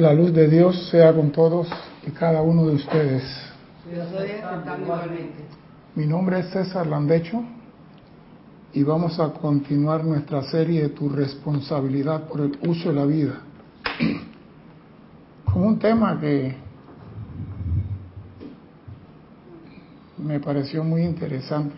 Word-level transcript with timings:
La 0.00 0.14
luz 0.14 0.32
de 0.32 0.48
Dios 0.48 0.88
sea 0.88 1.12
con 1.12 1.30
todos 1.30 1.68
y 2.06 2.10
cada 2.12 2.40
uno 2.40 2.64
de 2.64 2.76
ustedes. 2.76 3.22
Mi 5.94 6.06
nombre 6.06 6.40
es 6.40 6.46
César 6.48 6.86
Landecho 6.86 7.44
y 8.72 8.82
vamos 8.82 9.20
a 9.20 9.30
continuar 9.34 10.02
nuestra 10.02 10.42
serie 10.44 10.84
de 10.84 10.88
tu 10.88 11.10
responsabilidad 11.10 12.28
por 12.28 12.40
el 12.40 12.58
uso 12.66 12.88
de 12.88 12.94
la 12.94 13.04
vida. 13.04 13.42
Con 15.44 15.64
un 15.64 15.78
tema 15.78 16.18
que 16.18 16.56
me 20.16 20.40
pareció 20.40 20.82
muy 20.82 21.02
interesante. 21.02 21.76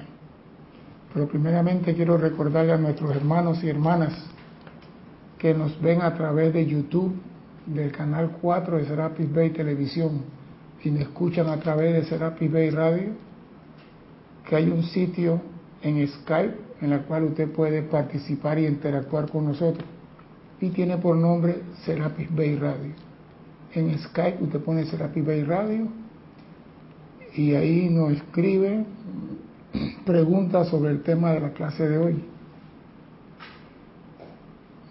Pero 1.13 1.27
primeramente 1.27 1.93
quiero 1.93 2.17
recordarle 2.19 2.73
a 2.73 2.79
nuestros 2.79 3.17
hermanos 3.17 3.65
y 3.65 3.69
hermanas 3.69 4.13
que 5.39 5.53
nos 5.55 5.81
ven 5.81 6.03
a 6.03 6.15
través 6.15 6.55
de 6.55 6.65
YouTube, 6.65 7.17
del 7.67 7.93
canal 7.93 8.37
4 8.41 8.79
de 8.79 8.87
Serapis 8.87 9.33
Bay 9.33 9.51
Televisión, 9.51 10.23
y 10.85 10.91
me 10.91 11.03
escuchan 11.03 11.49
a 11.49 11.59
través 11.59 11.93
de 11.95 12.05
Serapis 12.05 12.51
Bay 12.51 12.71
Radio, 12.71 13.11
que 14.49 14.57
hay 14.57 14.69
un 14.69 14.83
sitio 14.83 15.41
en 15.83 16.07
Skype 16.07 16.57
en 16.81 16.93
el 16.93 17.03
cual 17.03 17.25
usted 17.25 17.51
puede 17.53 17.83
participar 17.83 18.59
y 18.59 18.67
interactuar 18.67 19.31
con 19.31 19.47
nosotros. 19.47 19.87
Y 20.61 20.71
tiene 20.71 20.99
por 20.99 21.17
nombre 21.17 21.63
Serapis 21.85 22.35
Bay 22.35 22.57
Radio. 22.57 22.93
En 23.75 23.97
Skype 23.99 24.43
usted 24.43 24.61
pone 24.61 24.85
Serapis 24.85 25.25
Bay 25.25 25.45
Radio 25.45 25.89
y 27.35 27.55
ahí 27.55 27.89
nos 27.89 28.13
escribe 28.13 28.85
preguntas 30.05 30.69
sobre 30.69 30.91
el 30.91 31.03
tema 31.03 31.33
de 31.33 31.41
la 31.41 31.53
clase 31.53 31.89
de 31.89 31.99
hoy. 31.99 32.25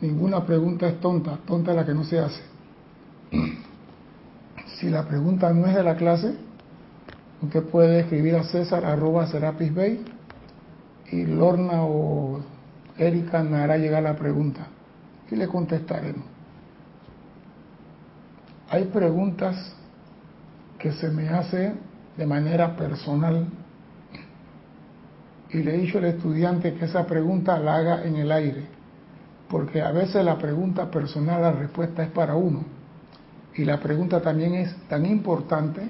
Ninguna 0.02 0.46
pregunta 0.46 0.88
es 0.88 1.00
tonta, 1.00 1.38
tonta 1.46 1.74
la 1.74 1.86
que 1.86 1.94
no 1.94 2.04
se 2.04 2.18
hace. 2.18 2.51
Si 4.80 4.90
la 4.90 5.08
pregunta 5.08 5.54
no 5.54 5.68
es 5.68 5.76
de 5.76 5.84
la 5.84 5.96
clase, 5.96 6.34
usted 7.42 7.64
puede 7.64 8.02
escribir 8.02 8.36
a 8.36 8.44
César 8.44 8.84
arroba 8.86 9.28
Serapis 9.28 9.74
Bay 9.74 10.04
y 11.12 11.26
Lorna 11.26 11.84
o 11.84 12.42
Erika 12.98 13.44
me 13.44 13.58
hará 13.58 13.78
llegar 13.78 14.04
la 14.04 14.16
pregunta 14.16 14.68
y 15.30 15.36
le 15.36 15.48
contestaremos. 15.48 16.26
Hay 18.70 18.86
preguntas 18.86 19.76
que 20.80 20.92
se 20.94 21.10
me 21.10 21.30
hacen 21.30 21.80
de 22.18 22.26
manera 22.26 22.76
personal 22.76 23.48
y 25.50 25.58
le 25.58 25.76
he 25.76 25.78
dicho 25.78 25.98
al 25.98 26.06
estudiante 26.06 26.74
que 26.74 26.86
esa 26.86 27.06
pregunta 27.06 27.60
la 27.60 27.76
haga 27.76 28.04
en 28.04 28.16
el 28.16 28.32
aire, 28.32 28.66
porque 29.50 29.82
a 29.82 29.92
veces 29.92 30.24
la 30.24 30.38
pregunta 30.38 30.90
personal, 30.90 31.42
la 31.42 31.52
respuesta 31.52 32.04
es 32.04 32.10
para 32.10 32.36
uno, 32.36 32.64
y 33.56 33.66
la 33.66 33.80
pregunta 33.80 34.22
también 34.22 34.56
es 34.56 34.76
tan 34.88 35.06
importante 35.06 35.82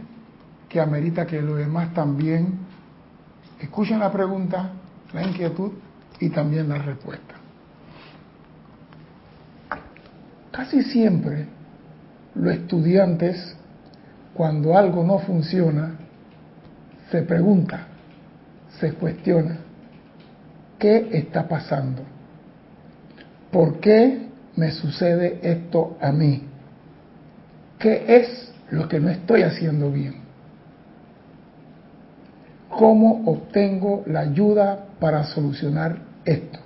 que 0.68 0.80
amerita 0.80 1.26
que 1.26 1.42
los 1.42 1.58
demás 1.58 1.94
también 1.94 2.60
escuchen 3.60 4.00
la 4.00 4.12
pregunta, 4.12 4.72
la 5.14 5.24
inquietud 5.24 5.72
y 6.20 6.30
también 6.30 6.70
la 6.70 6.78
respuesta. 6.78 7.36
Casi 10.52 10.84
siempre 10.84 11.46
los 12.36 12.54
estudiantes, 12.54 13.56
cuando 14.34 14.78
algo 14.78 15.04
no 15.04 15.20
funciona, 15.20 15.96
se 17.12 17.22
pregunta, 17.24 17.88
se 18.80 18.94
cuestiona, 18.94 19.60
¿qué 20.80 21.10
está 21.12 21.48
pasando? 21.48 22.04
¿Por 23.52 23.80
qué 23.80 24.30
me 24.56 24.72
sucede 24.72 25.40
esto 25.44 25.98
a 26.02 26.12
mí? 26.12 26.51
¿Qué 27.82 28.06
es 28.08 28.54
lo 28.70 28.88
que 28.88 29.00
no 29.00 29.10
estoy 29.10 29.42
haciendo 29.42 29.92
bien? 29.92 30.16
¿Cómo 32.70 33.24
obtengo 33.26 34.04
la 34.06 34.22
ayuda 34.22 34.86
para 35.00 35.24
solucionar 35.26 35.98
esto? 36.24 36.60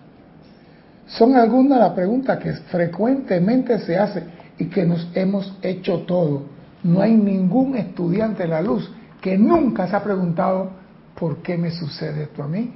Son 1.08 1.36
algunas 1.36 1.80
las 1.80 1.92
preguntas 1.92 2.38
que 2.40 2.54
frecuentemente 2.54 3.80
se 3.80 3.98
hacen 3.98 4.26
y 4.58 4.66
que 4.66 4.86
nos 4.86 5.08
hemos 5.16 5.58
hecho 5.62 6.00
todos. 6.02 6.44
No 6.84 7.02
hay 7.02 7.16
ningún 7.16 7.76
estudiante 7.78 8.44
de 8.44 8.50
la 8.50 8.62
luz 8.62 8.92
que 9.22 9.38
nunca 9.38 9.88
se 9.88 9.96
ha 9.96 10.04
preguntado 10.04 10.72
¿por 11.18 11.38
qué 11.38 11.58
me 11.58 11.72
sucede 11.72 12.24
esto 12.24 12.44
a 12.44 12.48
mí? 12.48 12.74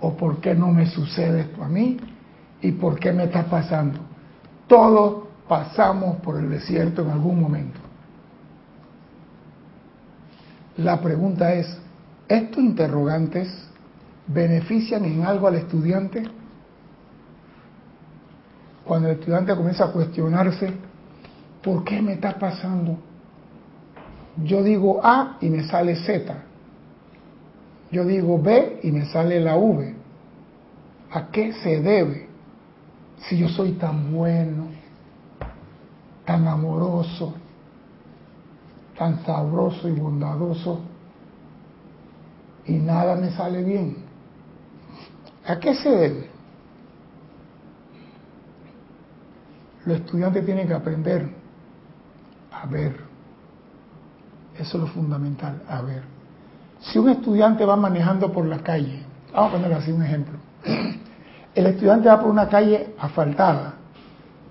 ¿O 0.00 0.16
por 0.16 0.40
qué 0.40 0.54
no 0.54 0.72
me 0.72 0.86
sucede 0.86 1.42
esto 1.42 1.62
a 1.62 1.68
mí? 1.68 1.98
¿Y 2.60 2.72
por 2.72 2.98
qué 2.98 3.12
me 3.12 3.24
está 3.24 3.44
pasando? 3.44 4.00
Todos 4.66 5.28
pasamos 5.48 6.16
por 6.16 6.38
el 6.38 6.50
desierto 6.50 7.02
en 7.02 7.10
algún 7.10 7.40
momento. 7.40 7.85
La 10.76 11.00
pregunta 11.00 11.54
es, 11.54 11.66
¿estos 12.28 12.62
interrogantes 12.62 13.48
benefician 14.26 15.04
en 15.04 15.24
algo 15.24 15.46
al 15.46 15.54
estudiante? 15.54 16.22
Cuando 18.84 19.08
el 19.08 19.18
estudiante 19.18 19.56
comienza 19.56 19.86
a 19.86 19.92
cuestionarse, 19.92 20.72
¿por 21.62 21.82
qué 21.82 22.02
me 22.02 22.12
está 22.12 22.38
pasando? 22.38 22.98
Yo 24.44 24.62
digo 24.62 25.00
A 25.02 25.38
y 25.40 25.48
me 25.48 25.64
sale 25.64 25.96
Z. 25.96 26.34
Yo 27.90 28.04
digo 28.04 28.40
B 28.40 28.80
y 28.82 28.92
me 28.92 29.06
sale 29.06 29.40
la 29.40 29.56
V. 29.56 29.94
¿A 31.10 31.28
qué 31.28 31.52
se 31.52 31.80
debe? 31.80 32.28
Si 33.20 33.38
yo 33.38 33.48
soy 33.48 33.72
tan 33.72 34.12
bueno, 34.12 34.66
tan 36.26 36.46
amoroso, 36.46 37.34
tan 38.96 39.24
sabroso 39.24 39.88
y 39.88 39.92
bondadoso, 39.92 40.80
y 42.64 42.74
nada 42.74 43.14
me 43.16 43.30
sale 43.30 43.62
bien. 43.62 43.96
¿A 45.46 45.58
qué 45.58 45.74
se 45.74 45.88
debe? 45.88 46.30
Los 49.84 49.98
estudiantes 49.98 50.44
tienen 50.44 50.66
que 50.66 50.74
aprender 50.74 51.30
a 52.50 52.66
ver. 52.66 52.96
Eso 54.58 54.78
es 54.78 54.84
lo 54.84 54.86
fundamental, 54.88 55.62
a 55.68 55.82
ver. 55.82 56.02
Si 56.80 56.98
un 56.98 57.10
estudiante 57.10 57.64
va 57.64 57.76
manejando 57.76 58.32
por 58.32 58.46
la 58.46 58.58
calle, 58.58 59.04
vamos 59.32 59.50
a 59.50 59.56
poner 59.56 59.72
así 59.74 59.92
un 59.92 60.02
ejemplo, 60.02 60.38
el 61.54 61.66
estudiante 61.66 62.08
va 62.08 62.20
por 62.20 62.30
una 62.30 62.48
calle 62.48 62.94
asfaltada, 62.98 63.74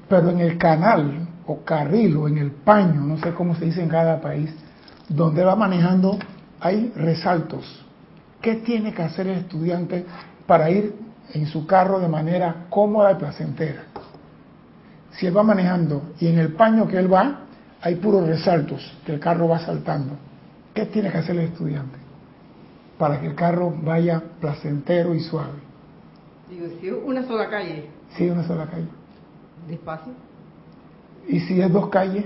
pero 0.07 0.29
en 0.29 0.39
el 0.39 0.57
canal 0.57 1.24
o 1.47 1.63
carril 1.63 2.17
o 2.17 2.27
en 2.27 2.37
el 2.37 2.51
paño, 2.51 3.01
no 3.01 3.17
sé 3.17 3.33
cómo 3.33 3.55
se 3.55 3.65
dice 3.65 3.81
en 3.81 3.89
cada 3.89 4.21
país, 4.21 4.51
donde 5.09 5.43
va 5.43 5.55
manejando 5.55 6.17
hay 6.59 6.91
resaltos. 6.95 7.85
¿Qué 8.41 8.55
tiene 8.55 8.93
que 8.93 9.01
hacer 9.01 9.27
el 9.27 9.39
estudiante 9.39 10.05
para 10.47 10.69
ir 10.69 10.95
en 11.33 11.47
su 11.47 11.65
carro 11.65 11.99
de 11.99 12.07
manera 12.07 12.65
cómoda 12.69 13.11
y 13.11 13.15
placentera? 13.15 13.83
Si 15.11 15.25
él 15.25 15.35
va 15.35 15.43
manejando 15.43 16.13
y 16.19 16.27
en 16.27 16.39
el 16.39 16.53
paño 16.53 16.87
que 16.87 16.97
él 16.97 17.11
va 17.11 17.41
hay 17.81 17.95
puros 17.95 18.27
resaltos 18.27 18.93
que 19.05 19.13
el 19.13 19.19
carro 19.19 19.47
va 19.47 19.59
saltando, 19.59 20.13
¿qué 20.73 20.85
tiene 20.85 21.11
que 21.11 21.19
hacer 21.19 21.35
el 21.35 21.45
estudiante? 21.45 22.05
para 22.97 23.19
que 23.19 23.27
el 23.27 23.35
carro 23.35 23.73
vaya 23.83 24.21
placentero 24.39 25.13
y 25.13 25.19
suave. 25.19 25.59
Digo, 26.49 26.67
si 26.79 26.89
una 26.89 27.25
sola 27.27 27.49
calle. 27.49 27.89
Sí, 28.15 28.29
una 28.29 28.45
sola 28.45 28.67
calle. 28.67 28.87
Despacio. 29.67 30.13
Y 31.27 31.39
si 31.41 31.61
es 31.61 31.71
dos 31.71 31.89
calles, 31.89 32.25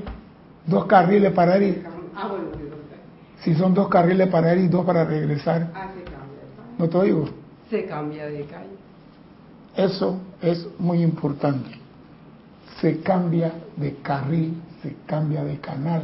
dos 0.66 0.86
carriles 0.86 1.32
para 1.34 1.58
ir. 1.58 1.86
Ah, 2.16 2.28
bueno, 2.28 2.46
Si 3.44 3.56
son 3.56 3.74
dos 3.74 3.88
carriles 3.88 4.28
para 4.30 4.54
ir 4.54 4.66
y 4.66 4.68
dos 4.68 4.86
para 4.86 5.06
regresar. 5.06 5.72
Ah, 5.74 5.88
se 5.96 6.04
cambia. 6.04 6.78
¿No 6.78 6.90
te 6.90 6.98
oigo? 6.98 7.30
Se 7.70 7.86
cambia 7.86 8.26
de 8.26 8.44
calle. 8.46 8.78
Eso 9.76 10.20
es 10.42 10.68
muy 10.78 11.02
importante. 11.02 11.70
Se 12.82 13.00
cambia 13.02 13.54
de 13.76 13.96
carril, 13.98 14.62
se 14.82 14.96
cambia 15.06 15.44
de 15.44 15.58
canal, 15.60 16.04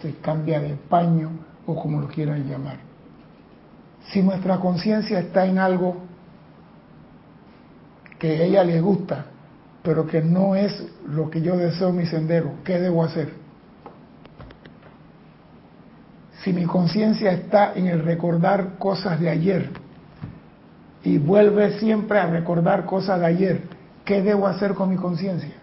se 0.00 0.14
cambia 0.16 0.60
de 0.60 0.74
paño 0.88 1.30
o 1.66 1.74
como 1.80 2.00
lo 2.00 2.08
quieran 2.08 2.48
llamar. 2.48 2.78
Si 4.10 4.22
nuestra 4.22 4.58
conciencia 4.58 5.20
está 5.20 5.46
en 5.46 5.58
algo 5.58 5.96
que 8.18 8.28
a 8.28 8.42
ella 8.42 8.64
le 8.64 8.80
gusta, 8.80 9.26
pero 9.82 10.06
que 10.06 10.22
no 10.22 10.54
es 10.54 10.84
lo 11.08 11.28
que 11.30 11.42
yo 11.42 11.56
deseo 11.56 11.88
en 11.88 11.96
mi 11.96 12.06
sendero, 12.06 12.54
¿qué 12.64 12.78
debo 12.78 13.04
hacer? 13.04 13.32
Si 16.42 16.52
mi 16.52 16.64
conciencia 16.64 17.32
está 17.32 17.72
en 17.74 17.86
el 17.86 18.04
recordar 18.04 18.78
cosas 18.78 19.18
de 19.20 19.28
ayer 19.28 19.70
y 21.04 21.18
vuelve 21.18 21.78
siempre 21.78 22.18
a 22.18 22.26
recordar 22.26 22.84
cosas 22.84 23.20
de 23.20 23.26
ayer, 23.26 23.62
¿qué 24.04 24.22
debo 24.22 24.46
hacer 24.46 24.74
con 24.74 24.90
mi 24.90 24.96
conciencia? 24.96 25.54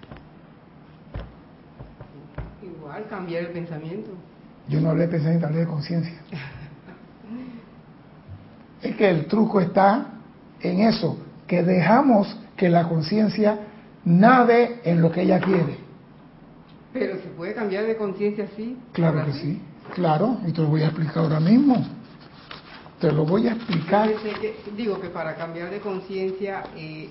Igual, 2.62 3.06
cambiar 3.10 3.44
el 3.44 3.50
pensamiento. 3.52 4.12
Yo 4.68 4.80
no 4.80 4.90
hablé 4.90 5.04
de 5.04 5.10
pensamiento, 5.10 5.48
hablé 5.48 5.60
de 5.60 5.68
conciencia. 5.68 6.20
Es 8.82 8.96
que 8.96 9.10
el 9.10 9.26
truco 9.28 9.60
está 9.60 10.08
en 10.62 10.82
eso, 10.82 11.18
que 11.48 11.64
dejamos 11.64 12.38
que 12.56 12.70
la 12.70 12.88
conciencia 12.88 13.60
nade 14.06 14.82
en 14.84 15.02
lo 15.02 15.12
que 15.12 15.22
ella 15.22 15.40
quiere. 15.40 15.78
Pero 16.94 17.16
se 17.22 17.30
puede 17.30 17.54
cambiar 17.54 17.86
de 17.86 17.96
conciencia 17.96 18.46
así. 18.52 18.78
Claro 18.94 19.26
que 19.26 19.34
sí, 19.34 19.62
claro, 19.94 20.38
y 20.48 20.52
te 20.52 20.62
lo 20.62 20.68
voy 20.68 20.82
a 20.82 20.88
explicar 20.88 21.24
ahora 21.24 21.40
mismo. 21.40 21.86
Te 23.00 23.12
lo 23.12 23.26
voy 23.26 23.48
a 23.48 23.54
explicar. 23.54 24.10
digo 24.76 25.00
que 25.00 25.10
para 25.10 25.36
cambiar 25.36 25.70
de 25.70 25.80
conciencia 25.80 26.64
eh, 26.76 27.10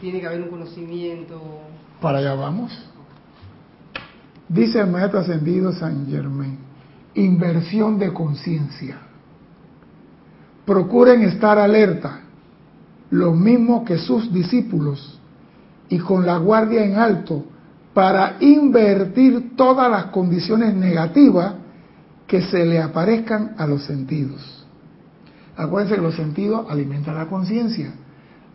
tiene 0.00 0.20
que 0.20 0.26
haber 0.26 0.42
un 0.42 0.48
conocimiento. 0.48 1.40
Para 2.00 2.18
allá 2.18 2.34
vamos. 2.34 2.72
Dice 4.48 4.80
el 4.80 4.88
maestro 4.88 5.20
ascendido 5.20 5.72
San 5.72 6.08
Germain, 6.08 6.58
inversión 7.14 7.98
de 8.00 8.12
conciencia. 8.12 8.98
Procuren 10.64 11.22
estar 11.22 11.58
alerta, 11.58 12.22
lo 13.10 13.32
mismo 13.32 13.84
que 13.84 13.98
sus 13.98 14.32
discípulos, 14.32 15.19
y 15.90 15.98
con 15.98 16.24
la 16.24 16.38
guardia 16.38 16.84
en 16.84 16.96
alto, 16.96 17.44
para 17.92 18.36
invertir 18.40 19.56
todas 19.56 19.90
las 19.90 20.06
condiciones 20.06 20.74
negativas 20.74 21.54
que 22.26 22.40
se 22.40 22.64
le 22.64 22.80
aparezcan 22.80 23.56
a 23.58 23.66
los 23.66 23.82
sentidos. 23.84 24.64
Acuérdense 25.56 25.96
que 25.96 26.00
los 26.00 26.14
sentidos 26.14 26.64
alimentan 26.70 27.16
la 27.16 27.26
conciencia. 27.26 27.92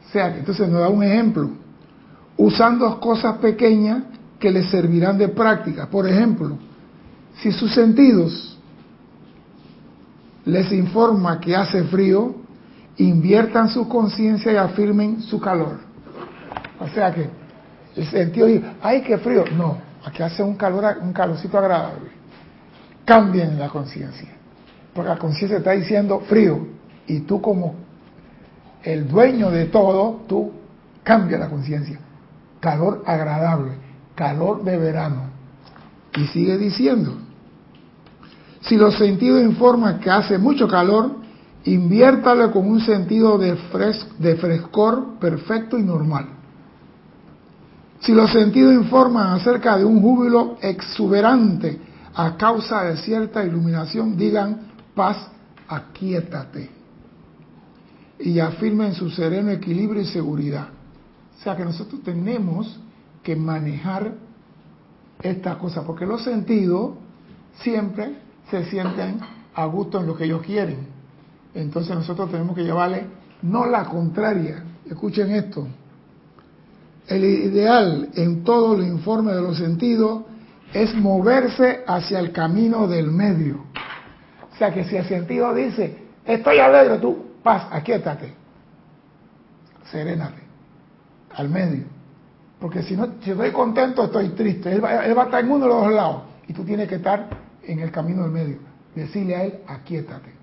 O 0.07 0.11
sea, 0.11 0.33
que 0.33 0.39
entonces 0.39 0.69
nos 0.69 0.79
da 0.79 0.89
un 0.89 1.03
ejemplo. 1.03 1.49
Usando 2.37 2.99
cosas 2.99 3.37
pequeñas 3.37 4.03
que 4.39 4.49
les 4.49 4.69
servirán 4.69 5.17
de 5.17 5.27
práctica. 5.27 5.87
Por 5.87 6.07
ejemplo, 6.07 6.57
si 7.41 7.51
sus 7.51 7.73
sentidos 7.73 8.57
les 10.45 10.71
informa 10.71 11.39
que 11.39 11.55
hace 11.55 11.83
frío, 11.83 12.35
inviertan 12.97 13.69
su 13.69 13.89
conciencia 13.89 14.53
y 14.53 14.55
afirmen 14.55 15.21
su 15.21 15.39
calor. 15.39 15.84
O 16.80 16.88
sea 16.89 17.13
que 17.13 17.30
el 17.95 18.06
sentido 18.07 18.48
dice, 18.48 18.66
ay, 18.81 19.01
qué 19.01 19.18
frío. 19.18 19.45
No, 19.56 19.77
aquí 20.04 20.22
hace 20.22 20.44
un 20.44 20.56
calor, 20.56 20.98
un 21.01 21.13
calorcito 21.13 21.57
agradable. 21.57 22.10
Cambien 23.06 23.57
la 23.57 23.69
conciencia. 23.69 24.30
Porque 24.94 25.10
la 25.10 25.18
conciencia 25.18 25.57
está 25.57 25.72
diciendo 25.72 26.22
frío 26.22 26.68
y 27.07 27.22
tú 27.22 27.42
como 27.42 27.75
el 28.83 29.07
dueño 29.07 29.50
de 29.50 29.66
todo, 29.66 30.22
tú 30.27 30.51
cambias 31.04 31.39
la 31.39 31.50
conciencia. 31.50 32.00
Calor 32.60 33.04
agradable, 33.06 33.74
calor 34.16 34.63
de 34.63 34.78
verano. 34.78 35.30
Y 36.16 36.25
sigue 36.28 36.57
diciendo, 36.57 37.18
si 38.62 38.78
los 38.78 38.98
sentidos 38.98 39.44
informan 39.44 40.00
que 40.00 40.10
hace 40.10 40.38
mucho 40.38 40.68
calor, 40.68 41.12
inviértale 41.66 42.51
con 42.51 42.68
un 42.68 42.80
sentido 42.80 43.38
de, 43.38 43.57
de 44.19 44.36
frescor 44.36 45.19
perfecto 45.19 45.78
y 45.78 45.83
normal. 45.83 46.34
Si 48.06 48.13
los 48.13 48.31
sentidos 48.31 48.75
informan 48.75 49.34
acerca 49.34 49.78
de 49.78 49.84
un 49.84 50.00
júbilo 50.00 50.57
exuberante 50.62 51.80
a 52.13 52.38
causa 52.38 52.84
de 52.84 52.98
cierta 52.98 53.44
iluminación, 53.44 54.16
digan 54.16 54.60
paz, 54.94 55.18
aquíétate 55.68 56.69
y 58.19 58.40
afirmen 58.40 58.94
su 58.94 59.10
sereno 59.10 59.50
equilibrio 59.50 60.04
y 60.04 60.06
seguridad. 60.06 60.68
O 61.36 61.42
sea 61.42 61.57
que 61.57 61.66
nosotros 61.66 62.04
tenemos 62.04 62.80
que 63.24 63.36
manejar 63.36 64.13
esta 65.24 65.57
cosa, 65.57 65.84
porque 65.84 66.06
los 66.06 66.24
sentidos 66.24 66.92
siempre 67.62 68.19
se 68.52 68.66
sienten 68.66 69.19
a 69.56 69.66
gusto 69.66 70.00
en 70.00 70.06
lo 70.06 70.16
que 70.16 70.25
ellos 70.25 70.44
quieren. 70.44 70.88
Entonces 71.56 71.96
nosotros 71.96 72.30
tenemos 72.30 72.56
que 72.56 72.63
llevarle 72.63 73.07
no 73.42 73.66
la 73.66 73.86
contraria. 73.86 74.63
Escuchen 74.86 75.31
esto. 75.31 75.68
El 77.07 77.24
ideal 77.24 78.10
en 78.16 78.44
todo 78.44 78.75
el 78.75 78.88
informe 78.88 79.34
de 79.34 79.42
los 79.42 79.57
sentidos 79.57 80.24
es 80.74 80.94
moverse 80.96 81.84
hacia 81.88 82.19
el 82.19 82.31
camino 82.31 82.88
del 82.88 83.12
medio. 83.12 83.66
O 84.54 84.57
sea 84.57 84.74
que 84.74 84.86
si 84.86 84.96
el 84.96 85.06
sentido 85.06 85.54
dice, 85.54 85.98
estoy 86.25 86.60
alegre, 86.60 86.98
tú 86.98 87.25
paz, 87.44 87.68
aquíétate, 87.72 88.34
serénate, 89.92 90.42
al 91.36 91.50
medio. 91.50 91.84
Porque 92.60 92.81
si 92.81 92.96
no, 92.96 93.07
si 93.22 93.31
estoy 93.31 93.52
contento, 93.52 94.06
estoy 94.06 94.30
triste. 94.30 94.72
Él 94.72 94.84
va, 94.84 95.06
él 95.06 95.16
va 95.16 95.24
a 95.24 95.25
estar 95.25 95.44
en 95.44 95.52
uno 95.52 95.66
de 95.66 95.72
los 95.72 95.84
dos 95.84 95.94
lados. 95.94 96.22
Y 96.48 96.54
tú 96.54 96.63
tienes 96.63 96.88
que 96.88 96.96
estar 96.96 97.28
en 97.63 97.80
el 97.80 97.92
camino 97.92 98.24
del 98.24 98.31
medio. 98.31 98.57
Decirle 98.96 99.36
a 99.36 99.44
él, 99.44 99.60
aquíétate. 99.68 100.34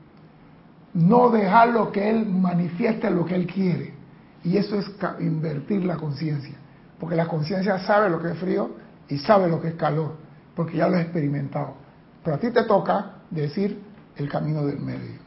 No 0.95 1.31
dejarlo 1.31 1.91
que 1.91 2.11
él 2.11 2.27
manifieste 2.27 3.11
lo 3.11 3.25
que 3.25 3.35
él 3.35 3.47
quiere. 3.47 3.95
Y 4.45 4.57
eso 4.57 4.77
es 4.77 4.91
invertir 5.21 5.85
la 5.85 5.97
conciencia. 5.97 6.57
Porque 6.99 7.17
la 7.17 7.27
conciencia 7.27 7.79
sabe 7.81 8.11
lo 8.11 8.21
que 8.21 8.31
es 8.33 8.39
frío 8.39 8.71
y 9.09 9.19
sabe 9.19 9.49
lo 9.49 9.61
que 9.61 9.69
es 9.69 9.75
calor. 9.75 10.15
Porque 10.55 10.77
ya 10.77 10.89
lo 10.89 10.97
ha 10.97 11.01
experimentado. 11.01 11.75
Pero 12.25 12.37
a 12.37 12.41
ti 12.41 12.51
te 12.51 12.65
toca 12.65 13.19
decir 13.31 13.81
el 14.17 14.29
camino 14.29 14.67
del 14.67 14.79
medio. 14.79 15.23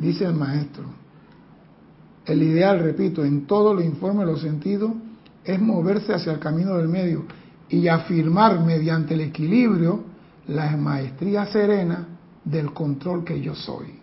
dice 0.00 0.24
el 0.24 0.34
maestro, 0.34 0.84
el 2.24 2.42
ideal, 2.42 2.80
repito, 2.80 3.24
en 3.24 3.46
todo 3.46 3.74
lo 3.74 3.82
informe 3.82 4.24
los 4.24 4.40
sentidos, 4.40 4.92
es 5.44 5.60
moverse 5.60 6.14
hacia 6.14 6.32
el 6.32 6.38
camino 6.38 6.76
del 6.76 6.88
medio 6.88 7.24
y 7.68 7.88
afirmar 7.88 8.60
mediante 8.60 9.14
el 9.14 9.20
equilibrio 9.20 10.04
la 10.48 10.76
maestría 10.76 11.46
serena 11.46 12.06
del 12.44 12.72
control 12.72 13.24
que 13.24 13.40
yo 13.40 13.54
soy. 13.54 13.99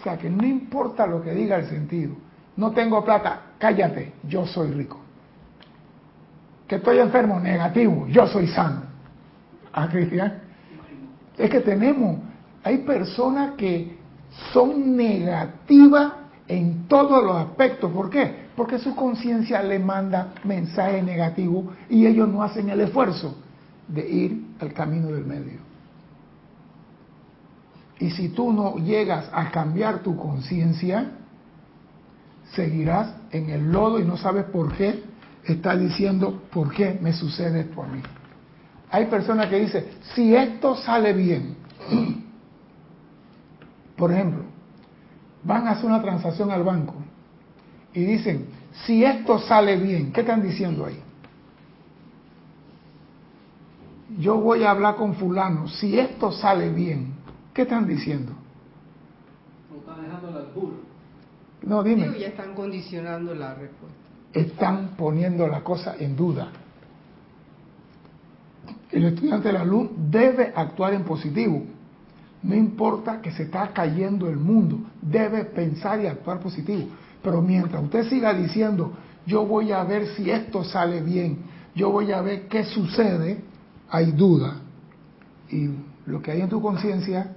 O 0.00 0.02
sea 0.02 0.16
que 0.16 0.30
no 0.30 0.46
importa 0.46 1.06
lo 1.06 1.22
que 1.22 1.32
diga 1.34 1.56
el 1.58 1.66
sentido, 1.66 2.14
no 2.56 2.70
tengo 2.72 3.04
plata, 3.04 3.42
cállate, 3.58 4.14
yo 4.26 4.46
soy 4.46 4.70
rico. 4.70 4.98
Que 6.66 6.76
estoy 6.76 6.98
enfermo, 6.98 7.38
negativo, 7.38 8.06
yo 8.08 8.26
soy 8.26 8.46
sano. 8.46 8.82
¿Ah, 9.72 9.88
Cristian? 9.88 10.38
Es 11.36 11.50
que 11.50 11.60
tenemos, 11.60 12.18
hay 12.64 12.78
personas 12.78 13.52
que 13.56 13.98
son 14.52 14.96
negativas 14.96 16.12
en 16.48 16.88
todos 16.88 17.22
los 17.22 17.36
aspectos. 17.36 17.92
¿Por 17.92 18.08
qué? 18.08 18.46
Porque 18.56 18.78
su 18.78 18.94
conciencia 18.96 19.62
le 19.62 19.78
manda 19.78 20.32
mensaje 20.44 21.02
negativo 21.02 21.72
y 21.90 22.06
ellos 22.06 22.26
no 22.26 22.42
hacen 22.42 22.70
el 22.70 22.80
esfuerzo 22.80 23.36
de 23.86 24.08
ir 24.08 24.46
al 24.60 24.72
camino 24.72 25.08
del 25.08 25.26
medio. 25.26 25.69
Y 28.00 28.10
si 28.10 28.30
tú 28.30 28.50
no 28.52 28.76
llegas 28.76 29.28
a 29.32 29.50
cambiar 29.50 30.02
tu 30.02 30.16
conciencia, 30.16 31.10
seguirás 32.52 33.14
en 33.30 33.50
el 33.50 33.70
lodo 33.70 34.00
y 34.00 34.04
no 34.04 34.16
sabes 34.16 34.44
por 34.46 34.72
qué 34.72 35.04
estás 35.44 35.78
diciendo, 35.78 36.42
¿por 36.50 36.72
qué 36.72 36.98
me 37.00 37.12
sucede 37.12 37.60
esto 37.60 37.82
a 37.82 37.86
mí? 37.86 38.00
Hay 38.90 39.06
personas 39.06 39.48
que 39.48 39.60
dicen, 39.60 39.84
si 40.14 40.34
esto 40.34 40.76
sale 40.76 41.12
bien, 41.12 41.56
por 43.96 44.12
ejemplo, 44.12 44.44
van 45.44 45.68
a 45.68 45.72
hacer 45.72 45.84
una 45.84 46.00
transacción 46.00 46.50
al 46.50 46.64
banco 46.64 46.94
y 47.92 48.00
dicen, 48.00 48.46
si 48.86 49.04
esto 49.04 49.38
sale 49.38 49.76
bien, 49.76 50.10
¿qué 50.10 50.22
están 50.22 50.42
diciendo 50.42 50.86
ahí? 50.86 50.98
Yo 54.18 54.40
voy 54.40 54.64
a 54.64 54.70
hablar 54.70 54.96
con 54.96 55.14
fulano, 55.14 55.68
si 55.68 55.98
esto 55.98 56.32
sale 56.32 56.70
bien, 56.70 57.19
¿qué 57.54 57.62
están 57.62 57.86
diciendo? 57.86 58.32
No 59.70 59.78
están 59.78 60.02
dejando. 60.02 60.30
No, 61.62 61.82
dime. 61.82 62.18
ya 62.18 62.28
están 62.28 62.54
condicionando 62.54 63.34
la 63.34 63.54
respuesta. 63.54 63.98
Están 64.32 64.90
poniendo 64.96 65.46
la 65.46 65.62
cosa 65.62 65.96
en 65.98 66.16
duda. 66.16 66.48
El 68.90 69.04
estudiante 69.04 69.48
de 69.48 69.54
la 69.54 69.64
luz 69.64 69.90
debe 69.96 70.52
actuar 70.54 70.94
en 70.94 71.04
positivo 71.04 71.64
no 72.42 72.54
importa 72.54 73.20
que 73.20 73.32
se 73.32 73.44
está 73.44 73.68
cayendo 73.72 74.28
el 74.28 74.36
mundo, 74.36 74.78
debe 75.02 75.44
pensar 75.44 76.00
y 76.00 76.06
actuar 76.06 76.40
positivo. 76.40 76.88
Pero 77.22 77.42
mientras 77.42 77.82
usted 77.82 78.08
siga 78.08 78.32
diciendo, 78.32 78.92
yo 79.26 79.44
voy 79.44 79.72
a 79.72 79.84
ver 79.84 80.06
si 80.16 80.30
esto 80.30 80.64
sale 80.64 81.02
bien, 81.02 81.38
yo 81.74 81.90
voy 81.90 82.12
a 82.12 82.22
ver 82.22 82.48
qué 82.48 82.64
sucede, 82.64 83.42
hay 83.90 84.12
duda. 84.12 84.56
Y 85.50 85.68
lo 86.06 86.22
que 86.22 86.30
hay 86.30 86.40
en 86.40 86.48
tu 86.48 86.62
conciencia 86.62 87.36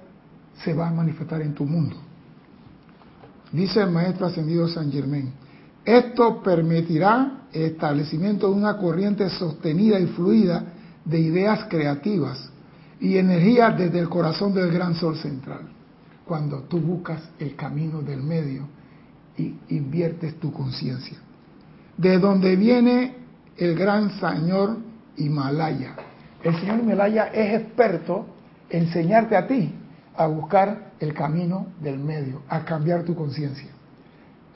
se 0.62 0.72
va 0.72 0.88
a 0.88 0.92
manifestar 0.92 1.42
en 1.42 1.54
tu 1.54 1.64
mundo. 1.64 1.96
Dice 3.52 3.80
el 3.80 3.90
maestro 3.90 4.26
ascendido 4.26 4.68
San 4.68 4.90
Germán, 4.90 5.32
esto 5.84 6.42
permitirá 6.42 7.46
el 7.52 7.62
establecimiento 7.62 8.48
de 8.48 8.54
una 8.54 8.76
corriente 8.76 9.28
sostenida 9.30 9.98
y 10.00 10.06
fluida 10.06 10.64
de 11.04 11.20
ideas 11.20 11.66
creativas 11.68 12.50
y 13.00 13.16
energía 13.16 13.70
desde 13.70 13.98
el 13.98 14.08
corazón 14.08 14.54
del 14.54 14.70
gran 14.70 14.94
sol 14.94 15.16
central. 15.16 15.68
Cuando 16.24 16.62
tú 16.62 16.80
buscas 16.80 17.20
el 17.38 17.54
camino 17.54 18.00
del 18.00 18.22
medio 18.22 18.66
y 19.36 19.54
inviertes 19.68 20.40
tu 20.40 20.52
conciencia. 20.52 21.18
De 21.96 22.18
donde 22.18 22.56
viene 22.56 23.16
el 23.56 23.76
gran 23.76 24.10
señor 24.18 24.78
Himalaya. 25.16 25.94
El 26.42 26.56
señor 26.56 26.80
Himalaya 26.80 27.26
es 27.26 27.60
experto 27.60 28.26
en 28.70 28.84
enseñarte 28.84 29.36
a 29.36 29.46
ti 29.46 29.72
a 30.16 30.26
buscar 30.26 30.92
el 31.00 31.12
camino 31.12 31.66
del 31.80 31.98
medio, 31.98 32.42
a 32.48 32.64
cambiar 32.64 33.02
tu 33.02 33.14
conciencia. 33.14 33.70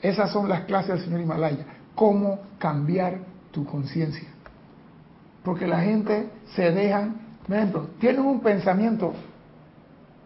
Esas 0.01 0.31
son 0.31 0.47
las 0.47 0.61
clases 0.61 0.95
del 0.95 1.03
señor 1.03 1.21
Himalaya. 1.21 1.65
Cómo 1.95 2.39
cambiar 2.57 3.19
tu 3.51 3.65
conciencia. 3.65 4.29
Porque 5.43 5.67
la 5.67 5.81
gente 5.81 6.29
se 6.55 6.71
dejan, 6.71 7.15
por 7.71 7.87
tienen 7.99 8.21
un 8.21 8.39
pensamiento 8.41 9.13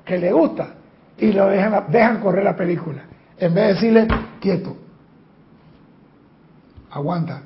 que 0.06 0.18
le 0.18 0.32
gusta 0.32 0.76
y 1.18 1.32
lo 1.32 1.48
dejan, 1.48 1.86
dejan 1.90 2.20
correr 2.20 2.44
la 2.44 2.56
película. 2.56 3.04
En 3.38 3.54
vez 3.54 3.68
de 3.68 3.74
decirle, 3.74 4.08
quieto, 4.40 4.76
aguanta, 6.92 7.42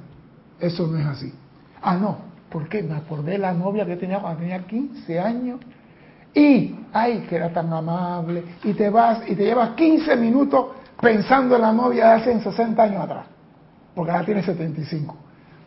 eso 0.59 0.87
no 0.87 0.97
es 0.97 1.05
así. 1.05 1.33
Ah, 1.81 1.95
no, 1.95 2.17
porque 2.49 2.83
me 2.83 2.95
acordé 2.95 3.33
de 3.33 3.37
la 3.37 3.53
novia 3.53 3.85
que 3.85 3.95
tenía 3.95 4.19
cuando 4.19 4.39
tenía 4.39 4.65
15 4.65 5.19
años 5.19 5.59
y, 6.37 6.75
ay, 6.93 7.25
que 7.27 7.35
era 7.35 7.51
tan 7.51 7.73
amable, 7.73 8.43
y 8.63 8.73
te 8.73 8.89
vas 8.89 9.27
y 9.27 9.35
te 9.35 9.43
llevas 9.43 9.71
15 9.71 10.15
minutos 10.17 10.67
pensando 11.01 11.55
en 11.55 11.61
la 11.61 11.73
novia 11.73 12.09
de 12.09 12.13
hace 12.13 12.39
60 12.39 12.81
años 12.81 13.03
atrás, 13.03 13.25
porque 13.95 14.11
ahora 14.11 14.25
tiene 14.25 14.43
75. 14.43 15.15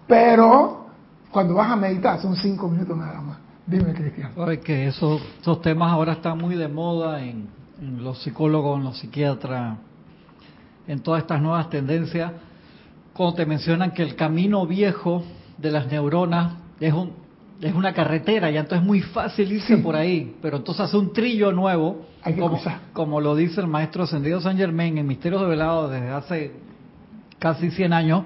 Pero 0.06 0.86
cuando 1.32 1.54
vas 1.54 1.72
a 1.72 1.76
meditar 1.76 2.20
son 2.20 2.36
5 2.36 2.68
minutos 2.68 2.96
nada 2.96 3.20
más. 3.20 3.38
Dime, 3.66 3.92
Cristian. 3.94 4.32
que 4.64 4.86
esos, 4.86 5.20
esos 5.40 5.60
temas 5.60 5.92
ahora 5.92 6.12
están 6.12 6.38
muy 6.38 6.54
de 6.54 6.68
moda 6.68 7.20
en, 7.20 7.48
en 7.80 8.04
los 8.04 8.22
psicólogos, 8.22 8.78
en 8.78 8.84
los 8.84 8.98
psiquiatras, 8.98 9.76
en 10.86 11.00
todas 11.00 11.22
estas 11.22 11.40
nuevas 11.42 11.68
tendencias, 11.68 12.32
cuando 13.12 13.34
te 13.34 13.46
mencionan 13.46 13.90
que 13.90 14.02
el 14.02 14.14
camino 14.14 14.66
viejo 14.66 15.24
de 15.58 15.70
las 15.70 15.86
neuronas 15.88 16.54
es 16.80 16.92
un 16.92 17.19
es 17.60 17.74
una 17.74 17.92
carretera, 17.92 18.50
y 18.50 18.56
entonces 18.56 18.80
es 18.80 18.86
muy 18.86 19.00
fácil 19.02 19.52
irse 19.52 19.76
por 19.78 19.94
ahí, 19.94 20.36
pero 20.40 20.58
entonces 20.58 20.86
hace 20.86 20.96
un 20.96 21.12
trillo 21.12 21.52
nuevo, 21.52 22.06
como, 22.38 22.60
como, 22.92 23.20
lo 23.20 23.36
dice 23.36 23.60
el 23.60 23.66
maestro 23.66 24.04
ascendido 24.04 24.40
San 24.40 24.56
Germain 24.56 24.96
en 24.96 25.06
Misterios 25.06 25.42
de 25.42 25.48
Velado 25.48 25.88
desde 25.88 26.08
hace 26.08 26.52
casi 27.38 27.70
100 27.70 27.92
años. 27.92 28.24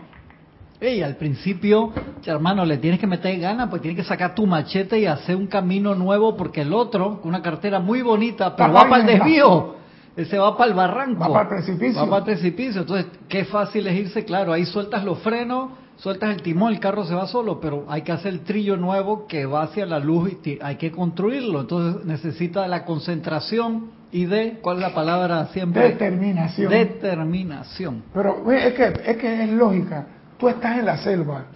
Y 0.80 1.00
al 1.00 1.16
principio, 1.16 1.92
hermano, 2.26 2.64
le 2.64 2.76
tienes 2.76 3.00
que 3.00 3.06
meter 3.06 3.38
ganas, 3.40 3.70
pues 3.70 3.80
tienes 3.80 4.02
que 4.02 4.06
sacar 4.06 4.34
tu 4.34 4.46
machete 4.46 4.98
y 4.98 5.06
hacer 5.06 5.34
un 5.34 5.46
camino 5.46 5.94
nuevo, 5.94 6.36
porque 6.36 6.60
el 6.60 6.74
otro, 6.74 7.20
con 7.20 7.30
una 7.30 7.40
carretera 7.40 7.80
muy 7.80 8.02
bonita, 8.02 8.54
pero 8.54 8.72
va 8.72 8.88
para 8.88 9.02
el 9.02 9.18
desvío. 9.18 9.76
Ese 10.16 10.38
va 10.38 10.56
para 10.56 10.70
el 10.70 10.76
barranco. 10.76 11.20
Va 11.20 11.28
para 11.28 11.42
el 11.42 11.48
precipicio. 11.48 12.00
Va 12.02 12.06
para 12.06 12.18
el 12.18 12.24
precipicio. 12.24 12.80
Entonces, 12.82 13.06
qué 13.28 13.44
fácil 13.46 13.86
es 13.86 13.98
irse, 13.98 14.24
claro, 14.24 14.52
ahí 14.52 14.66
sueltas 14.66 15.04
los 15.04 15.18
frenos, 15.20 15.70
sueltas 15.96 16.34
el 16.34 16.42
timón, 16.42 16.72
el 16.72 16.80
carro 16.80 17.04
se 17.04 17.14
va 17.14 17.26
solo, 17.26 17.60
pero 17.60 17.84
hay 17.88 18.02
que 18.02 18.12
hacer 18.12 18.32
el 18.32 18.40
trillo 18.40 18.76
nuevo 18.76 19.26
que 19.26 19.46
va 19.46 19.62
hacia 19.62 19.86
la 19.86 19.98
luz 19.98 20.32
y 20.44 20.58
hay 20.60 20.76
que 20.76 20.90
construirlo. 20.90 21.60
Entonces 21.60 22.04
necesita 22.04 22.66
la 22.68 22.84
concentración 22.84 23.90
y 24.10 24.26
de, 24.26 24.58
¿cuál 24.62 24.76
es 24.76 24.82
la 24.82 24.94
palabra 24.94 25.46
siempre? 25.46 25.88
Determinación. 25.88 26.70
Determinación. 26.70 28.04
Pero 28.12 28.50
es 28.52 28.74
que, 28.74 28.84
es 29.04 29.16
que 29.16 29.44
es 29.44 29.50
lógica. 29.50 30.06
Tú 30.38 30.48
estás 30.48 30.78
en 30.78 30.86
la 30.86 30.98
selva. 30.98 31.46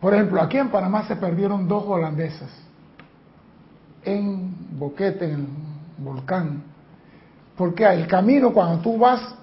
Por 0.00 0.14
ejemplo, 0.14 0.40
aquí 0.40 0.58
en 0.58 0.68
Panamá 0.68 1.06
se 1.06 1.16
perdieron 1.16 1.68
dos 1.68 1.84
holandesas. 1.86 2.50
En 4.04 4.78
Boquete, 4.78 5.24
en 5.24 5.32
el 5.32 5.46
volcán. 5.98 6.62
Porque 7.56 7.84
el 7.84 8.06
camino 8.06 8.52
cuando 8.52 8.82
tú 8.82 8.98
vas 8.98 9.36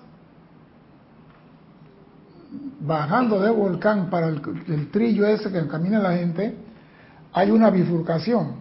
bajando 2.80 3.40
del 3.40 3.54
volcán 3.54 4.10
para 4.10 4.28
el, 4.28 4.90
trillo 4.92 5.26
ese 5.26 5.52
que 5.52 5.68
camina 5.68 6.00
la 6.00 6.14
gente, 6.14 6.56
hay 7.32 7.52
una 7.52 7.70
bifurcación. 7.70 8.56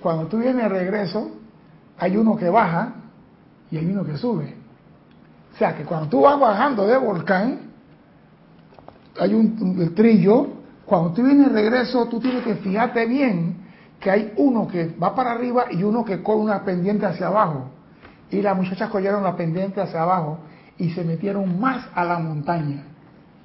Cuando 0.00 0.26
tú 0.26 0.38
vienes 0.38 0.62
de 0.64 0.68
regreso, 0.68 1.30
hay 1.98 2.16
uno 2.16 2.36
que 2.36 2.48
baja 2.48 2.94
y 3.70 3.78
hay 3.78 3.86
uno 3.86 4.04
que 4.04 4.16
sube. 4.16 4.54
O 5.54 5.58
sea 5.58 5.76
que 5.76 5.84
cuando 5.84 6.08
tú 6.08 6.22
vas 6.22 6.38
bajando 6.38 6.86
del 6.86 7.00
volcán, 7.00 7.58
hay 9.18 9.34
un, 9.34 9.94
trillo, 9.94 10.48
cuando 10.84 11.12
tú 11.12 11.22
vienes 11.22 11.52
de 11.52 11.52
regreso, 11.52 12.06
tú 12.06 12.20
tienes 12.20 12.44
que 12.44 12.56
fijarte 12.56 13.06
bien 13.06 13.56
que 13.98 14.10
hay 14.10 14.32
uno 14.36 14.68
que 14.68 14.94
va 15.02 15.14
para 15.14 15.32
arriba 15.32 15.66
y 15.72 15.82
uno 15.82 16.04
que 16.04 16.22
coge 16.22 16.38
una 16.38 16.64
pendiente 16.64 17.06
hacia 17.06 17.26
abajo. 17.26 17.70
Y 18.30 18.40
las 18.42 18.56
muchachas 18.56 18.90
cogieron 18.90 19.24
la 19.24 19.36
pendiente 19.36 19.80
hacia 19.80 20.02
abajo 20.02 20.38
y 20.76 20.90
se 20.90 21.02
metieron 21.02 21.58
más 21.58 21.86
a 21.94 22.04
la 22.04 22.18
montaña. 22.20 22.84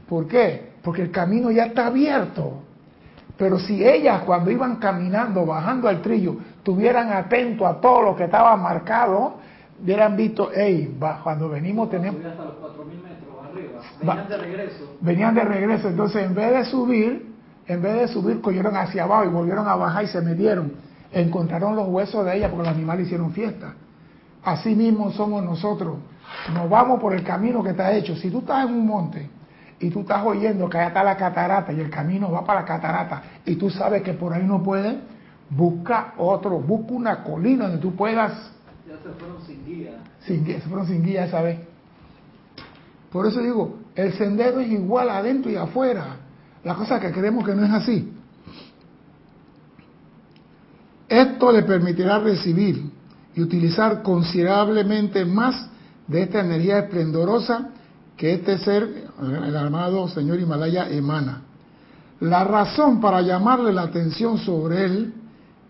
¿Por 0.08 0.28
qué? 0.28 0.74
Porque 0.84 1.02
el 1.02 1.12
camino 1.12 1.52
ya 1.52 1.66
está 1.66 1.88
abierto. 1.88 2.62
Pero 3.38 3.58
si 3.60 3.84
ellas 3.84 4.22
cuando 4.24 4.52
iban 4.52 4.76
caminando, 4.76 5.46
bajando 5.46 5.88
al 5.88 6.02
trillo, 6.02 6.36
tuvieran 6.62 7.12
atento 7.12 7.66
a 7.66 7.82
todo 7.82 8.02
lo 8.02 8.16
que 8.16 8.26
estaba 8.26 8.56
marcado, 8.56 9.36
hubieran 9.82 10.16
visto, 10.16 10.50
hey, 10.54 10.98
cuando 11.24 11.50
venimos 11.50 11.90
tenemos... 11.90 12.24
Hasta 12.24 12.44
los 12.44 12.54
4.000 12.56 12.86
metros 13.02 13.34
arriba. 13.52 13.80
Venían 14.02 14.28
de 14.30 14.38
regreso. 14.38 14.98
Venían 15.02 15.36
de 15.36 15.42
regreso. 15.42 15.88
Entonces, 15.90 16.24
en 16.24 16.36
vez 16.36 16.52
de 16.54 16.66
subir, 16.66 17.34
en 17.68 17.82
vez 17.82 17.94
de 18.02 18.08
subir, 18.08 18.40
cogieron 18.42 18.76
hacia 18.78 19.04
abajo 19.04 19.26
y 19.26 19.30
volvieron 19.30 19.68
a 19.68 19.76
bajar 19.76 20.04
y 20.04 20.08
se 20.08 20.22
metieron. 20.22 20.74
Encontraron 21.12 21.76
los 21.76 21.88
huesos 21.88 22.26
de 22.26 22.38
ella 22.38 22.50
porque 22.50 22.68
los 22.68 22.76
animales 22.76 23.08
hicieron 23.08 23.32
fiesta. 23.32 23.74
Así 24.44 24.76
mismo 24.76 25.12
somos 25.12 25.44
nosotros. 25.44 25.98
Nos 26.54 26.70
vamos 26.70 27.00
por 27.00 27.14
el 27.14 27.24
camino 27.24 27.64
que 27.64 27.72
está 27.72 27.94
hecho. 27.94 28.16
Si 28.16 28.30
tú 28.30 28.40
estás 28.40 28.68
en 28.68 28.76
un 28.76 28.86
monte 28.86 29.30
y 29.84 29.90
tú 29.90 30.00
estás 30.00 30.26
oyendo 30.26 30.70
que 30.70 30.78
allá 30.78 30.88
está 30.88 31.04
la 31.04 31.18
catarata 31.18 31.74
y 31.74 31.82
el 31.82 31.90
camino 31.90 32.32
va 32.32 32.46
para 32.46 32.62
la 32.62 32.66
catarata 32.66 33.22
y 33.46 33.58
tú 33.58 33.70
sabes 33.70 34.02
que 34.02 34.14
por 34.14 34.32
ahí 34.32 34.44
no 34.44 34.64
puedes, 34.64 34.96
busca 35.50 36.14
otro, 36.18 36.58
busca 36.60 36.94
una 36.94 37.22
colina 37.22 37.66
donde 37.66 37.82
tú 37.82 37.94
puedas. 37.94 38.32
Ya 38.88 38.96
se 38.98 39.10
fueron 39.20 39.42
sin 39.46 39.66
guía. 39.66 39.98
Sin 40.22 40.46
guía, 40.46 40.62
se 40.62 40.70
fueron 40.70 40.88
sin 40.88 41.04
guía 41.04 41.26
esa 41.26 41.42
vez. 41.42 41.60
Por 43.12 43.28
eso 43.28 43.42
digo, 43.42 43.78
el 43.94 44.14
sendero 44.14 44.62
es 44.62 44.72
igual 44.72 45.10
adentro 45.10 45.52
y 45.52 45.58
afuera. 45.58 46.16
La 46.64 46.76
cosa 46.76 46.98
que 47.02 47.12
creemos 47.12 47.46
que 47.46 47.54
no 47.54 47.66
es 47.66 47.72
así. 47.72 48.14
Esto 51.10 51.52
le 51.52 51.64
permitirá 51.64 52.20
recibir 52.20 52.90
y 53.36 53.42
utilizar 53.42 54.02
considerablemente 54.02 55.26
más 55.26 55.70
de 56.08 56.22
esta 56.22 56.40
energía 56.40 56.80
esplendorosa 56.80 57.70
que 58.24 58.36
este 58.36 58.58
ser, 58.60 59.10
el 59.22 59.58
amado 59.58 60.08
señor 60.08 60.40
Himalaya, 60.40 60.88
emana. 60.90 61.42
La 62.22 62.46
razón 62.46 63.02
para 63.02 63.22
llamarle 63.22 63.74
la 63.74 63.82
atención 63.82 64.38
sobre 64.38 64.86
él 64.86 65.14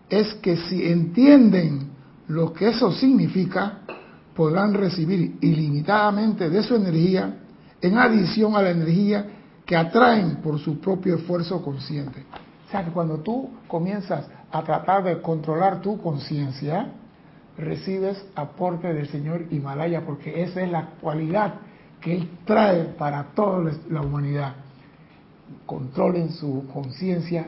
es 0.08 0.34
que 0.34 0.56
si 0.56 0.86
entienden 0.86 1.90
lo 2.28 2.52
que 2.52 2.68
eso 2.68 2.92
significa, 2.92 3.80
podrán 4.36 4.72
recibir 4.72 5.36
ilimitadamente 5.40 6.48
de 6.48 6.62
su 6.62 6.76
energía 6.76 7.38
en 7.82 7.98
adición 7.98 8.54
a 8.54 8.62
la 8.62 8.70
energía 8.70 9.26
que 9.66 9.74
atraen 9.76 10.36
por 10.36 10.60
su 10.60 10.78
propio 10.78 11.16
esfuerzo 11.16 11.60
consciente. 11.60 12.24
O 12.68 12.70
sea 12.70 12.84
que 12.84 12.92
cuando 12.92 13.18
tú 13.18 13.50
comienzas 13.66 14.28
a 14.52 14.62
tratar 14.62 15.02
de 15.02 15.20
controlar 15.20 15.82
tu 15.82 16.00
conciencia, 16.00 16.92
recibes 17.58 18.24
aporte 18.36 18.94
del 18.94 19.08
señor 19.08 19.46
Himalaya, 19.50 20.06
porque 20.06 20.44
esa 20.44 20.62
es 20.62 20.70
la 20.70 20.90
cualidad 21.00 21.54
que 22.04 22.14
Él 22.14 22.28
trae 22.44 22.84
para 22.98 23.22
toda 23.34 23.72
la 23.88 24.02
humanidad. 24.02 24.56
Controlen 25.64 26.30
su 26.30 26.66
conciencia, 26.72 27.46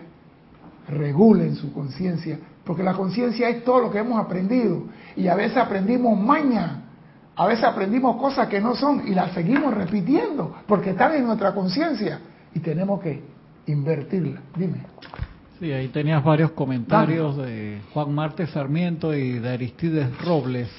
regulen 0.89 1.55
su 1.57 1.75
conciencia, 1.75 2.39
porque 2.65 2.83
la 2.83 2.95
conciencia 2.95 3.51
es 3.51 3.65
todo 3.65 3.83
lo 3.83 3.91
que 3.91 3.99
hemos 3.99 4.19
aprendido. 4.19 4.85
Y 5.15 5.29
a 5.29 5.35
veces 5.35 5.59
aprendimos 5.59 6.19
maña, 6.19 6.85
a 7.37 7.47
veces 7.47 7.65
aprendimos 7.65 8.17
cosas 8.17 8.49
que 8.49 8.59
no 8.59 8.75
son 8.75 9.07
y 9.07 9.15
las 9.15 9.33
seguimos 9.33 9.75
repitiendo, 9.75 10.57
porque 10.67 10.91
están 10.91 11.15
en 11.15 11.27
nuestra 11.27 11.55
conciencia 11.55 12.19
y 12.55 12.61
tenemos 12.61 13.01
que 13.03 13.23
invertirla. 13.67 14.41
Dime. 14.57 14.87
Sí, 15.61 15.71
ahí 15.71 15.89
tenías 15.89 16.25
varios 16.25 16.53
comentarios 16.53 17.37
de 17.37 17.81
Juan 17.93 18.15
Marte 18.15 18.47
Sarmiento 18.47 19.15
y 19.15 19.39
de 19.39 19.51
Aristides 19.51 20.19
Robles 20.25 20.71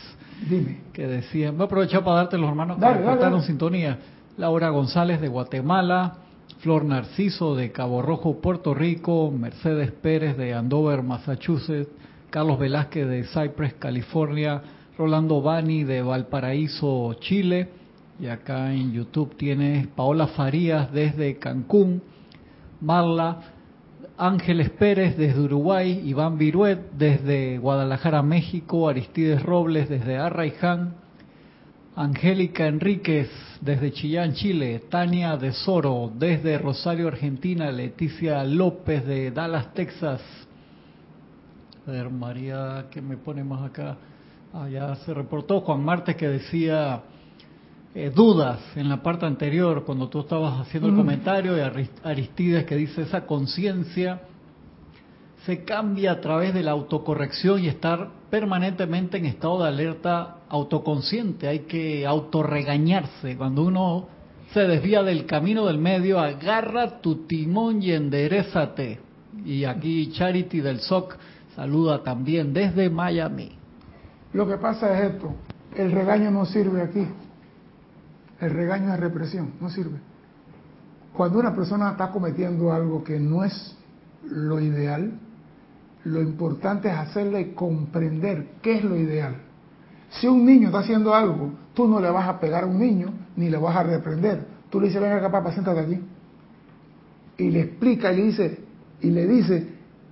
Dime. 0.49 0.81
Que 0.93 1.07
decían, 1.07 1.57
voy 1.57 1.63
a 1.63 1.65
aprovechar 1.65 2.03
para 2.03 2.17
darte 2.17 2.37
los 2.37 2.49
hermanos 2.49 2.77
que 2.77 2.87
reportaron 2.87 3.41
sintonía. 3.43 3.99
Laura 4.37 4.69
González 4.69 5.19
de 5.19 5.27
Guatemala, 5.27 6.17
Flor 6.59 6.85
Narciso 6.85 7.55
de 7.55 7.71
Cabo 7.71 8.01
Rojo, 8.01 8.39
Puerto 8.39 8.73
Rico, 8.73 9.31
Mercedes 9.31 9.91
Pérez 9.91 10.37
de 10.37 10.53
Andover, 10.53 11.01
Massachusetts, 11.01 11.89
Carlos 12.29 12.59
Velázquez 12.59 13.07
de 13.07 13.23
Cypress, 13.23 13.73
California, 13.75 14.61
Rolando 14.97 15.41
Bani 15.41 15.83
de 15.83 16.01
Valparaíso, 16.01 17.15
Chile, 17.19 17.69
y 18.19 18.27
acá 18.27 18.73
en 18.73 18.91
YouTube 18.91 19.35
tienes 19.37 19.87
Paola 19.87 20.27
Farías 20.27 20.91
desde 20.91 21.37
Cancún, 21.37 22.01
Marla 22.81 23.56
Ángeles 24.19 24.71
Pérez 24.71 25.15
desde 25.15 25.39
Uruguay, 25.39 26.01
Iván 26.03 26.39
Viruet 26.39 26.79
desde 26.93 27.59
Guadalajara, 27.59 28.23
México, 28.23 28.89
Aristides 28.89 29.43
Robles 29.43 29.89
desde 29.89 30.17
Arraiján, 30.17 30.95
Angélica 31.95 32.65
Enríquez 32.65 33.29
desde 33.61 33.91
Chillán, 33.91 34.33
Chile, 34.33 34.81
Tania 34.89 35.37
de 35.37 35.51
Soro 35.51 36.11
desde 36.15 36.57
Rosario, 36.57 37.07
Argentina, 37.07 37.71
Leticia 37.71 38.43
López 38.43 39.05
de 39.05 39.29
Dallas, 39.29 39.71
Texas. 39.75 40.21
A 41.85 41.91
ver, 41.91 42.09
María, 42.09 42.87
¿qué 42.89 43.01
me 43.01 43.17
pone 43.17 43.43
más 43.43 43.69
acá? 43.69 43.97
Allá 44.51 44.95
se 44.95 45.13
reportó 45.13 45.61
Juan 45.61 45.83
Martes 45.83 46.15
que 46.15 46.27
decía 46.27 47.03
eh, 47.99 48.11
dudas 48.11 48.59
en 48.75 48.89
la 48.89 49.01
parte 49.01 49.25
anterior, 49.25 49.83
cuando 49.83 50.07
tú 50.07 50.19
estabas 50.19 50.61
haciendo 50.61 50.87
el 50.87 50.93
mm. 50.93 50.97
comentario, 50.97 51.53
de 51.53 51.89
Aristides 52.03 52.63
que 52.65 52.75
dice 52.75 53.01
esa 53.01 53.25
conciencia 53.25 54.21
se 55.47 55.63
cambia 55.63 56.11
a 56.11 56.21
través 56.21 56.53
de 56.53 56.61
la 56.61 56.73
autocorrección 56.73 57.63
y 57.63 57.67
estar 57.69 58.09
permanentemente 58.29 59.17
en 59.17 59.25
estado 59.25 59.63
de 59.63 59.69
alerta 59.69 60.35
autoconsciente. 60.47 61.47
Hay 61.47 61.61
que 61.61 62.05
autorregañarse. 62.05 63.35
Cuando 63.35 63.63
uno 63.63 64.07
se 64.53 64.67
desvía 64.67 65.01
del 65.01 65.25
camino 65.25 65.65
del 65.65 65.79
medio, 65.79 66.19
agarra 66.19 67.01
tu 67.01 67.25
timón 67.25 67.81
y 67.81 67.93
enderezate. 67.93 68.99
Y 69.43 69.63
aquí 69.63 70.11
Charity 70.11 70.59
del 70.59 70.81
SOC 70.81 71.17
saluda 71.55 72.03
también 72.03 72.53
desde 72.53 72.91
Miami. 72.91 73.53
Lo 74.33 74.47
que 74.47 74.57
pasa 74.57 74.95
es 74.99 75.13
esto, 75.13 75.33
el 75.75 75.91
regaño 75.91 76.29
no 76.29 76.45
sirve 76.45 76.83
aquí. 76.83 77.07
El 78.39 78.51
regaño 78.51 78.93
es 78.93 78.99
represión, 78.99 79.53
no 79.59 79.69
sirve. 79.69 79.97
Cuando 81.13 81.39
una 81.39 81.55
persona 81.55 81.91
está 81.91 82.11
cometiendo 82.11 82.71
algo 82.71 83.03
que 83.03 83.19
no 83.19 83.43
es 83.43 83.75
lo 84.23 84.59
ideal, 84.59 85.19
lo 86.03 86.21
importante 86.21 86.89
es 86.89 86.95
hacerle 86.95 87.53
comprender 87.53 88.49
qué 88.61 88.77
es 88.77 88.83
lo 88.83 88.95
ideal. 88.95 89.35
Si 90.09 90.27
un 90.27 90.45
niño 90.45 90.67
está 90.67 90.79
haciendo 90.79 91.13
algo, 91.13 91.51
tú 91.73 91.87
no 91.87 91.99
le 91.99 92.09
vas 92.09 92.27
a 92.27 92.39
pegar 92.39 92.63
a 92.63 92.67
un 92.67 92.79
niño 92.79 93.09
ni 93.35 93.49
le 93.49 93.57
vas 93.57 93.75
a 93.75 93.83
reprender. 93.83 94.45
Tú 94.69 94.79
le 94.79 94.87
dices, 94.87 95.01
venga 95.01 95.17
acá, 95.17 95.31
papá, 95.31 95.51
siéntate 95.51 95.79
aquí. 95.79 95.99
Y 97.37 97.49
le 97.49 97.61
explica 97.61 98.13
y 98.13 98.17
le 98.17 98.23
dice, 98.23 98.59
y 99.01 99.09
le 99.11 99.27
dice, 99.27 99.67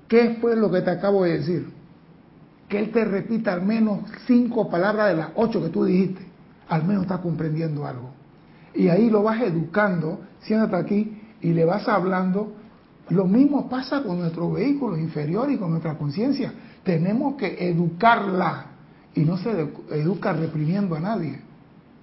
¿qué 0.08 0.38
fue 0.42 0.56
lo 0.56 0.72
que 0.72 0.82
te 0.82 0.92
acabo 0.92 1.24
de 1.24 1.38
decir? 1.38 1.70
Que 2.68 2.80
él 2.80 2.92
te 2.92 3.06
repita 3.06 3.54
al 3.54 3.64
menos 3.64 4.00
cinco 4.28 4.70
palabras 4.70 5.10
de 5.10 5.16
las 5.16 5.30
ocho 5.36 5.62
que 5.62 5.70
tú 5.70 5.86
dijiste. 5.86 6.35
Al 6.70 6.84
menos 6.86 7.04
está 7.04 7.20
comprendiendo 7.20 7.86
algo. 7.86 8.10
Y 8.74 8.90
ahí 8.90 9.10
lo 9.10 9.24
vas 9.24 9.42
educando, 9.42 10.20
siéntate 10.42 10.76
aquí 10.76 11.22
y 11.42 11.54
le 11.54 11.66
vas 11.66 11.88
hablando. 11.88 12.54
Lo 13.10 13.26
mismo 13.26 13.70
pasa 13.70 14.02
con 14.04 14.20
nuestro 14.20 14.52
vehículo 14.52 14.98
inferior 14.98 15.50
y 15.52 15.58
con 15.58 15.72
nuestra 15.72 15.98
conciencia. 15.98 16.54
Tenemos 16.84 17.36
que 17.36 17.70
educarla 17.70 18.66
y 19.14 19.22
no 19.22 19.38
se 19.38 19.52
educa 19.92 20.34
reprimiendo 20.34 20.96
a 20.96 21.00
nadie. 21.00 21.40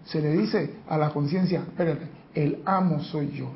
Se 0.05 0.21
le 0.21 0.33
dice 0.33 0.77
a 0.89 0.97
la 0.97 1.11
conciencia, 1.11 1.61
espérate, 1.61 2.09
el 2.35 2.63
amo 2.65 3.01
soy 3.01 3.31
yo. 3.33 3.51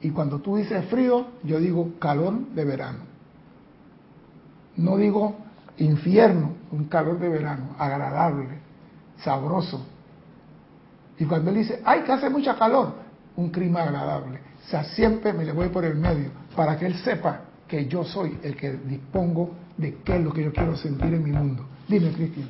Y 0.00 0.10
cuando 0.10 0.40
tú 0.40 0.56
dices 0.56 0.84
frío, 0.86 1.26
yo 1.44 1.58
digo 1.58 1.92
calor 1.98 2.48
de 2.54 2.64
verano. 2.64 2.98
No 4.76 4.96
digo 4.96 5.36
infierno, 5.78 6.52
un 6.70 6.84
calor 6.84 7.18
de 7.18 7.28
verano, 7.28 7.74
agradable, 7.78 8.48
sabroso. 9.18 9.86
Y 11.22 11.24
cuando 11.24 11.52
él 11.52 11.58
dice, 11.58 11.80
ay, 11.84 12.00
que 12.00 12.10
hace 12.10 12.28
mucha 12.28 12.56
calor, 12.56 12.94
un 13.36 13.50
clima 13.50 13.84
agradable. 13.84 14.40
O 14.66 14.68
sea, 14.68 14.82
siempre 14.82 15.32
me 15.32 15.44
le 15.44 15.52
voy 15.52 15.68
por 15.68 15.84
el 15.84 15.94
medio, 15.94 16.30
para 16.56 16.76
que 16.76 16.84
él 16.84 16.96
sepa 16.96 17.42
que 17.68 17.86
yo 17.86 18.02
soy 18.02 18.38
el 18.42 18.56
que 18.56 18.72
dispongo 18.72 19.52
de 19.76 19.98
qué 20.04 20.16
es 20.16 20.20
lo 20.20 20.32
que 20.32 20.42
yo 20.42 20.52
quiero 20.52 20.74
sentir 20.76 21.14
en 21.14 21.22
mi 21.22 21.30
mundo. 21.30 21.64
Dime, 21.86 22.10
Cristian. 22.10 22.48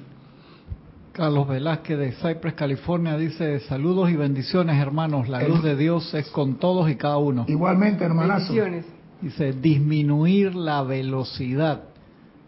Carlos 1.12 1.48
Velázquez 1.48 1.98
de 1.98 2.12
Cypress, 2.12 2.54
California, 2.54 3.18
dice, 3.18 3.60
saludos 3.60 4.08
y 4.08 4.16
bendiciones, 4.16 4.80
hermanos. 4.80 5.28
La 5.28 5.46
luz 5.46 5.62
de 5.62 5.76
Dios 5.76 6.14
es 6.14 6.30
con 6.30 6.54
todos 6.54 6.88
y 6.88 6.96
cada 6.96 7.18
uno. 7.18 7.44
Igualmente, 7.48 8.04
hermanazo. 8.04 8.54
Bendiciones. 8.54 8.86
Dice, 9.20 9.52
disminuir 9.52 10.54
la 10.54 10.82
velocidad. 10.82 11.82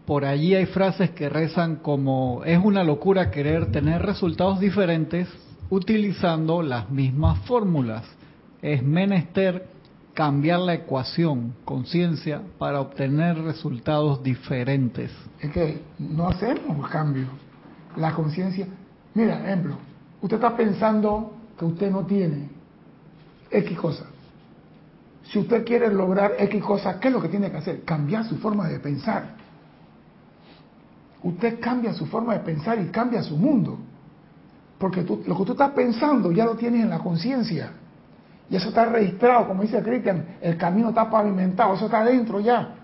Por 0.07 0.25
allí 0.25 0.55
hay 0.55 0.65
frases 0.65 1.11
que 1.11 1.29
rezan 1.29 1.75
como, 1.75 2.41
es 2.45 2.57
una 2.57 2.83
locura 2.83 3.29
querer 3.29 3.71
tener 3.71 4.01
resultados 4.01 4.59
diferentes 4.59 5.27
utilizando 5.69 6.61
las 6.61 6.89
mismas 6.89 7.39
fórmulas. 7.39 8.03
Es 8.61 8.83
menester 8.83 9.67
cambiar 10.13 10.61
la 10.61 10.73
ecuación, 10.73 11.53
conciencia, 11.65 12.41
para 12.57 12.79
obtener 12.79 13.37
resultados 13.37 14.23
diferentes. 14.23 15.11
Es 15.39 15.51
que 15.51 15.81
no 15.99 16.29
hacemos 16.29 16.89
cambio. 16.89 17.27
La 17.97 18.13
conciencia, 18.13 18.67
mira, 19.13 19.43
ejemplo, 19.45 19.75
usted 20.21 20.37
está 20.37 20.55
pensando 20.55 21.33
que 21.59 21.65
usted 21.65 21.91
no 21.91 22.05
tiene 22.05 22.49
X 23.51 23.77
cosa. 23.77 24.05
Si 25.23 25.39
usted 25.39 25.65
quiere 25.65 25.91
lograr 25.91 26.33
X 26.37 26.63
cosa, 26.63 26.99
¿qué 26.99 27.09
es 27.09 27.13
lo 27.13 27.21
que 27.21 27.29
tiene 27.29 27.51
que 27.51 27.57
hacer? 27.57 27.83
Cambiar 27.83 28.25
su 28.25 28.37
forma 28.37 28.67
de 28.67 28.79
pensar. 28.79 29.35
Usted 31.23 31.59
cambia 31.59 31.93
su 31.93 32.05
forma 32.05 32.33
de 32.33 32.39
pensar 32.41 32.79
y 32.79 32.85
cambia 32.89 33.23
su 33.23 33.35
mundo. 33.35 33.79
Porque 34.77 35.03
lo 35.03 35.37
que 35.37 35.45
tú 35.45 35.51
estás 35.53 35.71
pensando 35.71 36.31
ya 36.31 36.45
lo 36.45 36.55
tienes 36.55 36.83
en 36.83 36.89
la 36.89 36.99
conciencia. 36.99 37.71
Y 38.49 38.55
eso 38.55 38.69
está 38.69 38.85
registrado, 38.85 39.47
como 39.47 39.63
dice 39.63 39.81
Cristian, 39.81 40.37
el 40.41 40.57
camino 40.57 40.89
está 40.89 41.09
pavimentado, 41.09 41.73
eso 41.73 41.85
está 41.85 42.01
adentro 42.01 42.39
ya. 42.39 42.75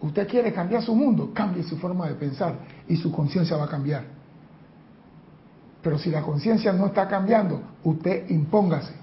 Usted 0.00 0.28
quiere 0.28 0.52
cambiar 0.52 0.82
su 0.82 0.94
mundo, 0.94 1.30
cambie 1.32 1.62
su 1.62 1.76
forma 1.78 2.08
de 2.08 2.14
pensar 2.14 2.54
y 2.88 2.96
su 2.96 3.10
conciencia 3.10 3.56
va 3.56 3.64
a 3.64 3.68
cambiar. 3.68 4.04
Pero 5.82 5.98
si 5.98 6.10
la 6.10 6.22
conciencia 6.22 6.72
no 6.72 6.86
está 6.86 7.08
cambiando, 7.08 7.60
usted 7.82 8.28
impóngase. 8.30 9.01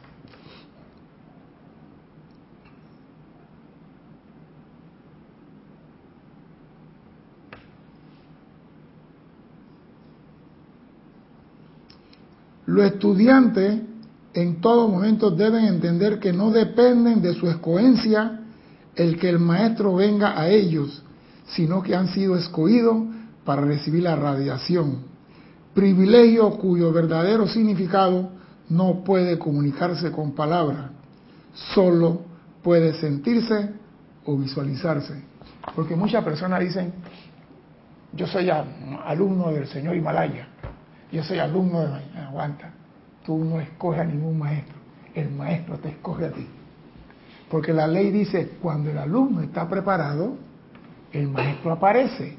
Los 12.69 12.85
estudiantes 12.85 13.81
en 14.35 14.61
todo 14.61 14.87
momento 14.87 15.31
deben 15.31 15.65
entender 15.65 16.19
que 16.19 16.31
no 16.31 16.51
dependen 16.51 17.19
de 17.19 17.33
su 17.33 17.49
escogencia 17.49 18.41
el 18.95 19.17
que 19.17 19.27
el 19.27 19.39
maestro 19.39 19.95
venga 19.95 20.39
a 20.39 20.49
ellos, 20.49 21.01
sino 21.47 21.81
que 21.81 21.95
han 21.95 22.09
sido 22.09 22.37
escogidos 22.37 23.07
para 23.43 23.63
recibir 23.63 24.03
la 24.03 24.15
radiación, 24.15 24.99
privilegio 25.73 26.59
cuyo 26.59 26.93
verdadero 26.93 27.47
significado 27.47 28.29
no 28.69 29.03
puede 29.03 29.39
comunicarse 29.39 30.11
con 30.11 30.33
palabras, 30.33 30.91
solo 31.73 32.21
puede 32.61 32.93
sentirse 32.93 33.71
o 34.25 34.37
visualizarse. 34.37 35.23
Porque 35.75 35.95
muchas 35.95 36.23
personas 36.23 36.59
dicen, 36.59 36.93
yo 38.13 38.27
soy 38.27 38.51
alumno 38.51 39.51
del 39.51 39.65
señor 39.65 39.95
Himalaya, 39.95 40.49
yo 41.11 41.23
soy 41.23 41.39
alumno 41.39 41.79
de... 41.79 41.87
Aguanta, 42.29 42.69
tú 43.25 43.43
no 43.43 43.59
escoges 43.59 44.01
a 44.01 44.03
ningún 44.03 44.37
maestro, 44.37 44.77
el 45.15 45.31
maestro 45.31 45.79
te 45.79 45.89
escoge 45.89 46.25
a 46.27 46.31
ti. 46.31 46.47
Porque 47.49 47.73
la 47.73 47.87
ley 47.87 48.11
dice, 48.11 48.57
cuando 48.61 48.91
el 48.91 48.99
alumno 48.99 49.41
está 49.41 49.67
preparado, 49.67 50.35
el 51.11 51.27
maestro 51.27 51.71
aparece. 51.71 52.37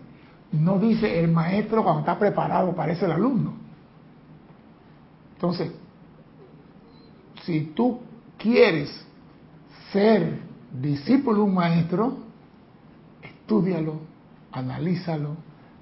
No 0.53 0.79
dice 0.79 1.19
el 1.19 1.29
maestro 1.33 1.83
cuando 1.83 2.01
está 2.01 2.17
preparado, 2.17 2.71
aparece 2.71 3.05
el 3.05 3.11
alumno. 3.11 3.55
Entonces, 5.35 5.73
si 7.43 7.73
tú 7.75 8.01
quieres 8.39 9.05
ser 9.93 10.39
discípulo 10.81 11.39
de 11.39 11.43
un 11.43 11.55
maestro, 11.55 12.17
estúdialo, 13.23 14.03
analízalo, 14.53 15.35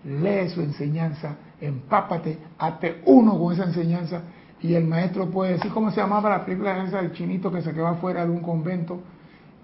lee 0.03 0.49
su 0.49 0.63
enseñanza, 0.63 1.37
empápate, 1.61 2.39
hazte 2.59 3.03
uno 3.07 3.39
con 3.39 3.53
esa 3.53 3.65
enseñanza 3.65 4.23
y 4.61 4.75
el 4.75 4.85
maestro 4.85 5.31
puede 5.31 5.53
decir, 5.53 5.71
¿cómo 5.73 5.91
se 5.91 6.01
llamaba 6.01 6.31
la 6.31 6.45
película 6.45 6.85
esa 6.85 7.03
del 7.03 7.13
chinito 7.13 7.51
que 7.51 7.63
se 7.63 7.73
quedó 7.73 7.87
afuera 7.87 8.25
de 8.25 8.31
un 8.31 8.41
convento, 8.41 9.01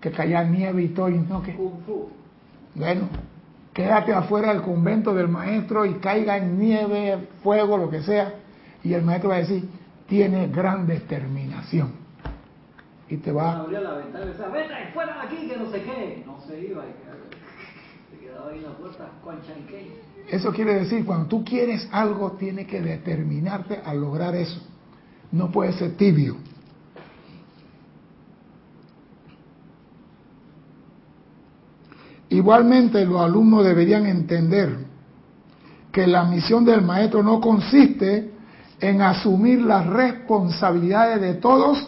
que 0.01 0.11
caía 0.11 0.45
nieve 0.45 0.83
y 0.83 0.89
todo? 0.89 1.09
Y 1.09 1.19
no, 1.19 1.43
que... 1.43 1.57
Bueno, 2.75 3.09
quédate 3.73 4.13
afuera 4.13 4.53
del 4.53 4.63
convento 4.63 5.15
del 5.15 5.29
maestro 5.29 5.85
y 5.85 5.95
caiga 5.95 6.37
en 6.37 6.59
nieve, 6.59 7.29
fuego, 7.43 7.77
lo 7.77 7.91
que 7.91 8.03
sea, 8.03 8.35
y 8.83 8.95
el 8.95 9.03
maestro 9.03 9.31
va 9.31 9.37
a 9.37 9.39
decir, 9.39 9.69
tiene 10.07 10.49
gran 10.49 10.87
determinación. 10.87 12.05
Y 13.09 13.17
te 13.19 13.33
va... 13.33 13.59
Abría 13.59 13.81
la 13.81 13.95
ventana 13.95 14.25
y 14.25 14.29
decía, 14.29 14.49
vete 14.49 14.75
fuera 14.93 15.15
de 15.15 15.21
aquí, 15.21 15.49
que 15.49 15.57
no 15.57 15.71
sé 15.71 15.83
qué. 15.83 16.23
No 16.27 16.41
se 16.41 16.61
iba, 16.61 16.83
Eso 20.31 20.53
quiere 20.53 20.75
decir, 20.75 21.05
cuando 21.05 21.27
tú 21.27 21.45
quieres 21.45 21.89
algo, 21.93 22.33
tienes 22.33 22.67
que 22.67 22.81
determinarte 22.81 23.81
a 23.85 23.95
lograr 23.95 24.35
eso. 24.35 24.61
No 25.33 25.51
puede 25.51 25.73
ser 25.73 25.97
tibio. 25.97 26.37
Igualmente 32.31 33.05
los 33.05 33.21
alumnos 33.21 33.65
deberían 33.65 34.07
entender 34.07 34.77
que 35.93 36.07
la 36.07 36.25
misión 36.25 36.65
del 36.65 36.83
maestro 36.83 37.23
no 37.23 37.41
consiste 37.41 38.33
en 38.81 39.03
asumir 39.03 39.61
las 39.63 39.87
responsabilidades 39.87 41.21
de 41.21 41.35
todos 41.35 41.87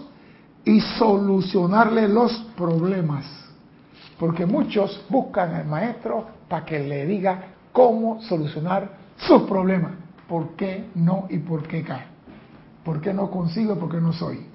y 0.65 0.81
solucionarle 0.81 2.07
los 2.09 2.33
problemas. 2.57 3.46
Porque 4.18 4.46
muchos 4.46 5.05
buscan 5.09 5.55
al 5.55 5.66
maestro 5.66 6.26
para 6.48 6.64
que 6.64 6.79
le 6.79 7.07
diga 7.07 7.44
cómo 7.72 8.22
solucionar 8.22 8.90
sus 9.18 9.42
problemas. 9.42 9.92
¿Por 10.29 10.57
qué 10.57 10.87
no 10.94 11.26
y 11.29 11.38
por 11.38 11.66
qué 11.66 11.83
cae? 11.83 12.07
¿Por 12.85 13.00
qué 13.00 13.12
no 13.12 13.31
consigo? 13.31 13.76
¿Por 13.76 13.90
qué 13.90 14.00
no 14.00 14.12
soy? 14.12 14.46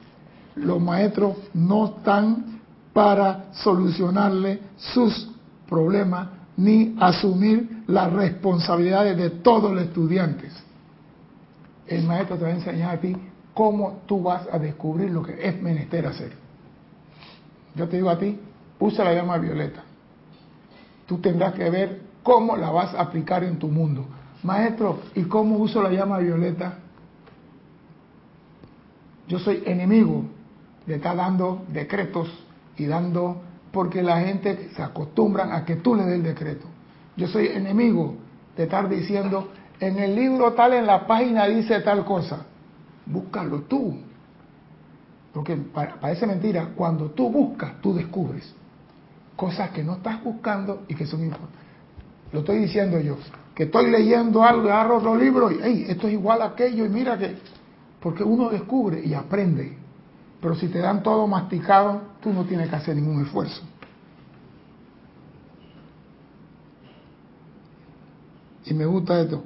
Los 0.55 0.81
maestros 0.81 1.37
no 1.53 1.97
están 1.97 2.59
para 2.93 3.51
solucionarle 3.53 4.59
sus 4.75 5.31
problemas 5.67 6.27
ni 6.57 6.95
asumir 6.99 7.83
las 7.87 8.11
responsabilidades 8.11 9.17
de 9.17 9.29
todos 9.29 9.71
los 9.71 9.83
estudiantes. 9.83 10.53
El 11.87 12.05
maestro 12.05 12.37
te 12.37 12.43
va 12.43 12.49
a 12.49 12.53
enseñar 12.53 12.95
a 12.95 12.99
ti 12.99 13.15
cómo 13.53 14.01
tú 14.05 14.23
vas 14.23 14.47
a 14.51 14.59
descubrir 14.59 15.11
lo 15.11 15.23
que 15.23 15.37
es 15.47 15.61
menester 15.61 16.05
hacer. 16.05 16.33
Yo 17.75 17.87
te 17.87 17.97
digo 17.97 18.09
a 18.09 18.17
ti, 18.17 18.37
usa 18.81 19.05
la 19.05 19.13
llama 19.13 19.37
violeta. 19.37 19.83
Tú 21.05 21.19
tendrás 21.19 21.53
que 21.53 21.69
ver 21.69 22.01
cómo 22.23 22.57
la 22.57 22.71
vas 22.71 22.93
a 22.93 23.01
aplicar 23.01 23.43
en 23.43 23.57
tu 23.57 23.67
mundo. 23.67 24.05
Maestro, 24.43 24.99
¿y 25.15 25.23
cómo 25.23 25.57
uso 25.57 25.81
la 25.81 25.91
llama 25.91 26.17
violeta? 26.17 26.79
Yo 29.27 29.39
soy 29.39 29.63
enemigo 29.65 30.25
de 30.85 30.95
estar 30.95 31.15
dando 31.15 31.63
decretos 31.69 32.27
y 32.75 32.87
dando, 32.87 33.41
porque 33.71 34.01
la 34.01 34.19
gente 34.19 34.69
se 34.75 34.81
acostumbra 34.81 35.55
a 35.55 35.63
que 35.63 35.77
tú 35.77 35.95
le 35.95 36.03
des 36.03 36.15
el 36.15 36.23
decreto. 36.23 36.65
Yo 37.15 37.27
soy 37.27 37.47
enemigo 37.47 38.15
de 38.57 38.63
estar 38.63 38.89
diciendo, 38.89 39.51
en 39.79 39.99
el 39.99 40.15
libro 40.15 40.53
tal, 40.53 40.73
en 40.73 40.87
la 40.87 41.05
página 41.05 41.45
dice 41.45 41.79
tal 41.81 42.03
cosa. 42.03 42.45
Búscalo 43.05 43.61
tú. 43.61 43.95
Porque 45.33 45.55
parece 45.55 46.25
mentira, 46.25 46.69
cuando 46.75 47.11
tú 47.11 47.29
buscas, 47.29 47.79
tú 47.79 47.93
descubres 47.93 48.53
cosas 49.41 49.71
que 49.71 49.83
no 49.83 49.93
estás 49.93 50.23
buscando 50.23 50.83
y 50.87 50.93
que 50.93 51.07
son 51.07 51.23
importantes. 51.23 51.59
Lo 52.31 52.41
estoy 52.41 52.59
diciendo 52.59 52.99
yo, 52.99 53.17
que 53.55 53.63
estoy 53.63 53.89
leyendo 53.89 54.43
algo, 54.43 54.69
agarro 54.69 54.97
otro 54.97 55.15
libro 55.15 55.51
y, 55.51 55.57
hey, 55.63 55.85
esto 55.89 56.05
es 56.05 56.13
igual 56.13 56.43
a 56.43 56.45
aquello 56.45 56.85
y 56.85 56.89
mira 56.89 57.17
que, 57.17 57.37
porque 57.99 58.23
uno 58.23 58.51
descubre 58.51 59.01
y 59.03 59.15
aprende. 59.15 59.75
Pero 60.39 60.53
si 60.53 60.67
te 60.67 60.77
dan 60.77 61.01
todo 61.01 61.25
masticado, 61.25 62.01
tú 62.21 62.31
no 62.31 62.45
tienes 62.45 62.69
que 62.69 62.75
hacer 62.75 62.95
ningún 62.95 63.23
esfuerzo. 63.23 63.63
Y 68.67 68.75
me 68.75 68.85
gusta 68.85 69.21
esto. 69.21 69.43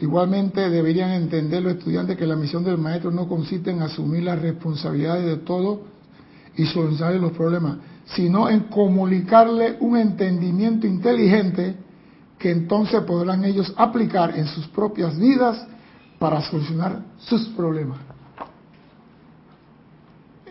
Igualmente 0.00 0.68
deberían 0.68 1.12
entender 1.12 1.62
los 1.62 1.76
estudiantes 1.76 2.18
que 2.18 2.26
la 2.26 2.36
misión 2.36 2.62
del 2.62 2.76
maestro 2.76 3.10
no 3.10 3.26
consiste 3.26 3.70
en 3.70 3.80
asumir 3.80 4.24
las 4.24 4.38
responsabilidades 4.38 5.24
de 5.24 5.36
todo 5.38 5.95
y 6.56 6.66
solucionar 6.66 7.14
los 7.14 7.32
problemas, 7.32 7.78
sino 8.06 8.48
en 8.48 8.60
comunicarle 8.60 9.76
un 9.80 9.96
entendimiento 9.96 10.86
inteligente 10.86 11.76
que 12.38 12.50
entonces 12.50 13.02
podrán 13.02 13.44
ellos 13.44 13.72
aplicar 13.76 14.36
en 14.38 14.46
sus 14.46 14.66
propias 14.68 15.18
vidas 15.18 15.66
para 16.18 16.40
solucionar 16.42 17.02
sus 17.18 17.48
problemas. 17.48 17.98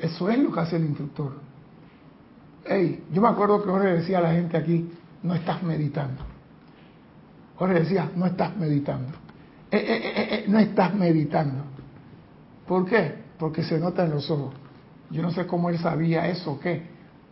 Eso 0.01 0.29
es 0.29 0.37
lo 0.37 0.51
que 0.51 0.59
hace 0.59 0.75
el 0.75 0.85
instructor. 0.85 1.33
Hey, 2.65 3.03
yo 3.11 3.21
me 3.21 3.27
acuerdo 3.27 3.63
que 3.63 3.69
Jorge 3.69 3.87
decía 3.87 4.17
a 4.19 4.21
la 4.21 4.33
gente 4.33 4.57
aquí, 4.57 4.89
no 5.23 5.33
estás 5.33 5.61
meditando. 5.63 6.21
Jorge 7.55 7.79
decía, 7.79 8.11
no 8.15 8.25
estás 8.25 8.55
meditando. 8.57 9.09
Eh, 9.71 9.77
eh, 9.77 10.11
eh, 10.15 10.45
no 10.47 10.59
estás 10.59 10.93
meditando. 10.93 11.63
¿Por 12.67 12.85
qué? 12.85 13.15
Porque 13.37 13.63
se 13.63 13.79
nota 13.79 14.03
en 14.03 14.11
los 14.11 14.29
ojos. 14.29 14.53
Yo 15.15 15.21
no 15.21 15.31
sé 15.31 15.47
cómo 15.47 15.69
él 15.69 15.79
sabía 15.79 16.27
eso 16.27 16.51
o 16.51 16.59
qué, 16.59 16.83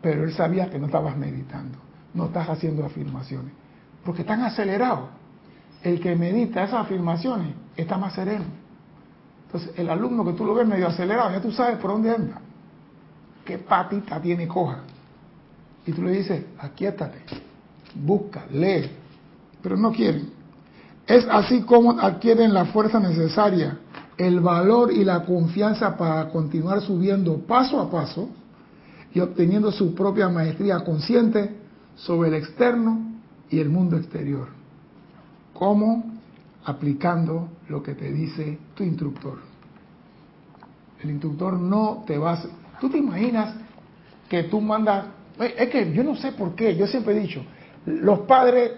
pero 0.01 0.23
él 0.23 0.33
sabía 0.33 0.69
que 0.69 0.79
no 0.79 0.85
estabas 0.85 1.17
meditando, 1.17 1.77
no 2.13 2.27
estás 2.27 2.47
haciendo 2.47 2.85
afirmaciones, 2.85 3.51
porque 4.05 4.21
están 4.21 4.41
acelerados. 4.41 5.09
El 5.83 5.99
que 5.99 6.15
medita 6.15 6.63
esas 6.63 6.79
afirmaciones 6.85 7.53
está 7.75 7.97
más 7.97 8.13
sereno. 8.13 8.45
Entonces, 9.47 9.77
el 9.77 9.89
alumno 9.89 10.23
que 10.23 10.31
tú 10.31 10.45
lo 10.45 10.53
ves 10.53 10.65
medio 10.65 10.87
acelerado, 10.87 11.29
ya 11.31 11.41
tú 11.41 11.51
sabes 11.51 11.77
por 11.77 11.91
dónde 11.91 12.11
anda, 12.11 12.39
qué 13.43 13.57
patita 13.57 14.21
tiene 14.21 14.47
coja. 14.47 14.79
Y 15.85 15.91
tú 15.91 16.03
le 16.03 16.11
dices, 16.11 16.45
aquíétate, 16.59 17.19
busca, 17.95 18.45
lee, 18.49 18.91
pero 19.61 19.75
no 19.75 19.91
quieren. 19.91 20.29
Es 21.05 21.27
así 21.29 21.63
como 21.63 21.99
adquieren 21.99 22.53
la 22.53 22.63
fuerza 22.63 22.97
necesaria, 23.01 23.77
el 24.17 24.39
valor 24.39 24.91
y 24.91 25.03
la 25.03 25.23
confianza 25.23 25.97
para 25.97 26.29
continuar 26.29 26.81
subiendo 26.81 27.39
paso 27.39 27.79
a 27.79 27.89
paso 27.89 28.29
y 29.13 29.19
obteniendo 29.19 29.71
su 29.71 29.93
propia 29.93 30.29
maestría 30.29 30.83
consciente 30.83 31.55
sobre 31.95 32.29
el 32.29 32.35
externo 32.35 33.13
y 33.49 33.59
el 33.59 33.69
mundo 33.69 33.97
exterior. 33.97 34.47
¿Cómo? 35.53 36.13
Aplicando 36.65 37.49
lo 37.69 37.83
que 37.83 37.93
te 37.93 38.11
dice 38.11 38.57
tu 38.73 38.83
instructor. 38.83 39.39
El 41.03 41.11
instructor 41.11 41.53
no 41.59 42.03
te 42.07 42.17
va 42.17 42.33
a... 42.33 42.43
¿Tú 42.79 42.89
te 42.89 42.97
imaginas 42.97 43.55
que 44.29 44.43
tú 44.43 44.61
mandas... 44.61 45.05
Es 45.39 45.69
que 45.69 45.91
yo 45.93 46.03
no 46.03 46.15
sé 46.15 46.31
por 46.31 46.55
qué, 46.55 46.75
yo 46.75 46.87
siempre 46.87 47.15
he 47.15 47.19
dicho, 47.19 47.43
los 47.85 48.19
padres 48.21 48.71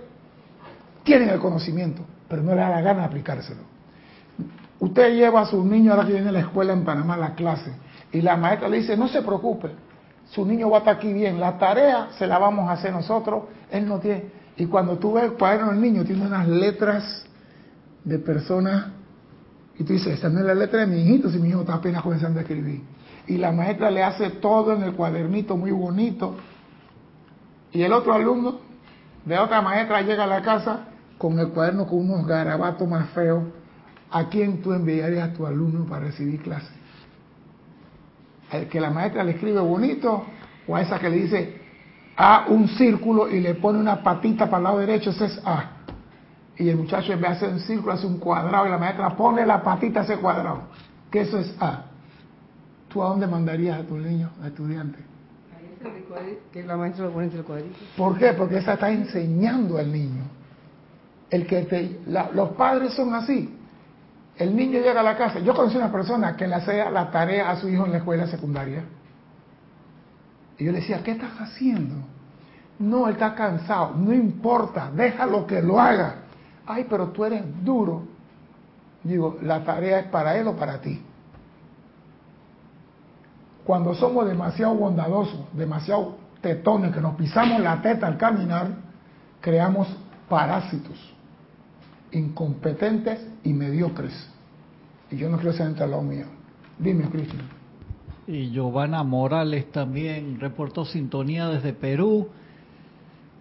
tienen 1.03 1.29
el 1.29 1.39
conocimiento, 1.39 2.01
pero 2.27 2.41
no 2.41 2.51
le 2.51 2.61
da 2.61 2.69
la 2.69 2.81
gana 2.81 3.01
de 3.01 3.05
aplicárselo. 3.05 3.74
Usted 4.85 5.15
lleva 5.15 5.41
a 5.41 5.45
su 5.47 5.65
niño 5.65 5.93
ahora 5.93 6.05
que 6.05 6.13
viene 6.13 6.29
a 6.29 6.31
la 6.31 6.41
escuela 6.41 6.71
en 6.71 6.85
Panamá 6.85 7.17
la 7.17 7.33
clase 7.33 7.73
y 8.11 8.21
la 8.21 8.37
maestra 8.37 8.69
le 8.69 8.77
dice, 8.77 8.95
no 8.95 9.07
se 9.07 9.23
preocupe, 9.23 9.71
su 10.29 10.45
niño 10.45 10.69
va 10.69 10.83
a 10.85 10.91
aquí 10.91 11.11
bien, 11.11 11.39
la 11.39 11.57
tarea 11.57 12.09
se 12.19 12.27
la 12.27 12.37
vamos 12.37 12.69
a 12.69 12.73
hacer 12.73 12.93
nosotros, 12.93 13.45
él 13.71 13.87
no 13.87 13.97
tiene. 13.97 14.25
Y 14.55 14.67
cuando 14.67 14.99
tú 14.99 15.13
ves 15.13 15.23
el 15.23 15.33
cuaderno 15.33 15.71
del 15.71 15.81
niño, 15.81 16.05
tiene 16.05 16.27
unas 16.27 16.47
letras 16.47 17.25
de 18.03 18.19
personas, 18.19 18.91
y 19.75 19.83
tú 19.83 19.93
dices, 19.93 20.19
esa 20.19 20.29
no 20.29 20.41
es 20.41 20.45
la 20.45 20.53
letra 20.53 20.81
de 20.81 20.85
mi 20.85 21.01
hijito, 21.01 21.31
si 21.31 21.39
mi 21.39 21.49
hijo 21.49 21.61
está 21.61 21.73
apenas 21.73 22.03
comenzando 22.03 22.37
a 22.37 22.43
escribir. 22.43 22.83
Y 23.25 23.37
la 23.37 23.51
maestra 23.51 23.89
le 23.89 24.03
hace 24.03 24.29
todo 24.29 24.71
en 24.73 24.83
el 24.83 24.93
cuadernito 24.93 25.57
muy 25.57 25.71
bonito. 25.71 26.35
Y 27.71 27.81
el 27.81 27.91
otro 27.91 28.13
alumno 28.13 28.59
de 29.25 29.39
otra 29.39 29.63
maestra 29.63 30.03
llega 30.03 30.25
a 30.25 30.27
la 30.27 30.43
casa 30.43 30.81
con 31.17 31.39
el 31.39 31.47
cuaderno 31.49 31.87
con 31.87 32.07
unos 32.07 32.27
garabatos 32.27 32.87
más 32.87 33.09
feos. 33.09 33.45
¿A 34.11 34.29
quién 34.29 34.61
tú 34.61 34.73
enviarías 34.73 35.29
a 35.29 35.33
tu 35.33 35.45
alumno 35.45 35.85
para 35.85 36.05
recibir 36.05 36.41
clase? 36.41 36.71
¿El 38.51 38.67
que 38.67 38.79
la 38.79 38.89
maestra 38.89 39.23
le 39.23 39.31
escribe 39.31 39.59
bonito 39.59 40.25
o 40.67 40.75
a 40.75 40.81
esa 40.81 40.99
que 40.99 41.09
le 41.09 41.17
dice 41.17 41.61
a 42.15 42.45
un 42.49 42.67
círculo 42.67 43.29
y 43.29 43.39
le 43.39 43.55
pone 43.55 43.79
una 43.79 44.01
patita 44.03 44.45
para 44.45 44.57
el 44.57 44.63
lado 44.63 44.79
derecho? 44.79 45.09
Ese 45.09 45.25
es 45.25 45.41
A. 45.43 45.71
Y 46.57 46.69
el 46.69 46.77
muchacho 46.77 47.11
en 47.11 47.19
vez 47.19 47.31
de 47.31 47.35
hacer 47.35 47.49
un 47.49 47.59
círculo 47.59 47.91
hace 47.93 48.07
un 48.07 48.17
cuadrado 48.17 48.67
y 48.67 48.69
la 48.69 48.77
maestra 48.77 49.15
pone 49.15 49.45
la 49.45 49.61
patita 49.61 50.01
a 50.01 50.03
ese 50.03 50.17
cuadrado. 50.17 50.61
Que 51.11 51.21
eso 51.21 51.37
es 51.37 51.53
A. 51.59 51.85
¿Tú 52.87 53.03
a 53.03 53.09
dónde 53.09 53.27
mandarías 53.27 53.81
a 53.81 53.83
tu 53.83 53.97
niño, 53.97 54.29
a 54.41 54.47
estudiante? 54.47 54.99
Que 56.53 56.63
la 56.63 56.77
maestra 56.77 57.05
lo 57.05 57.11
pone 57.11 57.25
entre 57.25 57.39
el 57.39 57.45
cuadrito. 57.45 57.75
¿Por 57.97 58.17
qué? 58.17 58.33
Porque 58.33 58.57
esa 58.57 58.73
está 58.73 58.89
enseñando 58.89 59.77
al 59.77 59.91
niño. 59.91 60.23
El 61.29 61.45
que 61.45 61.63
te, 61.63 61.99
los 62.33 62.49
padres 62.51 62.93
son 62.93 63.13
así. 63.13 63.53
El 64.37 64.55
niño 64.55 64.79
llega 64.79 64.99
a 64.99 65.03
la 65.03 65.15
casa. 65.15 65.39
Yo 65.39 65.53
conocí 65.53 65.77
una 65.77 65.91
persona 65.91 66.35
que 66.35 66.47
le 66.47 66.55
hacía 66.55 66.89
la 66.89 67.09
tarea 67.09 67.49
a 67.49 67.55
su 67.57 67.69
hijo 67.69 67.85
en 67.85 67.93
la 67.93 67.99
escuela 67.99 68.27
secundaria. 68.27 68.83
Y 70.57 70.65
yo 70.65 70.71
le 70.71 70.79
decía, 70.79 71.03
¿qué 71.03 71.11
estás 71.11 71.39
haciendo? 71.39 71.95
No, 72.79 73.07
él 73.07 73.13
está 73.13 73.33
cansado. 73.33 73.93
No 73.95 74.13
importa, 74.13 74.91
déjalo 74.93 75.47
que 75.47 75.61
lo 75.61 75.79
haga. 75.79 76.15
Ay, 76.65 76.85
pero 76.89 77.09
tú 77.09 77.23
eres 77.23 77.43
duro. 77.63 78.03
Digo, 79.03 79.37
la 79.41 79.63
tarea 79.63 79.99
es 79.99 80.07
para 80.07 80.35
él 80.37 80.47
o 80.47 80.55
para 80.55 80.81
ti. 80.81 81.01
Cuando 83.63 83.95
somos 83.95 84.27
demasiado 84.27 84.75
bondadosos, 84.75 85.39
demasiado 85.53 86.17
tetones, 86.41 86.93
que 86.93 87.01
nos 87.01 87.15
pisamos 87.15 87.61
la 87.61 87.81
teta 87.81 88.07
al 88.07 88.17
caminar, 88.17 88.67
creamos 89.39 89.87
parásitos 90.27 91.15
incompetentes 92.15 93.19
y 93.43 93.53
mediocres. 93.53 94.13
Y 95.11 95.17
yo 95.17 95.29
no 95.29 95.37
quiero 95.37 95.53
ser 95.53 95.81
al 95.81 96.03
mío. 96.03 96.25
Dime, 96.79 97.09
Cristian. 97.09 97.43
Y 98.27 98.51
Giovanna 98.51 99.03
Morales 99.03 99.71
también 99.71 100.39
reportó 100.39 100.85
sintonía 100.85 101.49
desde 101.49 101.73
Perú. 101.73 102.29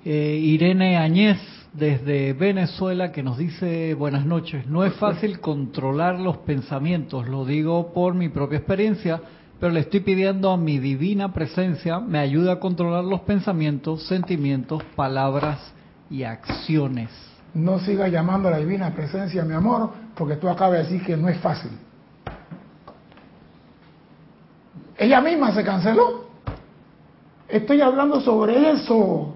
Eh, 0.04 0.38
Irene 0.42 0.98
Añez 0.98 1.38
desde 1.72 2.34
Venezuela 2.34 3.10
que 3.10 3.22
nos 3.22 3.38
dice 3.38 3.94
buenas 3.94 4.26
noches. 4.26 4.66
No 4.66 4.84
es 4.84 4.92
fácil 4.94 5.40
controlar 5.40 6.20
los 6.20 6.38
pensamientos, 6.38 7.26
lo 7.28 7.46
digo 7.46 7.92
por 7.94 8.14
mi 8.14 8.28
propia 8.28 8.58
experiencia, 8.58 9.22
pero 9.58 9.72
le 9.72 9.80
estoy 9.80 10.00
pidiendo 10.00 10.50
a 10.50 10.56
mi 10.56 10.78
divina 10.78 11.32
presencia 11.32 12.00
me 12.00 12.18
ayude 12.18 12.52
a 12.52 12.60
controlar 12.60 13.04
los 13.04 13.22
pensamientos, 13.22 14.06
sentimientos, 14.06 14.82
palabras 14.94 15.72
y 16.10 16.24
acciones 16.24 17.33
no 17.54 17.78
sigas 17.78 18.10
llamando 18.10 18.48
a 18.48 18.52
la 18.52 18.58
divina 18.58 18.90
presencia, 18.90 19.44
mi 19.44 19.54
amor, 19.54 19.90
porque 20.14 20.36
tú 20.36 20.48
acabas 20.48 20.72
de 20.72 20.84
decir 20.84 21.04
que 21.04 21.16
no 21.16 21.28
es 21.28 21.38
fácil. 21.38 21.70
Ella 24.96 25.20
misma 25.20 25.52
se 25.52 25.64
canceló. 25.64 26.24
Estoy 27.48 27.80
hablando 27.80 28.20
sobre 28.20 28.72
eso. 28.72 29.34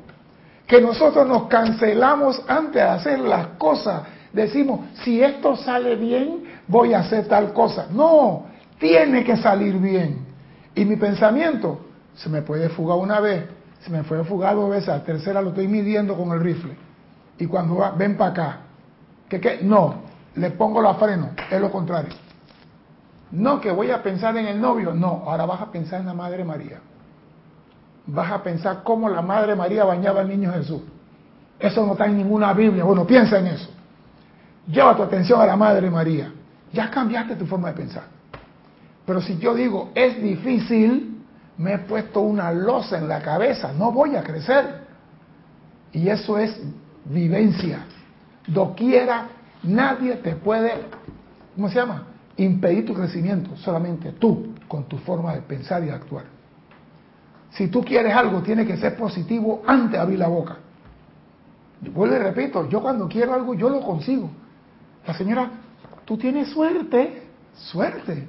Que 0.66 0.80
nosotros 0.80 1.26
nos 1.26 1.44
cancelamos 1.44 2.42
antes 2.46 2.74
de 2.74 2.82
hacer 2.82 3.20
las 3.20 3.46
cosas. 3.58 4.02
Decimos, 4.32 4.80
si 5.02 5.22
esto 5.22 5.56
sale 5.56 5.96
bien, 5.96 6.44
voy 6.66 6.92
a 6.92 7.00
hacer 7.00 7.26
tal 7.26 7.52
cosa. 7.52 7.86
No, 7.90 8.46
tiene 8.78 9.24
que 9.24 9.36
salir 9.36 9.78
bien. 9.78 10.26
Y 10.74 10.84
mi 10.84 10.96
pensamiento 10.96 11.80
se 12.14 12.28
me 12.28 12.42
puede 12.42 12.68
fugar 12.68 12.98
una 12.98 13.20
vez, 13.20 13.44
Se 13.80 13.90
me 13.90 14.02
fue 14.02 14.22
fugado 14.24 14.62
dos 14.62 14.70
veces, 14.70 14.88
a 14.88 15.04
tercera 15.04 15.40
lo 15.40 15.50
estoy 15.50 15.68
midiendo 15.68 16.16
con 16.16 16.32
el 16.32 16.40
rifle. 16.40 16.87
Y 17.38 17.46
cuando 17.46 17.76
va, 17.76 17.90
ven 17.92 18.16
para 18.16 18.30
acá. 18.30 18.58
¿Qué 19.28 19.40
qué? 19.40 19.60
No, 19.62 19.94
le 20.34 20.50
pongo 20.50 20.82
la 20.82 20.94
freno, 20.94 21.30
es 21.50 21.60
lo 21.60 21.70
contrario. 21.70 22.10
No, 23.30 23.60
que 23.60 23.70
voy 23.70 23.90
a 23.90 24.02
pensar 24.02 24.36
en 24.36 24.46
el 24.46 24.60
novio. 24.60 24.94
No, 24.94 25.24
ahora 25.26 25.46
vas 25.46 25.60
a 25.60 25.70
pensar 25.70 26.00
en 26.00 26.06
la 26.06 26.14
Madre 26.14 26.44
María. 26.44 26.80
Vas 28.06 28.32
a 28.32 28.42
pensar 28.42 28.82
cómo 28.82 29.08
la 29.08 29.20
Madre 29.20 29.54
María 29.54 29.84
bañaba 29.84 30.20
al 30.20 30.28
niño 30.28 30.52
Jesús. 30.52 30.82
Eso 31.58 31.84
no 31.84 31.92
está 31.92 32.06
en 32.06 32.16
ninguna 32.16 32.52
Biblia. 32.54 32.84
Bueno, 32.84 33.06
piensa 33.06 33.38
en 33.38 33.48
eso. 33.48 33.68
Lleva 34.66 34.96
tu 34.96 35.02
atención 35.02 35.40
a 35.40 35.46
la 35.46 35.56
Madre 35.56 35.90
María. 35.90 36.32
Ya 36.72 36.90
cambiaste 36.90 37.36
tu 37.36 37.46
forma 37.46 37.68
de 37.68 37.74
pensar. 37.74 38.04
Pero 39.04 39.20
si 39.20 39.38
yo 39.38 39.54
digo, 39.54 39.90
es 39.94 40.22
difícil, 40.22 41.24
me 41.58 41.74
he 41.74 41.78
puesto 41.78 42.20
una 42.20 42.52
losa 42.52 42.98
en 42.98 43.08
la 43.08 43.20
cabeza, 43.20 43.72
no 43.72 43.90
voy 43.90 44.16
a 44.16 44.22
crecer. 44.22 44.86
Y 45.92 46.08
eso 46.08 46.38
es 46.38 46.60
vivencia. 47.08 47.86
Doquiera, 48.46 49.28
nadie 49.62 50.16
te 50.16 50.36
puede, 50.36 50.72
¿cómo 51.54 51.68
se 51.68 51.76
llama? 51.76 52.04
Impedir 52.36 52.86
tu 52.86 52.94
crecimiento, 52.94 53.56
solamente 53.56 54.12
tú, 54.12 54.54
con 54.68 54.84
tu 54.84 54.98
forma 54.98 55.34
de 55.34 55.42
pensar 55.42 55.84
y 55.84 55.90
actuar. 55.90 56.24
Si 57.50 57.68
tú 57.68 57.82
quieres 57.82 58.14
algo, 58.14 58.42
tiene 58.42 58.66
que 58.66 58.76
ser 58.76 58.96
positivo 58.96 59.62
antes 59.66 59.92
de 59.92 59.98
abrir 59.98 60.18
la 60.18 60.28
boca. 60.28 60.58
Vuelvo 61.80 62.16
y 62.16 62.18
repito, 62.18 62.68
yo 62.68 62.82
cuando 62.82 63.08
quiero 63.08 63.34
algo, 63.34 63.54
yo 63.54 63.68
lo 63.68 63.80
consigo. 63.80 64.30
La 65.06 65.14
señora, 65.14 65.50
tú 66.04 66.18
tienes 66.18 66.48
suerte, 66.50 67.22
suerte. 67.54 68.28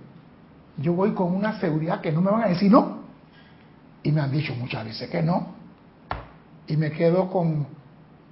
Yo 0.78 0.94
voy 0.94 1.12
con 1.12 1.36
una 1.36 1.60
seguridad 1.60 2.00
que 2.00 2.12
no 2.12 2.22
me 2.22 2.32
van 2.32 2.44
a 2.44 2.48
decir 2.48 2.72
no. 2.72 3.00
Y 4.02 4.12
me 4.12 4.22
han 4.22 4.32
dicho 4.32 4.54
muchas 4.56 4.86
veces 4.86 5.10
que 5.10 5.22
no. 5.22 5.48
Y 6.68 6.78
me 6.78 6.92
quedo 6.92 7.30
con, 7.30 7.68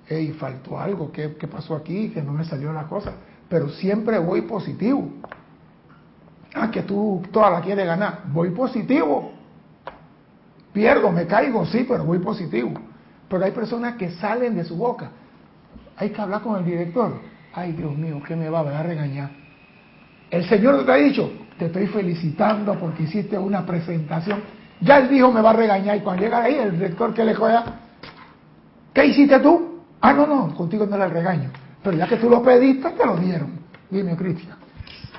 hey, 0.08 0.36
faltó 0.40 0.80
algo, 0.80 1.12
¿qué, 1.12 1.36
qué 1.38 1.48
pasó 1.48 1.76
aquí? 1.76 2.10
Que 2.10 2.22
no 2.22 2.32
me 2.34 2.44
salió 2.46 2.72
la 2.72 2.84
cosa. 2.84 3.14
Pero 3.50 3.70
siempre 3.70 4.18
voy 4.20 4.42
positivo. 4.42 5.10
Ah, 6.54 6.72
que 6.72 6.82
tú 6.84 7.24
toda 7.32 7.50
la 7.50 7.62
quieres 7.62 7.86
ganar. 7.86 8.24
Voy 8.32 8.50
positivo. 8.52 9.32
Pierdo, 10.74 11.12
me 11.12 11.26
caigo, 11.26 11.66
sí, 11.66 11.86
pero 11.88 12.04
voy 12.04 12.20
positivo. 12.20 12.72
Pero 13.30 13.44
hay 13.44 13.52
personas 13.52 13.96
que 13.96 14.12
salen 14.12 14.56
de 14.56 14.64
su 14.64 14.76
boca. 14.76 15.12
Hay 15.98 16.10
que 16.10 16.22
hablar 16.22 16.42
con 16.42 16.58
el 16.58 16.66
director. 16.66 17.20
Ay, 17.54 17.74
Dios 17.74 17.96
mío, 17.98 18.22
¿qué 18.26 18.36
me 18.36 18.50
va 18.50 18.60
a 18.60 18.84
regañar? 18.84 19.32
El 20.30 20.48
Señor 20.48 20.86
te 20.86 20.92
ha 20.92 20.96
dicho, 20.96 21.32
te 21.58 21.66
estoy 21.66 21.88
felicitando 21.88 22.78
porque 22.80 23.04
hiciste 23.04 23.38
una 23.38 23.66
presentación. 23.66 24.42
Ya 24.82 25.00
él 25.00 25.10
dijo, 25.10 25.32
me 25.32 25.42
va 25.42 25.52
a 25.52 25.54
regañar. 25.54 25.98
Y 25.98 26.02
cuando 26.02 26.24
llega 26.24 26.44
ahí, 26.44 26.56
el 26.56 26.74
director 26.74 27.14
que 27.14 27.24
le 27.24 27.34
juega, 27.34 27.64
¿qué 28.94 29.06
hiciste 29.06 29.40
tú? 29.40 29.77
Ah, 30.08 30.14
no, 30.14 30.26
no, 30.26 30.56
contigo 30.56 30.86
no 30.86 30.96
era 30.96 31.04
el 31.04 31.12
regaño. 31.12 31.50
Pero 31.84 31.98
ya 31.98 32.08
que 32.08 32.16
tú 32.16 32.30
lo 32.30 32.42
pediste, 32.42 32.92
te 32.92 33.06
lo 33.06 33.18
dieron. 33.18 33.60
Dime, 33.90 34.16
Cristian. 34.16 34.56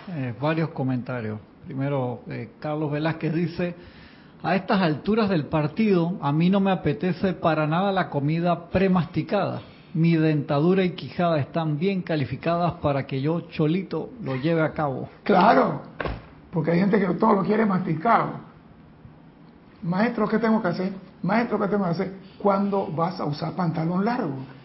Eh, 0.08 0.34
varios 0.40 0.70
comentarios. 0.70 1.38
Primero, 1.66 2.22
eh, 2.26 2.52
Carlos 2.58 2.90
Velázquez 2.90 3.34
dice, 3.34 3.74
a 4.42 4.56
estas 4.56 4.80
alturas 4.80 5.28
del 5.28 5.44
partido, 5.44 6.16
a 6.22 6.32
mí 6.32 6.48
no 6.48 6.60
me 6.60 6.70
apetece 6.70 7.34
para 7.34 7.66
nada 7.66 7.92
la 7.92 8.08
comida 8.08 8.70
premasticada. 8.70 9.60
Mi 9.92 10.16
dentadura 10.16 10.82
y 10.84 10.92
quijada 10.92 11.38
están 11.38 11.78
bien 11.78 12.00
calificadas 12.00 12.72
para 12.80 13.06
que 13.06 13.20
yo, 13.20 13.42
cholito, 13.42 14.08
lo 14.22 14.36
lleve 14.36 14.62
a 14.62 14.72
cabo. 14.72 15.10
Claro, 15.22 15.82
porque 16.50 16.70
hay 16.70 16.78
gente 16.80 16.98
que 16.98 17.08
todo 17.08 17.34
lo 17.34 17.42
quiere 17.42 17.66
masticado. 17.66 18.30
Maestro, 19.82 20.26
¿qué 20.26 20.38
tengo 20.38 20.62
que 20.62 20.68
hacer? 20.68 20.92
Maestro, 21.22 21.58
¿qué 21.60 21.68
tengo 21.68 21.84
que 21.84 21.90
hacer? 21.90 22.12
¿Cuándo 22.38 22.86
vas 22.86 23.20
a 23.20 23.26
usar 23.26 23.52
pantalón 23.52 24.02
largo? 24.02 24.57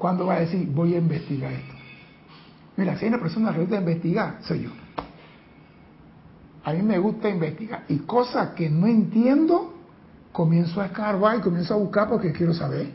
¿Cuándo 0.00 0.24
vas 0.24 0.38
a 0.38 0.40
decir, 0.40 0.66
voy 0.66 0.94
a 0.94 0.98
investigar 0.98 1.52
esto? 1.52 1.74
Mira, 2.78 2.96
si 2.96 3.04
hay 3.04 3.10
una 3.10 3.20
persona 3.20 3.52
que 3.52 3.60
gusta 3.60 3.76
investigar, 3.76 4.38
soy 4.40 4.62
yo. 4.62 4.70
A 6.64 6.72
mí 6.72 6.80
me 6.80 6.98
gusta 6.98 7.28
investigar. 7.28 7.84
Y 7.86 7.98
cosas 7.98 8.54
que 8.54 8.70
no 8.70 8.86
entiendo, 8.86 9.74
comienzo 10.32 10.80
a 10.80 10.86
escarbar 10.86 11.36
y 11.36 11.40
comienzo 11.42 11.74
a 11.74 11.76
buscar 11.76 12.08
porque 12.08 12.32
quiero 12.32 12.54
saber. 12.54 12.92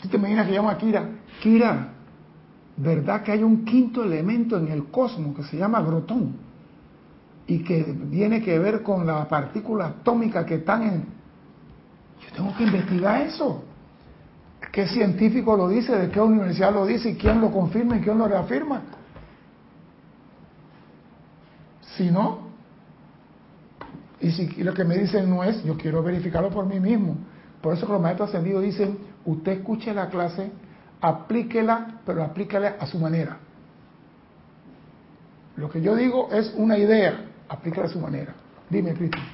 ¿Tú 0.00 0.08
te 0.08 0.16
imaginas 0.16 0.46
que 0.46 0.54
llamo 0.54 0.70
a 0.70 0.78
Kira? 0.78 1.10
Kira, 1.42 1.88
¿verdad 2.78 3.22
que 3.22 3.32
hay 3.32 3.42
un 3.42 3.66
quinto 3.66 4.02
elemento 4.02 4.56
en 4.56 4.68
el 4.68 4.86
cosmos 4.86 5.36
que 5.36 5.42
se 5.42 5.58
llama 5.58 5.82
grotón? 5.82 6.36
Y 7.46 7.58
que 7.58 7.82
tiene 8.10 8.40
que 8.40 8.58
ver 8.58 8.82
con 8.82 9.06
la 9.06 9.28
partícula 9.28 9.88
atómica 9.88 10.46
que 10.46 10.54
están 10.54 10.84
en... 10.84 11.04
Yo 12.22 12.34
tengo 12.34 12.56
que 12.56 12.64
investigar 12.64 13.20
eso. 13.20 13.62
¿Qué 14.74 14.88
científico 14.88 15.56
lo 15.56 15.68
dice? 15.68 15.96
¿De 15.96 16.10
qué 16.10 16.20
universidad 16.20 16.74
lo 16.74 16.84
dice? 16.84 17.10
¿Y 17.10 17.14
quién 17.14 17.40
lo 17.40 17.52
confirma 17.52 17.96
y 17.96 18.00
quién 18.00 18.18
lo 18.18 18.26
reafirma? 18.26 18.82
Si 21.96 22.10
no, 22.10 22.48
y 24.20 24.32
si 24.32 24.48
lo 24.64 24.74
que 24.74 24.82
me 24.82 24.98
dicen 24.98 25.30
no 25.30 25.44
es, 25.44 25.62
yo 25.62 25.76
quiero 25.76 26.02
verificarlo 26.02 26.50
por 26.50 26.66
mí 26.66 26.80
mismo. 26.80 27.16
Por 27.60 27.72
eso 27.72 27.86
que 27.86 27.92
los 27.92 28.02
maestros 28.02 28.30
ascendidos 28.30 28.64
dicen, 28.64 28.98
usted 29.24 29.52
escuche 29.52 29.94
la 29.94 30.08
clase, 30.08 30.50
aplíquela, 31.00 32.00
pero 32.04 32.24
aplíquela 32.24 32.74
a 32.80 32.86
su 32.88 32.98
manera. 32.98 33.36
Lo 35.54 35.70
que 35.70 35.80
yo 35.82 35.94
digo 35.94 36.30
es 36.32 36.52
una 36.56 36.76
idea, 36.76 37.26
aplíquela 37.48 37.86
a 37.86 37.90
su 37.90 38.00
manera. 38.00 38.34
Dime, 38.68 38.92
Cristian. 38.94 39.24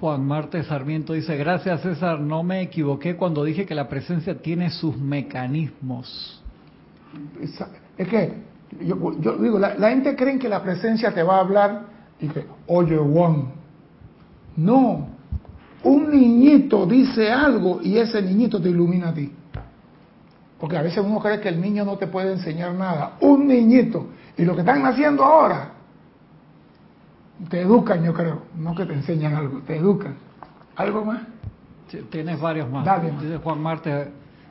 Juan 0.00 0.24
Marte 0.24 0.62
Sarmiento 0.62 1.12
dice, 1.12 1.36
gracias 1.36 1.80
César, 1.82 2.20
no 2.20 2.44
me 2.44 2.62
equivoqué 2.62 3.16
cuando 3.16 3.42
dije 3.42 3.66
que 3.66 3.74
la 3.74 3.88
presencia 3.88 4.38
tiene 4.38 4.70
sus 4.70 4.96
mecanismos. 4.96 6.40
Es 7.96 8.08
que, 8.08 8.32
yo, 8.80 9.36
digo, 9.40 9.58
la, 9.58 9.90
gente 9.90 10.14
cree 10.14 10.38
que 10.38 10.48
la 10.48 10.62
presencia 10.62 11.12
te 11.12 11.22
va 11.22 11.36
a 11.36 11.40
hablar 11.40 11.82
y 12.20 12.28
que, 12.28 12.46
oye 12.68 12.96
Juan, 12.96 13.46
no, 14.56 15.08
un 15.82 16.10
niñito 16.10 16.86
dice 16.86 17.32
algo 17.32 17.80
y 17.82 17.98
ese 17.98 18.22
niñito 18.22 18.60
te 18.60 18.68
ilumina 18.68 19.08
a 19.08 19.14
ti. 19.14 19.32
Porque 20.60 20.76
a 20.76 20.82
veces 20.82 21.04
uno 21.04 21.20
cree 21.20 21.40
que 21.40 21.48
el 21.48 21.60
niño 21.60 21.84
no 21.84 21.96
te 21.96 22.08
puede 22.08 22.32
enseñar 22.32 22.74
nada. 22.74 23.16
Un 23.20 23.46
niñito. 23.46 24.08
Y 24.36 24.44
lo 24.44 24.54
que 24.54 24.60
están 24.60 24.84
haciendo 24.86 25.24
ahora, 25.24 25.72
te 27.48 27.60
educan, 27.62 28.04
yo 28.04 28.12
creo. 28.12 28.42
No 28.56 28.74
que 28.74 28.84
te 28.84 28.94
enseñan 28.94 29.34
algo, 29.34 29.60
te 29.60 29.76
educan. 29.76 30.16
¿Algo 30.76 31.04
más? 31.04 31.22
tienes 32.10 32.38
varios 32.38 32.70
más. 32.70 32.84
Dale, 32.84 33.12
dice 33.20 33.38
Juan 33.38 33.62
Marte, 33.62 34.08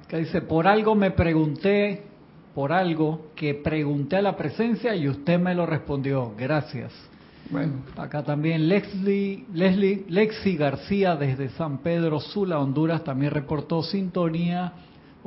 que 0.08 0.18
dice, 0.18 0.42
por 0.42 0.68
algo 0.68 0.96
me 0.96 1.12
pregunté, 1.12 2.04
por 2.56 2.74
algo 2.74 3.28
que 3.36 3.54
pregunté 3.54 4.16
a 4.16 4.22
la 4.22 4.36
presencia 4.36 4.96
y 4.96 5.08
usted 5.08 5.40
me 5.40 5.54
lo 5.54 5.66
respondió. 5.66 6.34
Gracias. 6.38 6.92
Bueno. 7.50 7.74
Acá 7.96 8.24
también 8.24 8.68
Leslie, 8.68 9.46
Leslie, 9.54 10.06
Lexi 10.10 10.58
García 10.58 11.16
desde 11.16 11.50
San 11.50 11.78
Pedro 11.78 12.20
Sula, 12.20 12.60
Honduras, 12.60 13.04
también 13.04 13.32
reportó 13.32 13.84
sintonía. 13.84 14.74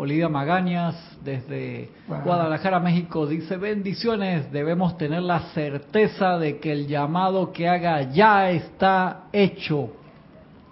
Olivia 0.00 0.30
Magañas 0.30 0.96
desde 1.22 1.90
Guadalajara, 2.24 2.80
México, 2.80 3.26
dice 3.26 3.58
bendiciones, 3.58 4.50
debemos 4.50 4.96
tener 4.96 5.20
la 5.20 5.40
certeza 5.52 6.38
de 6.38 6.58
que 6.58 6.72
el 6.72 6.86
llamado 6.86 7.52
que 7.52 7.68
haga 7.68 8.10
ya 8.10 8.50
está 8.50 9.24
hecho. 9.30 9.90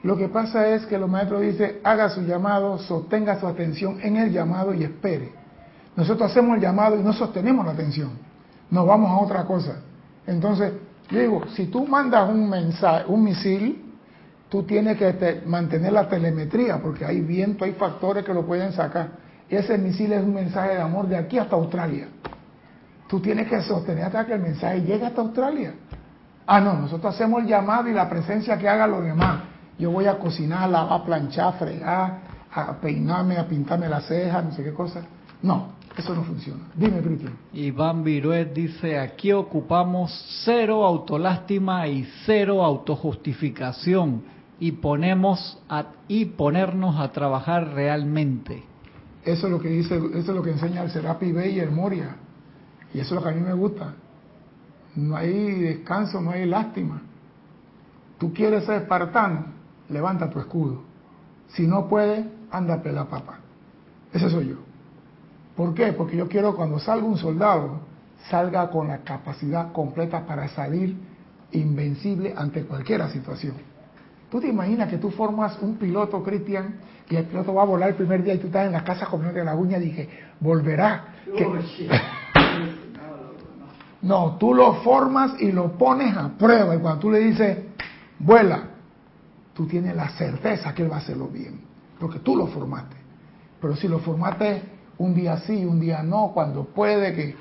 Lo 0.03 0.17
que 0.17 0.29
pasa 0.29 0.69
es 0.69 0.87
que 0.87 0.97
los 0.97 1.11
maestros 1.11 1.43
dicen, 1.43 1.77
haga 1.85 2.09
su 2.09 2.23
llamado, 2.23 2.79
sostenga 2.79 3.39
su 3.39 3.47
atención 3.47 3.99
en 4.03 4.17
el 4.17 4.33
llamado 4.33 4.73
y 4.73 4.83
espere. 4.83 5.31
Nosotros 5.95 6.31
hacemos 6.31 6.57
el 6.57 6.63
llamado 6.63 6.99
y 6.99 7.03
no 7.03 7.13
sostenemos 7.13 7.67
la 7.67 7.73
atención, 7.73 8.13
nos 8.71 8.87
vamos 8.87 9.11
a 9.11 9.19
otra 9.19 9.45
cosa. 9.45 9.83
Entonces, 10.27 10.73
digo, 11.11 11.43
si 11.55 11.67
tú 11.67 11.87
mandas 11.87 12.31
un 12.31 12.49
mensaje, 12.49 13.05
un 13.09 13.25
misil, 13.25 13.88
tú 14.49 14.63
tienes 14.63 14.97
que 14.97 15.43
mantener 15.47 15.93
la 15.93 16.09
telemetría, 16.09 16.79
porque 16.79 17.05
hay 17.05 17.21
viento, 17.21 17.65
hay 17.65 17.73
factores 17.73 18.25
que 18.25 18.33
lo 18.33 18.47
pueden 18.47 18.73
sacar. 18.73 19.11
Ese 19.49 19.79
misil 19.79 20.13
es 20.13 20.23
un 20.23 20.35
mensaje 20.35 20.75
de 20.75 20.81
amor 20.81 21.09
de 21.09 21.17
aquí 21.17 21.39
hasta 21.39 21.57
Australia. 21.57 22.09
Tú 23.09 23.21
tienes 23.21 23.49
que 23.49 23.61
sostener 23.63 24.05
hasta 24.05 24.27
que 24.27 24.35
el 24.35 24.41
mensaje 24.41 24.83
llegue 24.83 25.07
hasta 25.07 25.23
Australia. 25.23 25.75
Ah, 26.47 26.61
no, 26.61 26.75
nosotros 26.75 27.15
hacemos 27.15 27.43
el 27.43 27.49
llamado 27.49 27.89
y 27.89 27.93
la 27.93 28.09
presencia 28.09 28.59
que 28.59 28.69
haga 28.69 28.87
lo 28.87 29.01
demás. 29.01 29.43
Yo 29.79 29.91
voy 29.91 30.07
a 30.07 30.19
cocinar, 30.19 30.71
a 30.75 31.05
planchar, 31.05 31.49
a 31.49 31.53
fregar, 31.53 32.19
a 32.53 32.73
peinarme, 32.81 33.37
a 33.37 33.47
pintarme 33.47 33.89
las 33.89 34.07
cejas, 34.07 34.45
no 34.45 34.53
sé 34.53 34.65
qué 34.65 34.73
cosa. 34.73 35.03
No, 35.43 35.69
eso 35.97 36.15
no 36.15 36.25
funciona. 36.25 36.65
Dime, 36.75 37.01
Cristian. 37.01 37.33
Iván 37.53 38.03
Viruet 38.03 38.53
dice, 38.53 38.99
aquí 38.99 39.33
ocupamos 39.33 40.43
cero 40.45 40.85
autolástima 40.85 41.87
y 41.87 42.09
cero 42.27 42.65
autojustificación 42.65 44.38
y 44.61 44.73
ponemos 44.73 45.59
a, 45.69 45.87
y 46.09 46.27
ponernos 46.27 46.99
a 46.99 47.13
trabajar 47.13 47.75
realmente. 47.75 48.65
Eso 49.25 49.47
es 49.47 49.53
lo 49.53 49.61
que 49.61 49.69
dice, 49.69 49.97
eso 49.97 50.19
es 50.19 50.29
lo 50.29 50.43
que 50.43 50.51
enseña 50.51 50.83
el 50.83 50.91
Serapi 50.91 51.33
Bey 51.33 51.57
y 51.57 51.61
el 51.61 51.71
Moria. 51.71 52.17
Y 52.95 53.01
eso 53.01 53.15
es 53.15 53.21
lo 53.21 53.23
que 53.23 53.29
a 53.29 53.37
mí 53.37 53.41
me 53.41 53.53
gusta. 53.53 53.95
No 54.97 55.17
hay 55.17 55.61
descanso, 55.61 56.21
no 56.21 56.31
hay 56.31 56.47
lástima. 56.47 57.03
Tú 58.19 58.33
quieres 58.33 58.65
ser 58.65 58.83
espartano, 58.83 59.47
levanta 59.89 60.31
tu 60.31 60.41
escudo. 60.41 60.83
Si 61.49 61.67
no 61.67 61.89
puedes, 61.89 62.27
anda 62.51 62.83
pela 62.83 63.05
papa. 63.05 63.39
Ese 64.13 64.29
soy 64.31 64.49
yo. 64.49 64.57
¿Por 65.57 65.75
qué? 65.75 65.93
Porque 65.93 66.17
yo 66.17 66.29
quiero 66.29 66.57
cuando 66.57 66.79
salga 66.79 67.07
un 67.07 67.19
soldado, 67.19 67.81
salga 68.31 68.71
con 68.71 68.89
la 68.89 68.99
capacidad 68.99 69.73
completa 69.73 70.27
para 70.27 70.49
salir 70.49 70.97
invencible 71.53 72.35
ante 72.37 72.65
cualquier 72.65 73.09
situación. 73.11 73.55
¿Tú 74.31 74.41
te 74.41 74.49
imaginas 74.49 74.91
que 74.91 74.99
tú 74.99 75.11
formas 75.11 75.59
un 75.63 75.77
piloto, 75.77 76.23
Cristian, 76.23 76.75
y 77.09 77.17
el 77.17 77.25
piloto 77.25 77.55
va 77.55 77.63
a 77.63 77.67
volar 77.67 77.89
el 77.91 77.95
primer 77.95 78.23
día 78.23 78.35
y 78.35 78.39
tú 78.39 78.49
estás 78.49 78.67
en 78.67 78.73
la 78.73 78.85
casa 78.85 79.07
comiendo 79.07 79.43
la 79.43 79.55
uña 79.55 79.79
y 79.79 79.83
dije, 79.83 80.09
volverá? 80.41 81.15
no, 84.03 84.37
tú 84.39 84.53
lo 84.53 84.75
formas 84.83 85.41
y 85.41 85.51
lo 85.51 85.79
pones 85.79 86.15
a 86.15 86.29
prueba 86.29 86.77
y 86.77 86.79
cuando 86.79 87.01
tú 87.01 87.11
le 87.11 87.21
dices, 87.21 87.59
vuela, 88.19 88.65
tú 89.55 89.67
tienes 89.67 89.97
la 89.97 90.11
certeza 90.11 90.75
que 90.75 90.83
él 90.83 90.93
va 90.93 90.97
a 90.97 90.99
hacerlo 90.99 91.29
bien, 91.29 91.63
porque 91.99 92.19
tú 92.19 92.37
lo 92.37 92.49
formaste. 92.49 92.97
Pero 93.61 93.77
si 93.77 93.89
lo 93.89 93.99
formaste 94.01 94.63
un 94.99 95.15
día 95.15 95.39
sí, 95.39 95.65
un 95.65 95.81
día 95.81 96.03
no, 96.03 96.33
cuando 96.35 96.65
puede 96.65 97.15
que 97.15 97.35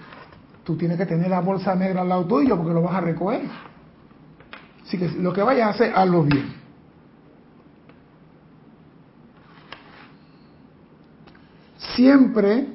tú 0.63 0.77
tienes 0.77 0.97
que 0.97 1.05
tener 1.05 1.29
la 1.29 1.41
bolsa 1.41 1.75
negra 1.75 2.01
al 2.01 2.09
lado 2.09 2.25
tuyo 2.25 2.55
porque 2.55 2.73
lo 2.73 2.81
vas 2.81 2.95
a 2.95 3.01
recoger. 3.01 3.41
Así 4.85 4.97
que 4.97 5.09
lo 5.09 5.33
que 5.33 5.41
vayas 5.41 5.67
a 5.67 5.71
hacer, 5.71 5.91
hazlo 5.93 6.23
bien. 6.23 6.56
Siempre, 11.97 12.67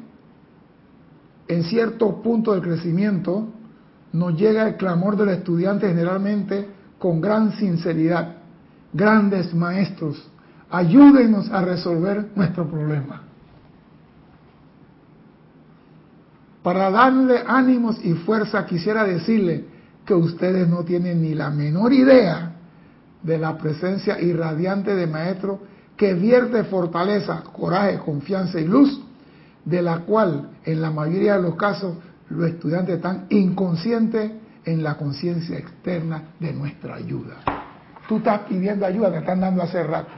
en 1.46 1.62
cierto 1.62 2.20
punto 2.22 2.54
del 2.54 2.60
crecimiento, 2.60 3.50
nos 4.12 4.36
llega 4.36 4.66
el 4.66 4.76
clamor 4.76 5.16
del 5.16 5.28
estudiante 5.28 5.86
generalmente 5.86 6.66
con 6.98 7.20
gran 7.20 7.52
sinceridad. 7.52 8.38
Grandes 8.92 9.54
maestros, 9.54 10.28
ayúdenos 10.68 11.48
a 11.52 11.64
resolver 11.64 12.30
nuestro 12.34 12.68
problema. 12.68 13.22
Para 16.64 16.90
darle 16.90 17.44
ánimos 17.46 18.04
y 18.04 18.14
fuerza 18.14 18.66
quisiera 18.66 19.04
decirle 19.04 19.66
que 20.04 20.14
ustedes 20.14 20.66
no 20.66 20.82
tienen 20.82 21.22
ni 21.22 21.36
la 21.36 21.48
menor 21.50 21.92
idea 21.92 22.56
de 23.22 23.38
la 23.38 23.56
presencia 23.56 24.20
irradiante 24.20 24.96
de 24.96 25.06
Maestro 25.06 25.60
que 25.96 26.12
vierte 26.14 26.64
fortaleza, 26.64 27.44
coraje, 27.52 28.00
confianza 28.00 28.58
y 28.58 28.66
luz 28.66 29.00
de 29.64 29.82
la 29.82 29.98
cual 30.00 30.50
en 30.64 30.82
la 30.82 30.90
mayoría 30.90 31.36
de 31.36 31.42
los 31.42 31.56
casos 31.56 31.96
los 32.28 32.48
estudiantes 32.48 32.96
están 32.96 33.26
inconscientes 33.30 34.32
en 34.64 34.82
la 34.82 34.96
conciencia 34.96 35.58
externa 35.58 36.34
de 36.38 36.52
nuestra 36.52 36.94
ayuda. 36.94 37.36
Tú 38.08 38.18
estás 38.18 38.40
pidiendo 38.48 38.86
ayuda, 38.86 39.10
te 39.10 39.18
están 39.18 39.40
dando 39.40 39.62
hace 39.62 39.82
rato. 39.82 40.10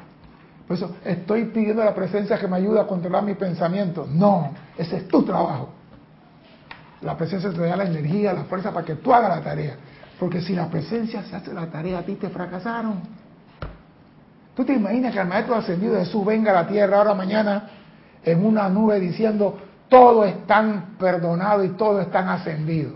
Por 0.66 0.76
eso, 0.76 0.96
estoy 1.04 1.46
pidiendo 1.46 1.84
la 1.84 1.94
presencia 1.94 2.38
que 2.38 2.48
me 2.48 2.56
ayude 2.56 2.80
a 2.80 2.86
controlar 2.86 3.22
mi 3.22 3.34
pensamiento. 3.34 4.06
No, 4.10 4.52
ese 4.78 4.96
es 4.96 5.08
tu 5.08 5.22
trabajo. 5.22 5.70
La 7.02 7.16
presencia 7.16 7.50
te 7.50 7.60
da 7.60 7.76
la 7.76 7.84
energía, 7.84 8.32
la 8.32 8.44
fuerza 8.44 8.72
para 8.72 8.86
que 8.86 8.94
tú 8.94 9.12
hagas 9.12 9.36
la 9.36 9.42
tarea. 9.42 9.76
Porque 10.18 10.40
si 10.40 10.54
la 10.54 10.68
presencia 10.70 11.22
se 11.24 11.36
hace 11.36 11.52
la 11.52 11.66
tarea, 11.66 11.98
a 11.98 12.02
ti 12.02 12.14
te 12.14 12.30
fracasaron. 12.30 13.00
¿Tú 14.56 14.64
te 14.64 14.72
imaginas 14.72 15.12
que 15.12 15.20
el 15.20 15.26
maestro 15.26 15.56
ascendido 15.56 15.94
de 15.94 16.04
Jesús 16.04 16.24
venga 16.24 16.52
a 16.52 16.62
la 16.62 16.68
tierra 16.68 16.98
ahora 16.98 17.12
mañana 17.12 17.68
en 18.24 18.44
una 18.44 18.68
nube 18.68 19.00
diciendo, 19.00 19.58
todo 19.88 20.24
están 20.24 20.96
perdonados 20.98 21.66
y 21.66 21.68
todo 21.70 22.00
están 22.00 22.28
ascendidos. 22.28 22.94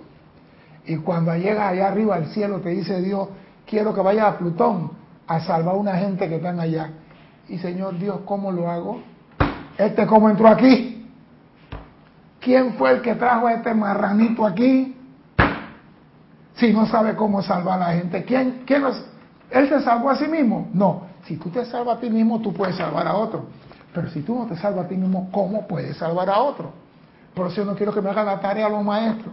Y 0.87 0.97
cuando 0.97 1.35
llega 1.37 1.69
allá 1.69 1.89
arriba 1.89 2.17
al 2.17 2.27
cielo 2.29 2.61
te 2.61 2.71
dice 2.71 3.01
Dios, 3.03 3.29
quiero 3.67 3.95
que 3.95 4.01
vaya 4.01 4.27
a 4.27 4.39
Plutón 4.39 4.93
a 5.27 5.41
salvar 5.41 5.75
a 5.75 5.79
una 5.79 5.97
gente 5.97 6.29
que 6.29 6.37
están 6.37 6.59
allá. 6.59 6.91
Y 7.49 7.59
Señor 7.59 7.99
Dios, 7.99 8.21
¿cómo 8.25 8.51
lo 8.51 8.71
hago? 8.71 9.01
¿Este 9.77 10.07
cómo 10.07 10.31
entró 10.31 10.49
aquí? 10.49 11.07
¿Quién 12.41 12.75
fue 12.75 12.93
el 12.93 13.03
que 13.03 13.15
trajo 13.15 13.47
a 13.47 13.55
este 13.55 13.75
marranito 13.75 14.47
aquí? 14.47 14.97
Si 16.55 16.73
no 16.73 16.87
sabe 16.87 17.15
cómo 17.15 17.43
salvar 17.43 17.83
a 17.83 17.89
la 17.89 17.95
gente. 17.95 18.25
¿Quién, 18.25 18.63
quién 18.67 18.83
¿Él 19.51 19.69
se 19.69 19.81
salvó 19.83 20.11
a 20.11 20.17
sí 20.17 20.27
mismo? 20.27 20.69
No. 20.73 21.03
Si 21.25 21.37
tú 21.37 21.51
te 21.51 21.65
salvas 21.67 21.99
a 21.99 22.01
ti 22.01 22.11
mismo, 22.11 22.41
tú 22.41 22.53
puedes 22.53 22.77
salvar 22.77 23.07
a 23.07 23.15
otro. 23.15 23.47
Pero 23.93 24.11
si 24.11 24.21
tú 24.23 24.35
no 24.35 24.47
te 24.47 24.57
salvas 24.57 24.87
a 24.87 24.89
ti 24.89 24.97
mismo, 24.97 25.29
¿cómo 25.33 25.67
puedes 25.67 25.97
salvar 25.97 26.29
a 26.29 26.39
otro? 26.41 26.73
Por 27.35 27.47
eso 27.47 27.57
yo 27.57 27.65
no 27.65 27.75
quiero 27.75 27.93
que 27.93 28.03
me 28.03 28.11
hagan 28.11 28.27
la 28.27 28.41
tarea 28.41 28.67
a 28.67 28.69
los 28.69 28.85
maestros. 28.85 29.33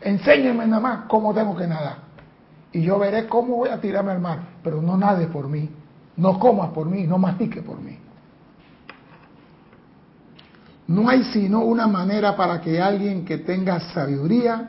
Enséñenme 0.00 0.66
nada 0.66 0.80
más 0.80 0.98
cómo 1.08 1.32
tengo 1.32 1.56
que 1.56 1.66
nadar. 1.66 1.98
Y 2.72 2.82
yo 2.82 2.98
veré 2.98 3.26
cómo 3.26 3.56
voy 3.56 3.70
a 3.70 3.80
tirarme 3.80 4.12
al 4.12 4.20
mar. 4.20 4.40
Pero 4.62 4.82
no 4.82 4.96
nade 4.96 5.26
por 5.28 5.48
mí. 5.48 5.70
No 6.16 6.38
comas 6.38 6.70
por 6.70 6.86
mí. 6.86 7.06
No 7.06 7.18
mastique 7.18 7.62
por 7.62 7.80
mí. 7.80 7.98
No 10.88 11.08
hay 11.08 11.24
sino 11.24 11.60
una 11.60 11.86
manera 11.86 12.36
para 12.36 12.60
que 12.60 12.80
alguien 12.80 13.24
que 13.24 13.38
tenga 13.38 13.80
sabiduría 13.92 14.68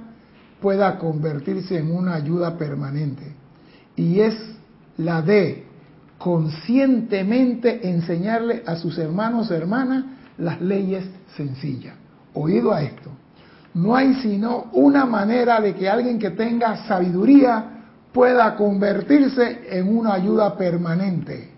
pueda 0.61 0.97
convertirse 0.97 1.77
en 1.77 1.95
una 1.95 2.15
ayuda 2.15 2.57
permanente. 2.57 3.35
Y 3.95 4.21
es 4.21 4.35
la 4.97 5.21
de 5.21 5.66
conscientemente 6.17 7.87
enseñarle 7.89 8.63
a 8.65 8.75
sus 8.75 8.97
hermanos 8.97 9.49
y 9.49 9.53
hermanas 9.53 10.05
las 10.37 10.61
leyes 10.61 11.05
sencillas. 11.35 11.95
Oído 12.33 12.73
a 12.73 12.81
esto. 12.81 13.11
No 13.73 13.95
hay 13.95 14.15
sino 14.15 14.69
una 14.73 15.05
manera 15.05 15.61
de 15.61 15.75
que 15.75 15.89
alguien 15.89 16.17
que 16.17 16.31
tenga 16.31 16.87
sabiduría 16.87 17.77
pueda 18.11 18.55
convertirse 18.55 19.67
en 19.69 19.95
una 19.95 20.13
ayuda 20.13 20.57
permanente. 20.57 21.51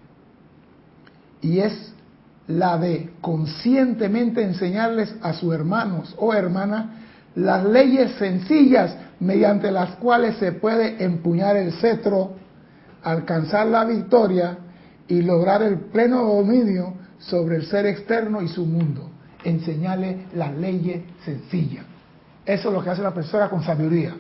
Y 1.42 1.60
es 1.60 1.94
la 2.48 2.78
de 2.78 3.12
conscientemente 3.22 4.44
enseñarles 4.44 5.16
a 5.22 5.34
sus 5.34 5.54
hermanos 5.54 6.16
o 6.18 6.34
hermanas 6.34 6.88
las 7.36 7.64
leyes 7.64 8.12
sencillas 8.14 8.96
mediante 9.20 9.72
las 9.72 9.92
cuales 9.96 10.36
se 10.38 10.52
puede 10.52 11.04
empuñar 11.04 11.56
el 11.56 11.72
cetro 11.74 12.32
alcanzar 13.04 13.68
la 13.68 13.86
victoria 13.86 14.58
y 15.08 15.22
lograr 15.22 15.62
el 15.64 15.80
pleno 15.80 16.24
dominio 16.24 16.94
sobre 17.20 17.58
el 17.58 17.66
ser 17.66 17.86
externo 17.86 18.42
y 18.42 18.48
su 18.48 18.66
mundo. 18.66 19.10
Enseñarle 19.44 20.28
las 20.34 20.54
leyes 20.56 21.04
sencillas. 21.24 21.86
Eso 22.46 22.70
es 22.70 22.74
lo 22.74 22.84
que 22.84 22.90
hace 22.90 23.02
la 23.02 23.14
persona 23.14 23.50
con 23.50 23.64
sabiduría. 23.64 24.16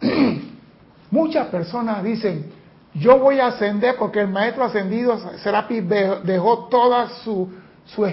Muchas 1.10 1.48
personas 1.48 2.02
dicen, 2.02 2.46
yo 2.94 3.18
voy 3.18 3.40
a 3.40 3.48
ascender 3.48 3.96
porque 3.98 4.20
el 4.20 4.28
maestro 4.28 4.64
ascendido 4.64 5.18
Serapi 5.38 5.80
dejó 5.80 6.68
toda 6.70 7.08
su, 7.24 7.50
su, 7.86 8.04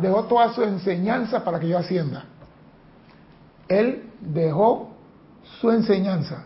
dejó 0.00 0.24
toda 0.24 0.52
su 0.54 0.62
enseñanza 0.62 1.44
para 1.44 1.58
que 1.58 1.68
yo 1.68 1.78
ascienda. 1.78 2.24
Él 3.68 4.10
dejó 4.20 4.90
su 5.60 5.70
enseñanza, 5.70 6.44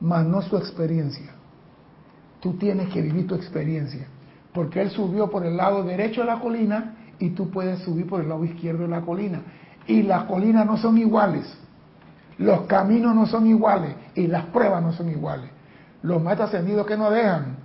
mas 0.00 0.24
no 0.26 0.42
su 0.42 0.56
experiencia. 0.56 1.37
Tú 2.40 2.54
tienes 2.54 2.88
que 2.90 3.02
vivir 3.02 3.26
tu 3.26 3.34
experiencia. 3.34 4.06
Porque 4.52 4.80
Él 4.80 4.90
subió 4.90 5.30
por 5.30 5.44
el 5.44 5.56
lado 5.56 5.82
derecho 5.82 6.22
de 6.22 6.26
la 6.26 6.40
colina 6.40 6.94
y 7.18 7.30
tú 7.30 7.50
puedes 7.50 7.80
subir 7.80 8.06
por 8.06 8.20
el 8.20 8.28
lado 8.28 8.44
izquierdo 8.44 8.82
de 8.82 8.88
la 8.88 9.00
colina. 9.02 9.42
Y 9.86 10.02
las 10.02 10.24
colinas 10.24 10.66
no 10.66 10.76
son 10.76 10.98
iguales. 10.98 11.44
Los 12.38 12.62
caminos 12.62 13.14
no 13.14 13.26
son 13.26 13.46
iguales. 13.46 13.94
Y 14.14 14.26
las 14.26 14.46
pruebas 14.46 14.82
no 14.82 14.92
son 14.92 15.08
iguales. 15.08 15.50
Los 16.02 16.22
maestros 16.22 16.50
ascendidos 16.50 16.86
que 16.86 16.96
no 16.96 17.10
dejan. 17.10 17.56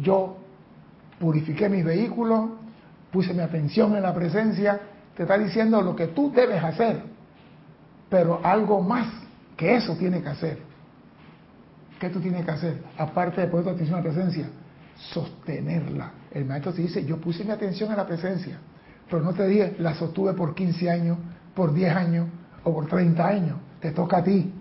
Yo 0.00 0.36
purifiqué 1.18 1.68
mis 1.68 1.84
vehículos, 1.84 2.50
puse 3.12 3.34
mi 3.34 3.40
atención 3.40 3.94
en 3.94 4.02
la 4.02 4.14
presencia. 4.14 4.80
Te 5.16 5.22
está 5.22 5.38
diciendo 5.38 5.82
lo 5.82 5.94
que 5.94 6.08
tú 6.08 6.32
debes 6.32 6.62
hacer. 6.62 7.02
Pero 8.08 8.40
algo 8.42 8.80
más 8.80 9.08
que 9.56 9.76
eso 9.76 9.96
tiene 9.96 10.22
que 10.22 10.28
hacer. 10.28 10.73
¿Qué 12.04 12.10
tú 12.10 12.20
tienes 12.20 12.44
que 12.44 12.50
hacer? 12.50 12.82
Aparte 12.98 13.40
de 13.40 13.46
poner 13.46 13.64
tu 13.64 13.70
atención 13.70 13.98
en 13.98 14.04
la 14.04 14.12
presencia, 14.12 14.46
sostenerla. 14.94 16.10
El 16.30 16.44
maestro 16.44 16.70
te 16.74 16.82
dice, 16.82 17.02
yo 17.02 17.16
puse 17.16 17.44
mi 17.44 17.50
atención 17.50 17.90
en 17.90 17.96
la 17.96 18.06
presencia, 18.06 18.58
pero 19.08 19.22
no 19.22 19.32
te 19.32 19.46
dije, 19.46 19.76
la 19.78 19.94
sostuve 19.94 20.34
por 20.34 20.54
15 20.54 20.90
años, 20.90 21.16
por 21.54 21.72
10 21.72 21.96
años 21.96 22.28
o 22.62 22.74
por 22.74 22.88
30 22.88 23.26
años. 23.26 23.56
Te 23.80 23.92
toca 23.92 24.18
a 24.18 24.22
ti. 24.22 24.52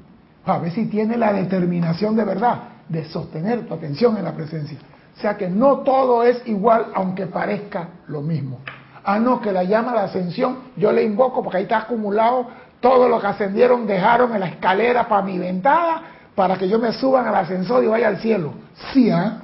A 0.46 0.58
ver 0.60 0.72
si 0.72 0.86
tienes 0.86 1.18
la 1.18 1.34
determinación 1.34 2.16
de 2.16 2.24
verdad 2.24 2.60
de 2.88 3.04
sostener 3.04 3.68
tu 3.68 3.74
atención 3.74 4.16
en 4.16 4.24
la 4.24 4.32
presencia. 4.32 4.78
O 5.18 5.20
sea 5.20 5.36
que 5.36 5.50
no 5.50 5.80
todo 5.80 6.24
es 6.24 6.42
igual 6.46 6.94
aunque 6.96 7.28
parezca 7.28 7.90
lo 8.08 8.22
mismo. 8.22 8.60
Ah, 9.04 9.20
no, 9.20 9.42
que 9.42 9.52
la 9.52 9.66
llama 9.66 9.94
la 9.94 10.04
ascensión, 10.04 10.60
yo 10.78 10.94
le 10.94 11.04
invoco 11.04 11.44
porque 11.44 11.58
ahí 11.58 11.64
está 11.64 11.80
acumulado 11.80 12.48
todo 12.80 13.10
lo 13.10 13.20
que 13.20 13.28
ascendieron, 13.28 13.86
dejaron 13.86 14.34
en 14.34 14.40
la 14.40 14.48
escalera 14.48 15.10
para 15.10 15.24
mi 15.24 15.38
ventana 15.38 16.13
para 16.36 16.58
que 16.58 16.68
yo 16.68 16.80
me 16.80 16.92
suban 16.94 17.28
al 17.28 17.36
ascensor 17.36 17.84
y 17.84 17.88
vaya 17.88 18.08
al 18.08 18.18
cielo. 18.18 18.54
Sí, 18.94 19.10
¿ah? 19.10 19.40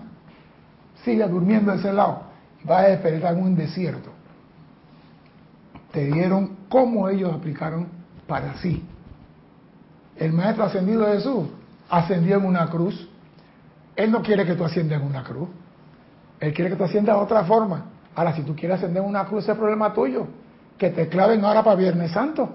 Durmiendo 1.06 1.72
de 1.72 1.80
ese 1.80 1.92
lado. 1.92 2.22
Va 2.70 2.80
a 2.80 2.84
despertar 2.84 3.34
en 3.34 3.42
un 3.42 3.56
desierto. 3.56 4.12
Te 5.92 6.06
dieron 6.06 6.58
cómo 6.70 7.10
ellos 7.10 7.34
aplicaron 7.34 7.88
para 8.28 8.54
sí. 8.58 8.86
El 10.16 10.34
maestro 10.34 10.66
ascendido 10.66 11.02
de 11.02 11.14
Jesús 11.14 11.48
ascendió 11.90 12.38
en 12.38 12.46
una 12.46 12.68
cruz. 12.68 13.10
Él 13.96 14.12
no 14.12 14.22
quiere 14.22 14.46
que 14.46 14.54
tú 14.54 14.64
asciendas 14.64 15.02
en 15.02 15.08
una 15.08 15.24
cruz. 15.24 15.50
Él 16.40 16.54
quiere 16.54 16.70
que 16.70 16.76
tú 16.76 16.84
asciendas 16.84 17.16
de 17.16 17.22
otra 17.24 17.44
forma. 17.44 17.86
Ahora, 18.16 18.36
si 18.36 18.44
tú 18.44 18.56
quieres 18.56 18.78
ascender 18.78 19.02
en 19.02 19.10
una 19.10 19.26
cruz, 19.26 19.50
es 19.50 19.58
problema 19.58 19.94
tuyo. 19.94 20.28
Que 20.78 20.92
te 20.92 21.08
claven 21.08 21.44
ahora 21.44 21.64
para 21.64 21.76
Viernes 21.76 22.12
Santo. 22.12 22.50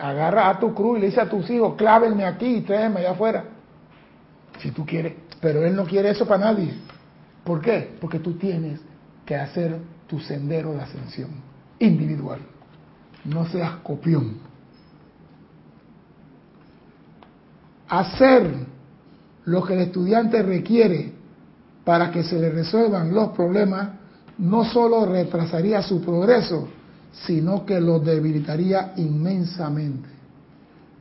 Agarra 0.00 0.48
a 0.48 0.58
tu 0.58 0.74
cruz 0.74 0.98
y 0.98 1.00
le 1.02 1.06
dice 1.08 1.20
a 1.20 1.28
tus 1.28 1.48
hijos, 1.50 1.74
clávenme 1.76 2.24
aquí 2.24 2.46
y 2.46 2.60
tráeme 2.62 3.00
allá 3.00 3.10
afuera. 3.10 3.44
Si 4.58 4.70
tú 4.70 4.86
quieres. 4.86 5.14
Pero 5.40 5.64
Él 5.64 5.76
no 5.76 5.84
quiere 5.84 6.10
eso 6.10 6.26
para 6.26 6.46
nadie. 6.46 6.74
¿Por 7.44 7.60
qué? 7.60 7.96
Porque 8.00 8.18
tú 8.18 8.34
tienes 8.34 8.80
que 9.26 9.36
hacer 9.36 9.78
tu 10.06 10.18
sendero 10.20 10.72
de 10.72 10.80
ascensión 10.80 11.30
individual. 11.78 12.40
No 13.24 13.46
seas 13.46 13.76
copión. 13.82 14.38
Hacer 17.88 18.66
lo 19.44 19.64
que 19.64 19.74
el 19.74 19.80
estudiante 19.80 20.42
requiere 20.42 21.12
para 21.84 22.10
que 22.10 22.22
se 22.22 22.38
le 22.38 22.50
resuelvan 22.50 23.14
los 23.14 23.30
problemas 23.30 23.90
no 24.38 24.64
solo 24.64 25.04
retrasaría 25.06 25.82
su 25.82 26.00
progreso, 26.00 26.68
sino 27.12 27.64
que 27.66 27.80
lo 27.80 27.98
debilitaría 27.98 28.92
inmensamente. 28.96 30.08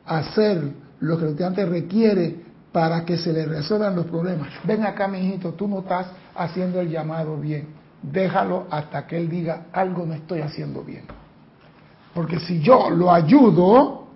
Hacer 0.06 0.72
lo 1.00 1.18
que 1.18 1.24
el 1.24 1.30
estudiante 1.30 1.66
requiere 1.66 2.36
para 2.72 3.06
que 3.06 3.18
se 3.18 3.32
le 3.32 3.46
resuelvan 3.46 3.96
los 3.96 4.06
problemas. 4.06 4.50
Ven 4.64 4.84
acá, 4.84 5.08
mi 5.08 5.20
hijito, 5.20 5.54
tú 5.54 5.68
no 5.68 5.80
estás 5.80 6.08
haciendo 6.36 6.80
el 6.80 6.90
llamado 6.90 7.38
bien. 7.38 7.68
Déjalo 8.02 8.68
hasta 8.70 9.06
que 9.06 9.18
él 9.18 9.30
diga 9.30 9.68
algo 9.72 10.06
no 10.06 10.14
estoy 10.14 10.42
haciendo 10.42 10.84
bien. 10.84 11.04
Porque 12.14 12.40
si 12.40 12.60
yo 12.60 12.90
lo 12.90 13.12
ayudo, 13.12 14.08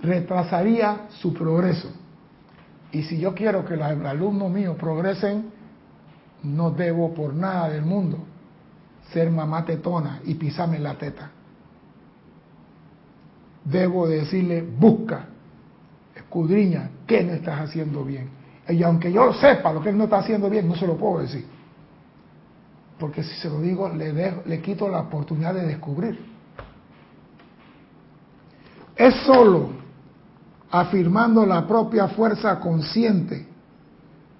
retrasaría 0.00 1.06
su 1.08 1.34
progreso. 1.34 1.88
Y 2.92 3.02
si 3.02 3.18
yo 3.18 3.34
quiero 3.34 3.64
que 3.64 3.76
los 3.76 3.86
alumnos 3.86 4.50
míos 4.50 4.76
progresen, 4.78 5.50
no 6.42 6.70
debo 6.70 7.12
por 7.12 7.34
nada 7.34 7.68
del 7.68 7.84
mundo 7.84 8.18
ser 9.12 9.30
mamá 9.30 9.64
tetona 9.64 10.20
y 10.24 10.34
pisarme 10.34 10.78
la 10.78 10.94
teta. 10.94 11.30
Debo 13.64 14.06
decirle, 14.06 14.62
busca, 14.62 15.26
escudriña, 16.14 16.90
¿qué 17.06 17.22
no 17.22 17.32
estás 17.32 17.60
haciendo 17.60 18.04
bien? 18.04 18.30
Y 18.68 18.82
aunque 18.82 19.10
yo 19.12 19.32
sepa 19.34 19.72
lo 19.72 19.82
que 19.82 19.90
él 19.90 19.98
no 19.98 20.04
está 20.04 20.18
haciendo 20.18 20.50
bien, 20.50 20.68
no 20.68 20.76
se 20.76 20.86
lo 20.86 20.96
puedo 20.96 21.20
decir. 21.20 21.46
Porque 22.98 23.22
si 23.22 23.34
se 23.36 23.48
lo 23.48 23.60
digo, 23.60 23.88
le, 23.88 24.42
le 24.44 24.60
quito 24.60 24.88
la 24.88 25.00
oportunidad 25.00 25.54
de 25.54 25.66
descubrir. 25.66 26.18
Es 28.96 29.14
solo 29.24 29.70
afirmando 30.70 31.46
la 31.46 31.66
propia 31.66 32.08
fuerza 32.08 32.58
consciente, 32.58 33.46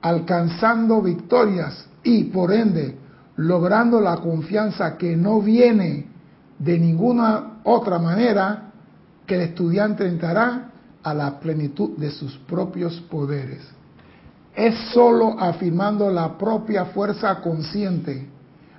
alcanzando 0.03 1.01
victorias 1.01 1.89
y 2.03 2.25
por 2.25 2.53
ende 2.53 2.97
logrando 3.39 4.01
la 4.01 4.17
confianza 4.17 4.97
que 4.97 5.17
no 5.17 5.41
viene 5.41 6.07
de 6.59 6.79
ninguna 6.79 7.61
otra 7.63 7.99
manera 7.99 8.73
que 9.27 9.37
el 9.37 9.43
estudiante 9.43 10.09
entrará 10.09 10.71
a 11.03 11.15
la 11.15 11.39
plenitud 11.39 11.97
de 11.97 12.11
sus 12.11 12.37
propios 12.39 13.01
poderes. 13.03 13.61
Es 14.57 14.75
sólo 14.93 15.39
afirmando 15.39 16.11
la 16.11 16.37
propia 16.37 16.87
fuerza 16.87 17.41
consciente, 17.41 18.27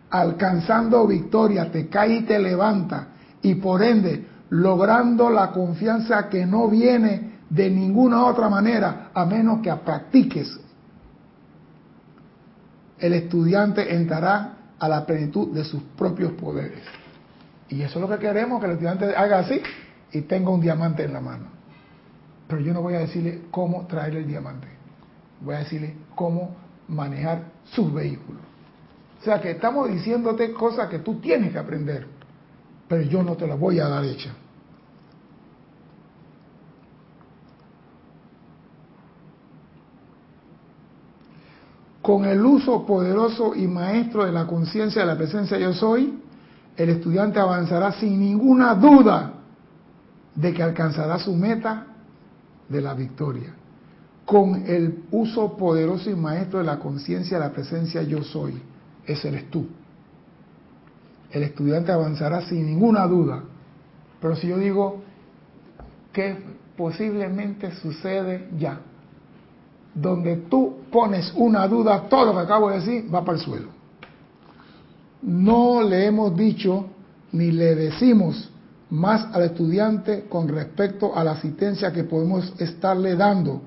alcanzando 0.09 1.07
victoria, 1.07 1.71
te 1.71 1.87
cae 1.87 2.15
y 2.15 2.21
te 2.23 2.37
levanta, 2.37 3.07
y 3.41 3.55
por 3.55 3.81
ende 3.81 4.27
logrando 4.49 5.29
la 5.29 5.51
confianza 5.51 6.27
que 6.27 6.45
no 6.45 6.67
viene 6.67 7.39
de 7.49 7.69
ninguna 7.69 8.25
otra 8.25 8.49
manera, 8.49 9.11
a 9.13 9.25
menos 9.25 9.61
que 9.61 9.73
practiques 9.73 10.59
el 12.99 13.13
estudiante 13.13 13.93
entrará 13.93 14.57
a 14.77 14.87
la 14.87 15.05
plenitud 15.05 15.53
de 15.53 15.63
sus 15.63 15.81
propios 15.97 16.33
poderes. 16.33 16.81
Y 17.69 17.81
eso 17.81 17.99
es 17.99 18.01
lo 18.01 18.09
que 18.09 18.19
queremos, 18.19 18.59
que 18.59 18.65
el 18.65 18.73
estudiante 18.73 19.15
haga 19.15 19.39
así 19.39 19.61
y 20.11 20.21
tenga 20.21 20.49
un 20.49 20.61
diamante 20.61 21.03
en 21.03 21.13
la 21.13 21.21
mano. 21.21 21.45
Pero 22.47 22.61
yo 22.61 22.73
no 22.73 22.81
voy 22.81 22.95
a 22.95 22.99
decirle 22.99 23.43
cómo 23.51 23.85
traer 23.85 24.15
el 24.15 24.27
diamante. 24.27 24.67
Voy 25.41 25.55
a 25.55 25.59
decirle 25.59 25.95
cómo 26.15 26.55
manejar 26.87 27.43
sus 27.65 27.93
vehículos. 27.93 28.41
O 29.21 29.23
sea 29.23 29.39
que 29.39 29.51
estamos 29.51 29.89
diciéndote 29.89 30.51
cosas 30.53 30.89
que 30.89 30.99
tú 30.99 31.19
tienes 31.19 31.51
que 31.51 31.59
aprender, 31.59 32.07
pero 32.87 33.03
yo 33.03 33.21
no 33.21 33.35
te 33.35 33.45
las 33.45 33.59
voy 33.59 33.79
a 33.79 33.87
dar 33.87 34.03
hecha. 34.03 34.31
Con 42.09 42.25
el 42.25 42.43
uso 42.43 42.87
poderoso 42.87 43.53
y 43.53 43.67
maestro 43.67 44.25
de 44.25 44.31
la 44.31 44.47
conciencia 44.47 45.03
de 45.03 45.07
la 45.07 45.15
presencia 45.15 45.59
yo 45.59 45.73
soy, 45.73 46.17
el 46.75 46.89
estudiante 46.89 47.39
avanzará 47.39 47.91
sin 47.91 48.19
ninguna 48.19 48.73
duda 48.73 49.33
de 50.33 50.51
que 50.51 50.63
alcanzará 50.63 51.19
su 51.19 51.35
meta 51.35 51.85
de 52.67 52.81
la 52.81 52.95
victoria. 52.95 53.53
Con 54.25 54.55
el 54.65 55.03
uso 55.11 55.55
poderoso 55.55 56.09
y 56.09 56.15
maestro 56.15 56.57
de 56.57 56.65
la 56.65 56.79
conciencia 56.79 57.37
de 57.37 57.45
la 57.45 57.51
presencia 57.51 58.01
yo 58.01 58.23
soy, 58.23 58.59
ese 59.05 59.27
eres 59.27 59.51
tú. 59.51 59.67
El 61.29 61.43
estudiante 61.43 61.91
avanzará 61.91 62.41
sin 62.41 62.65
ninguna 62.65 63.05
duda. 63.05 63.43
Pero 64.19 64.35
si 64.35 64.47
yo 64.47 64.57
digo 64.57 65.03
que 66.11 66.37
posiblemente 66.75 67.71
sucede 67.75 68.49
ya, 68.57 68.79
donde 69.93 70.37
tú 70.37 70.77
pones 70.91 71.31
una 71.35 71.67
duda, 71.67 72.07
todo 72.09 72.27
lo 72.27 72.33
que 72.33 72.39
acabo 72.39 72.69
de 72.69 72.79
decir 72.79 73.13
va 73.13 73.23
para 73.23 73.37
el 73.37 73.43
suelo. 73.43 73.69
No 75.21 75.81
le 75.81 76.05
hemos 76.05 76.35
dicho 76.35 76.85
ni 77.31 77.51
le 77.51 77.75
decimos 77.75 78.49
más 78.89 79.27
al 79.33 79.43
estudiante 79.43 80.25
con 80.27 80.47
respecto 80.47 81.15
a 81.15 81.23
la 81.23 81.31
asistencia 81.31 81.91
que 81.91 82.03
podemos 82.03 82.53
estarle 82.59 83.15
dando 83.15 83.61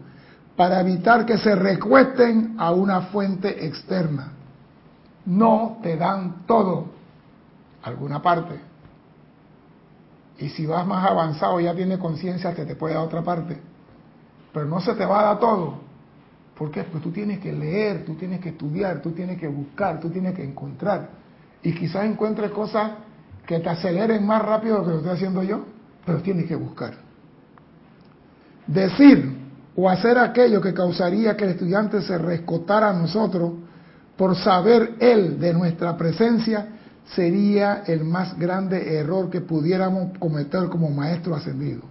para 0.57 0.81
evitar 0.81 1.25
que 1.25 1.39
se 1.39 1.55
recuesten 1.55 2.57
a 2.59 2.73
una 2.73 3.03
fuente 3.03 3.67
externa. 3.67 4.33
No 5.25 5.79
te 5.83 5.97
dan 5.97 6.45
todo, 6.47 6.87
alguna 7.83 8.21
parte. 8.21 8.61
Y 10.39 10.49
si 10.49 10.67
vas 10.67 10.85
más 10.87 11.09
avanzado, 11.09 11.61
ya 11.61 11.75
tiene 11.75 11.99
conciencia 11.99 12.53
que 12.53 12.65
te 12.65 12.75
puede 12.75 12.95
dar 12.95 13.05
otra 13.05 13.23
parte. 13.23 13.61
Pero 14.53 14.67
no 14.67 14.81
se 14.81 14.95
te 14.95 15.07
va 15.07 15.21
a 15.21 15.25
dar 15.25 15.39
todo 15.39 15.92
¿Por 16.57 16.71
qué? 16.71 16.85
Pues 16.85 17.03
tú 17.03 17.11
tienes 17.11 17.41
que 17.41 17.53
leer, 17.53 18.05
tú 18.05 18.15
tienes 18.15 18.41
que 18.41 18.51
estudiar, 18.51 19.01
tú 19.01 19.13
tienes 19.13 19.39
que 19.39 19.49
buscar, 19.49 20.01
tú 20.01 20.11
tienes 20.11 20.35
que 20.35 20.45
encontrar. 20.45 21.11
Y 21.63 21.73
quizás 21.73 22.05
encuentres 22.05 22.51
cosas 22.51 22.93
que 23.47 23.59
te 23.59 23.69
aceleren 23.69 24.27
más 24.27 24.43
rápido 24.43 24.79
lo 24.79 24.85
que 24.85 24.91
lo 24.91 24.97
estoy 24.99 25.13
haciendo 25.13 25.43
yo, 25.43 25.65
pero 26.05 26.21
tienes 26.21 26.47
que 26.47 26.55
buscar. 26.55 26.95
Decir 28.67 29.43
o 29.75 29.89
hacer 29.89 30.19
aquello 30.19 30.61
que 30.61 30.75
causaría 30.75 31.37
que 31.37 31.45
el 31.45 31.51
estudiante 31.51 32.03
se 32.03 32.19
rescotara 32.19 32.91
a 32.91 32.93
nosotros 32.93 33.53
por 34.17 34.37
saber 34.37 34.97
él 35.01 35.41
de 35.41 35.55
nuestra 35.55 35.97
presencia 35.97 36.69
sería 37.07 37.83
el 37.87 38.05
más 38.05 38.39
grande 38.39 38.97
error 38.99 39.31
que 39.31 39.41
pudiéramos 39.41 40.17
cometer 40.19 40.69
como 40.69 40.91
maestro 40.91 41.35
ascendido. 41.35 41.83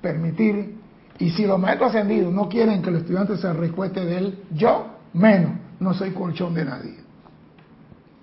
Permitir 0.00 0.83
y 1.18 1.30
si 1.30 1.46
los 1.46 1.60
maestros 1.60 1.90
ascendidos 1.90 2.32
no 2.32 2.48
quieren 2.48 2.82
que 2.82 2.90
el 2.90 2.96
estudiante 2.96 3.36
se 3.36 3.52
recueste 3.52 4.04
de 4.04 4.18
él, 4.18 4.38
yo 4.52 4.86
menos, 5.12 5.52
no 5.78 5.94
soy 5.94 6.10
colchón 6.10 6.54
de 6.54 6.64
nadie. 6.64 6.96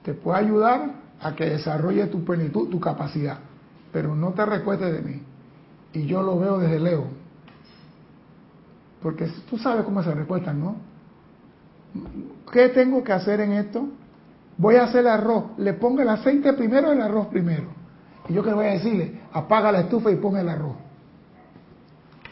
Te 0.04 0.14
puedo 0.14 0.36
ayudar 0.36 0.92
a 1.22 1.36
que 1.36 1.46
desarrolle 1.46 2.08
tu 2.08 2.24
plenitud, 2.26 2.70
tu 2.70 2.80
capacidad, 2.80 3.40
pero 3.94 4.16
no 4.16 4.32
te 4.32 4.46
recuestes 4.46 4.92
de 4.92 5.02
mí. 5.02 5.22
Y 5.94 6.06
yo 6.06 6.22
lo 6.22 6.38
veo 6.40 6.58
desde 6.58 6.80
lejos. 6.80 7.08
Porque 9.02 9.28
tú 9.50 9.58
sabes 9.58 9.86
cómo 9.86 10.04
se 10.04 10.14
recuestan, 10.14 10.60
¿no? 10.60 10.76
¿Qué 12.52 12.70
tengo 12.70 13.04
que 13.04 13.14
hacer 13.14 13.40
en 13.42 13.54
esto? 13.54 13.88
Voy 14.58 14.76
a 14.76 14.84
hacer 14.84 15.02
el 15.02 15.08
arroz. 15.08 15.44
Le 15.58 15.74
pongo 15.74 16.02
el 16.02 16.10
aceite 16.10 16.54
primero, 16.54 16.92
el 16.92 17.02
arroz 17.02 17.28
primero. 17.28 17.66
Y 18.28 18.34
yo 18.34 18.44
que 18.44 18.54
voy 18.54 18.66
a 18.66 18.72
decirle, 18.72 19.22
apaga 19.32 19.72
la 19.72 19.82
estufa 19.82 20.12
y 20.12 20.16
pon 20.16 20.38
el 20.38 20.50
arroz 20.50 20.76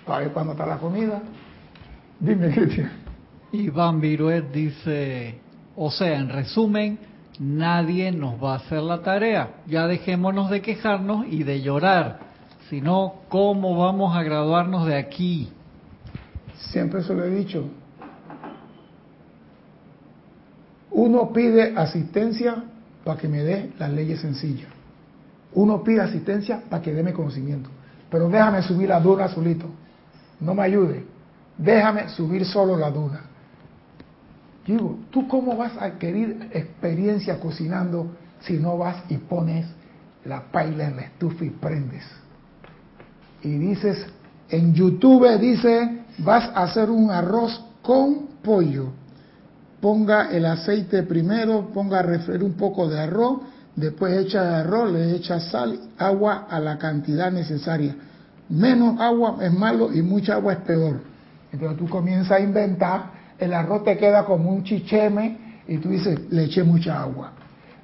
para 0.10 0.22
ver 0.22 0.34
cuándo 0.34 0.54
está 0.54 0.66
la 0.66 0.80
comida. 0.80 1.22
Dime, 2.20 2.50
Cristian. 2.50 2.90
Iván 3.52 4.02
Viruet 4.02 4.52
dice, 4.52 5.36
o 5.76 5.92
sea, 5.92 6.18
en 6.18 6.30
resumen, 6.30 6.98
nadie 7.40 8.12
nos 8.12 8.44
va 8.44 8.54
a 8.54 8.56
hacer 8.56 8.82
la 8.82 9.04
tarea. 9.04 9.62
Ya 9.68 9.86
dejémonos 9.86 10.50
de 10.50 10.62
quejarnos 10.62 11.28
y 11.30 11.44
de 11.44 11.62
llorar, 11.62 12.22
sino 12.72 13.22
cómo 13.30 13.78
vamos 13.78 14.18
a 14.18 14.24
graduarnos 14.24 14.88
de 14.88 14.98
aquí. 14.98 15.52
Siempre 16.72 17.04
se 17.04 17.14
lo 17.14 17.24
he 17.24 17.30
dicho. 17.30 17.66
Uno 20.90 21.32
pide 21.32 21.76
asistencia 21.78 22.64
para 23.04 23.20
que 23.20 23.28
me 23.28 23.44
dé 23.44 23.74
las 23.78 23.92
leyes 23.92 24.22
sencillas. 24.22 24.70
Uno 25.54 25.84
pide 25.84 26.02
asistencia 26.02 26.64
para 26.68 26.82
que 26.82 26.94
déme 26.94 27.14
conocimiento. 27.14 27.70
Pero 28.10 28.28
déjame 28.28 28.64
subir 28.64 28.90
la 28.90 29.00
dura 29.00 29.28
solito 29.28 29.68
no 30.40 30.54
me 30.54 30.64
ayude. 30.64 31.06
déjame 31.58 32.10
subir 32.10 32.46
solo 32.46 32.78
la 32.78 32.90
duda. 32.90 33.22
Digo, 34.66 35.00
¿tú 35.10 35.28
cómo 35.28 35.58
vas 35.58 35.76
a 35.78 35.86
adquirir 35.86 36.50
experiencia 36.54 37.40
cocinando 37.40 38.16
si 38.42 38.54
no 38.58 38.78
vas 38.78 39.04
y 39.10 39.18
pones 39.18 39.66
la 40.24 40.44
paila 40.52 40.88
en 40.88 40.96
la 40.96 41.02
estufa 41.02 41.44
y 41.44 41.50
prendes? 41.50 42.04
Y 43.42 43.58
dices, 43.58 44.06
en 44.50 44.74
YouTube 44.74 45.40
dice, 45.40 46.04
vas 46.20 46.50
a 46.54 46.64
hacer 46.64 46.90
un 46.90 47.10
arroz 47.10 47.62
con 47.82 48.28
pollo. 48.44 48.92
Ponga 49.82 50.30
el 50.30 50.46
aceite 50.46 51.04
primero, 51.04 51.70
ponga 51.74 52.00
a 52.00 52.04
refreír 52.04 52.44
un 52.44 52.54
poco 52.54 52.88
de 52.88 53.00
arroz, 53.00 53.42
después 53.76 54.18
echa 54.18 54.48
el 54.48 54.54
arroz, 54.66 54.92
le 54.92 55.16
echa 55.16 55.40
sal, 55.40 55.80
agua 55.98 56.48
a 56.50 56.60
la 56.60 56.78
cantidad 56.78 57.32
necesaria. 57.32 57.96
Menos 58.50 59.00
agua 59.00 59.38
es 59.42 59.54
malo 59.54 59.94
y 59.94 60.02
mucha 60.02 60.34
agua 60.34 60.54
es 60.54 60.60
peor. 60.60 61.02
Entonces 61.52 61.78
tú 61.78 61.88
comienzas 61.88 62.32
a 62.32 62.40
inventar, 62.40 63.12
el 63.38 63.54
arroz 63.54 63.84
te 63.84 63.98
queda 63.98 64.26
como 64.26 64.50
un 64.50 64.64
chicheme 64.64 65.38
y 65.68 65.78
tú 65.78 65.90
dices, 65.90 66.20
le 66.32 66.46
eché 66.46 66.64
mucha 66.64 67.02
agua. 67.02 67.32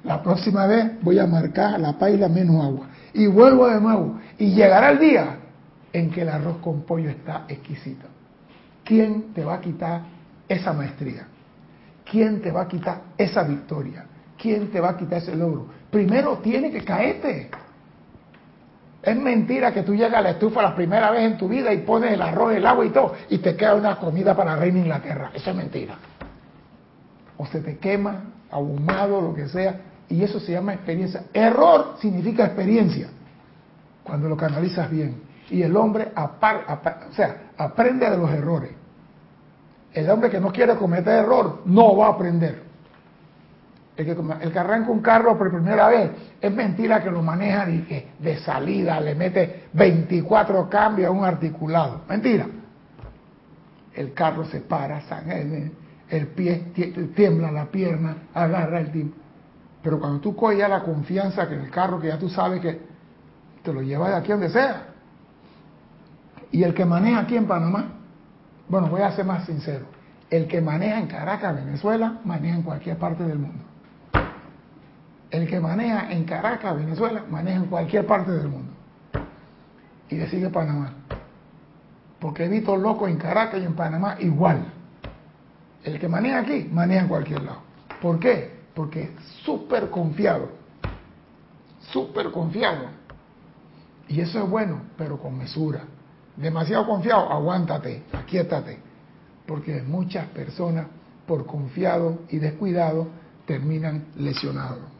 La 0.04 0.22
próxima 0.22 0.66
vez 0.66 0.92
voy 1.02 1.18
a 1.18 1.26
marcar 1.26 1.80
la 1.80 1.98
paila 1.98 2.28
menos 2.28 2.64
agua. 2.64 2.86
Y 3.14 3.26
vuelvo 3.26 3.68
de 3.68 3.80
nuevo. 3.80 4.18
Y 4.38 4.52
llegará 4.52 4.90
el 4.90 4.98
día 4.98 5.36
en 5.92 6.10
que 6.10 6.22
el 6.22 6.28
arroz 6.28 6.58
con 6.58 6.82
pollo 6.82 7.10
está 7.10 7.44
exquisito. 7.48 8.06
¿Quién 8.84 9.32
te 9.34 9.44
va 9.44 9.54
a 9.54 9.60
quitar 9.60 10.02
esa 10.48 10.72
maestría? 10.72 11.26
¿Quién 12.08 12.40
te 12.40 12.52
va 12.52 12.62
a 12.62 12.68
quitar 12.68 13.02
esa 13.18 13.42
victoria? 13.42 14.04
¿Quién 14.40 14.70
te 14.70 14.80
va 14.80 14.90
a 14.90 14.96
quitar 14.96 15.18
ese 15.18 15.34
logro? 15.34 15.66
Primero 15.90 16.38
tiene 16.38 16.70
que 16.70 16.84
caerte. 16.84 17.50
Es 19.06 19.16
mentira 19.16 19.72
que 19.72 19.84
tú 19.84 19.94
llegas 19.94 20.18
a 20.18 20.20
la 20.20 20.30
estufa 20.30 20.60
la 20.62 20.74
primera 20.74 21.12
vez 21.12 21.22
en 21.22 21.38
tu 21.38 21.48
vida 21.48 21.72
y 21.72 21.78
pones 21.78 22.12
el 22.12 22.20
arroz, 22.20 22.54
el 22.54 22.66
agua 22.66 22.84
y 22.84 22.90
todo, 22.90 23.14
y 23.30 23.38
te 23.38 23.54
queda 23.54 23.76
una 23.76 23.96
comida 24.00 24.34
para 24.34 24.56
la 24.56 24.56
reina 24.56 24.80
Inglaterra. 24.80 25.30
Eso 25.32 25.50
es 25.50 25.56
mentira. 25.56 25.94
O 27.36 27.46
se 27.46 27.60
te 27.60 27.78
quema, 27.78 28.24
ahumado, 28.50 29.20
lo 29.20 29.32
que 29.32 29.46
sea, 29.46 29.80
y 30.08 30.24
eso 30.24 30.40
se 30.40 30.50
llama 30.50 30.74
experiencia. 30.74 31.22
Error 31.32 31.94
significa 32.00 32.46
experiencia, 32.46 33.08
cuando 34.02 34.28
lo 34.28 34.36
canalizas 34.36 34.90
bien. 34.90 35.22
Y 35.50 35.62
el 35.62 35.76
hombre 35.76 36.10
aprende 36.16 38.10
de 38.10 38.18
los 38.18 38.30
errores. 38.32 38.72
El 39.92 40.10
hombre 40.10 40.30
que 40.30 40.40
no 40.40 40.50
quiere 40.50 40.74
cometer 40.74 41.20
error 41.20 41.62
no 41.64 41.96
va 41.96 42.08
a 42.08 42.10
aprender. 42.10 42.65
El 43.96 44.04
que, 44.04 44.12
el 44.12 44.58
arranca 44.58 44.90
un 44.90 45.00
carro 45.00 45.38
por 45.38 45.50
primera 45.50 45.88
vez, 45.88 46.10
es 46.40 46.52
mentira 46.52 47.02
que 47.02 47.10
lo 47.10 47.22
maneja 47.22 47.64
de, 47.64 48.08
de 48.18 48.36
salida, 48.40 49.00
le 49.00 49.14
mete 49.14 49.64
24 49.72 50.68
cambios 50.68 51.08
a 51.08 51.10
un 51.10 51.24
articulado. 51.24 52.02
Mentira. 52.08 52.46
El 53.94 54.12
carro 54.12 54.44
se 54.44 54.60
para, 54.60 55.00
el, 55.30 55.72
el 56.10 56.26
pie 56.28 56.72
tiembla 57.14 57.50
la 57.50 57.66
pierna, 57.66 58.16
agarra 58.34 58.80
el 58.80 58.92
tiempo. 58.92 59.16
Pero 59.82 59.98
cuando 59.98 60.20
tú 60.20 60.36
coges 60.36 60.68
la 60.68 60.82
confianza 60.82 61.48
que 61.48 61.54
en 61.54 61.60
el 61.60 61.70
carro, 61.70 61.98
que 61.98 62.08
ya 62.08 62.18
tú 62.18 62.28
sabes 62.28 62.60
que 62.60 62.80
te 63.62 63.72
lo 63.72 63.80
lleva 63.80 64.10
de 64.10 64.16
aquí 64.16 64.32
donde 64.32 64.50
sea. 64.50 64.88
Y 66.52 66.62
el 66.62 66.74
que 66.74 66.84
maneja 66.84 67.20
aquí 67.20 67.36
en 67.36 67.46
Panamá, 67.46 67.92
bueno, 68.68 68.88
voy 68.88 69.02
a 69.02 69.12
ser 69.12 69.24
más 69.24 69.46
sincero, 69.46 69.86
el 70.28 70.46
que 70.46 70.60
maneja 70.60 70.98
en 70.98 71.06
Caracas, 71.06 71.54
Venezuela, 71.54 72.18
maneja 72.24 72.56
en 72.56 72.62
cualquier 72.62 72.98
parte 72.98 73.24
del 73.24 73.38
mundo. 73.38 73.64
El 75.30 75.48
que 75.48 75.58
maneja 75.58 76.12
en 76.12 76.24
Caracas, 76.24 76.76
Venezuela, 76.76 77.24
maneja 77.28 77.58
en 77.58 77.66
cualquier 77.66 78.06
parte 78.06 78.30
del 78.30 78.48
mundo. 78.48 78.72
Y 80.08 80.16
decide 80.16 80.50
Panamá. 80.50 80.92
Porque 82.20 82.44
he 82.44 82.48
visto 82.48 82.76
locos 82.76 83.08
en 83.08 83.16
Caracas 83.16 83.60
y 83.60 83.64
en 83.64 83.74
Panamá 83.74 84.16
igual. 84.20 84.72
El 85.82 85.98
que 85.98 86.08
maneja 86.08 86.40
aquí, 86.40 86.68
maneja 86.72 87.02
en 87.02 87.08
cualquier 87.08 87.42
lado. 87.42 87.60
¿Por 88.00 88.18
qué? 88.18 88.54
Porque 88.74 89.02
es 89.02 89.10
súper 89.44 89.90
confiado. 89.90 90.50
Súper 91.92 92.30
confiado. 92.30 92.86
Y 94.08 94.20
eso 94.20 94.42
es 94.42 94.48
bueno, 94.48 94.82
pero 94.96 95.18
con 95.18 95.36
mesura. 95.36 95.84
Demasiado 96.36 96.86
confiado, 96.86 97.32
aguántate, 97.32 98.04
aquíétate. 98.12 98.78
Porque 99.46 99.82
muchas 99.82 100.26
personas, 100.28 100.86
por 101.26 101.46
confiado 101.46 102.20
y 102.28 102.38
descuidado, 102.38 103.08
terminan 103.46 104.06
lesionados. 104.16 104.95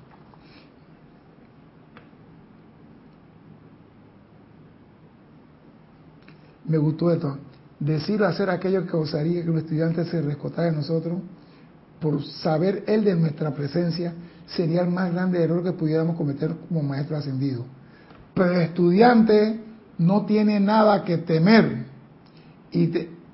Me 6.69 6.79
gustó 6.79 7.11
esto. 7.11 7.39
Decir 7.79 8.23
hacer 8.25 8.49
aquello 8.51 8.83
que 8.83 8.91
causaría 8.91 9.43
que 9.43 9.51
un 9.51 9.59
estudiante 9.59 10.05
se 10.07 10.23
rescotara 10.23 10.71
de 10.71 10.77
nosotros 10.77 11.19
por 12.01 12.23
saber 12.25 12.85
él 12.87 13.05
de 13.05 13.15
nuestra 13.15 13.55
presencia 13.55 14.15
sería 14.47 14.83
el 14.83 14.91
más 14.91 15.13
grande 15.13 15.43
error 15.43 15.63
que 15.63 15.73
pudiéramos 15.73 16.17
cometer 16.17 16.55
como 16.69 16.83
maestro 16.83 17.17
ascendido. 17.17 17.65
Pero 18.35 18.53
el 18.53 18.61
estudiante 18.63 19.61
no 19.99 20.25
tiene 20.25 20.61
nada 20.61 21.05
que 21.05 21.19
temer 21.19 21.87
y, 22.71 22.87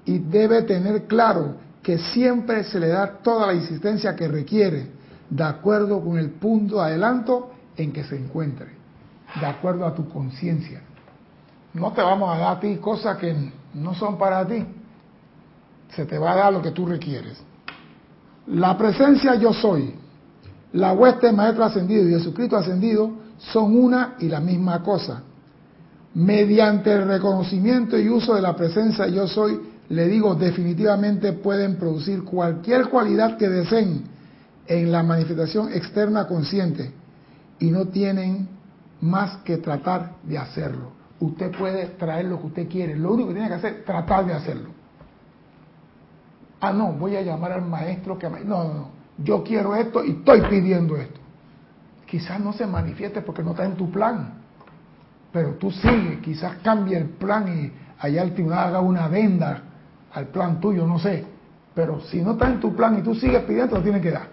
debe 0.05 0.63
tener 0.63 1.05
claro 1.05 1.57
que 1.83 1.99
siempre 1.99 2.65
se 2.65 2.79
le 2.79 2.89
da 2.89 3.19
toda 3.23 3.49
la 3.49 3.55
insistencia 3.55 4.15
que 4.15 4.29
requiere 4.29 4.87
de 5.31 5.45
acuerdo 5.45 6.01
con 6.01 6.19
el 6.19 6.31
punto 6.31 6.77
de 6.77 6.83
adelanto 6.83 7.53
en 7.77 7.93
que 7.93 8.05
se 8.05 8.17
encuentre, 8.17 8.67
de 9.41 9.47
acuerdo 9.47 9.87
a 9.87 9.95
tu 9.95 10.09
conciencia 10.09 10.83
no 11.75 11.93
te 11.93 12.03
vamos 12.03 12.35
a 12.35 12.39
dar 12.39 12.57
a 12.57 12.61
ti 12.61 12.77
cosas 12.77 13.17
que 13.17 13.35
no 13.75 13.95
son 13.95 14.19
para 14.19 14.47
ti. 14.47 14.65
Se 15.95 16.05
te 16.05 16.19
va 16.19 16.33
a 16.33 16.37
dar 16.37 16.53
lo 16.53 16.63
que 16.63 16.71
tú 16.71 16.87
requieres. 16.87 17.39
La 18.49 18.77
presencia 18.77 19.35
yo 19.37 19.53
soy, 19.53 19.95
la 20.73 20.93
hueste 20.93 21.33
maestro 21.33 21.65
ascendido 21.65 22.09
y 22.09 22.13
Jesucristo 22.13 22.57
ascendido 22.57 23.11
son 23.39 23.77
una 23.77 24.17
y 24.19 24.29
la 24.29 24.41
misma 24.41 24.83
cosa. 24.83 25.23
Mediante 26.15 26.93
el 26.93 27.07
reconocimiento 27.07 27.99
y 27.99 28.09
uso 28.09 28.35
de 28.35 28.43
la 28.43 28.55
presencia 28.55 29.07
yo 29.07 29.27
soy, 29.27 29.59
le 29.89 30.09
digo, 30.09 30.35
definitivamente 30.35 31.33
pueden 31.33 31.77
producir 31.77 32.25
cualquier 32.25 32.89
cualidad 32.89 33.37
que 33.37 33.49
deseen 33.49 34.05
en 34.67 34.93
la 34.93 35.03
manifestación 35.03 35.73
externa 35.73 36.27
consciente 36.27 36.93
y 37.59 37.71
no 37.71 37.87
tienen 37.87 38.49
más 39.01 39.39
que 39.39 39.59
tratar 39.59 40.17
de 40.23 40.39
hacerlo 40.39 41.02
usted 41.23 41.57
puede 41.57 41.87
traer 41.87 42.27
lo 42.27 42.41
que 42.41 42.47
usted 42.47 42.69
quiere. 42.69 42.97
Lo 42.97 43.13
único 43.13 43.29
que 43.29 43.35
tiene 43.35 43.49
que 43.49 43.55
hacer 43.55 43.75
es 43.75 43.85
tratar 43.85 44.27
de 44.27 44.35
hacerlo. 44.35 44.71
Ah, 46.61 46.73
no, 46.73 46.93
voy 46.93 47.17
a 47.17 47.23
llamar 47.23 47.53
al 47.53 47.63
maestro 47.63 48.19
que... 48.19 48.29
No, 48.29 48.65
no, 48.65 48.75
no. 48.75 48.91
Yo 49.19 49.43
quiero 49.45 49.77
esto 49.77 50.05
y 50.05 50.11
estoy 50.11 50.41
pidiendo 50.43 50.97
esto. 50.97 51.21
Quizás 52.07 52.41
no 52.41 52.53
se 52.53 52.67
manifieste 52.67 53.23
porque 53.23 53.43
no 53.43 53.51
está 53.51 53.65
en 53.65 53.77
tu 53.77 53.91
plan. 53.91 54.35
Pero 55.33 55.55
tú 55.55 55.71
sigue, 55.71 56.21
quizás 56.21 56.57
cambie 56.63 56.97
el 56.97 57.09
plan 57.09 57.47
y 57.49 57.73
allá 57.99 58.23
el 58.23 58.35
tribunal 58.35 58.69
haga 58.69 58.81
una 58.81 59.09
venda 59.09 59.63
al 60.13 60.27
plan 60.27 60.61
tuyo, 60.61 60.87
no 60.87 60.99
sé. 60.99 61.25
Pero 61.75 62.01
si 62.01 62.21
no 62.21 62.33
está 62.33 62.49
en 62.49 62.61
tu 62.61 62.75
plan 62.75 62.99
y 62.99 63.03
tú 63.03 63.15
sigues 63.15 63.43
pidiendo, 63.45 63.77
lo 63.77 63.83
tienen 63.83 64.03
que 64.03 64.11
dar. 64.11 64.29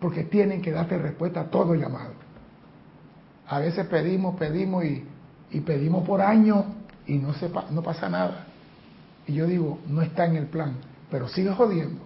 Porque 0.00 0.24
tienen 0.24 0.60
que 0.60 0.72
darte 0.72 0.98
respuesta 0.98 1.40
a 1.40 1.44
todo 1.44 1.74
llamado. 1.74 2.12
A 3.46 3.60
veces 3.60 3.86
pedimos, 3.86 4.36
pedimos 4.36 4.84
y 4.84 5.04
y 5.50 5.60
pedimos 5.60 6.06
por 6.06 6.20
años 6.20 6.64
y 7.06 7.14
no, 7.14 7.32
sepa, 7.34 7.64
no 7.70 7.82
pasa 7.82 8.08
nada. 8.08 8.46
Y 9.26 9.34
yo 9.34 9.46
digo, 9.46 9.78
no 9.86 10.02
está 10.02 10.26
en 10.26 10.36
el 10.36 10.46
plan, 10.46 10.74
pero 11.10 11.28
sigue 11.28 11.52
jodiendo, 11.52 12.00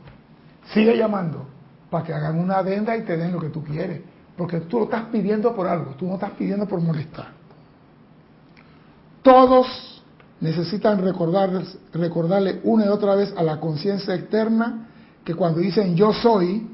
sigue 0.73 0.97
llamando 0.97 1.47
para 1.91 2.05
que 2.05 2.15
hagan 2.15 2.39
una 2.39 2.59
adenda 2.59 2.97
y 2.97 3.03
te 3.03 3.17
den 3.17 3.33
lo 3.33 3.41
que 3.41 3.49
tú 3.49 3.63
quieres, 3.63 4.01
porque 4.37 4.61
tú 4.61 4.79
lo 4.79 4.85
estás 4.85 5.05
pidiendo 5.07 5.55
por 5.55 5.67
algo, 5.67 5.93
tú 5.93 6.07
no 6.07 6.15
estás 6.15 6.33
pidiendo 6.33 6.67
por 6.67 6.81
molestar. 6.81 7.29
Todos 9.23 10.03
necesitan 10.41 10.99
recordarles, 10.99 11.79
recordarle 11.93 12.61
una 12.65 12.87
y 12.87 12.89
otra 12.89 13.15
vez 13.15 13.33
a 13.37 13.43
la 13.43 13.61
conciencia 13.61 14.15
externa 14.15 14.89
que 15.25 15.35
cuando 15.35 15.61
dicen 15.61 15.95
yo 15.95 16.13
soy 16.13 16.69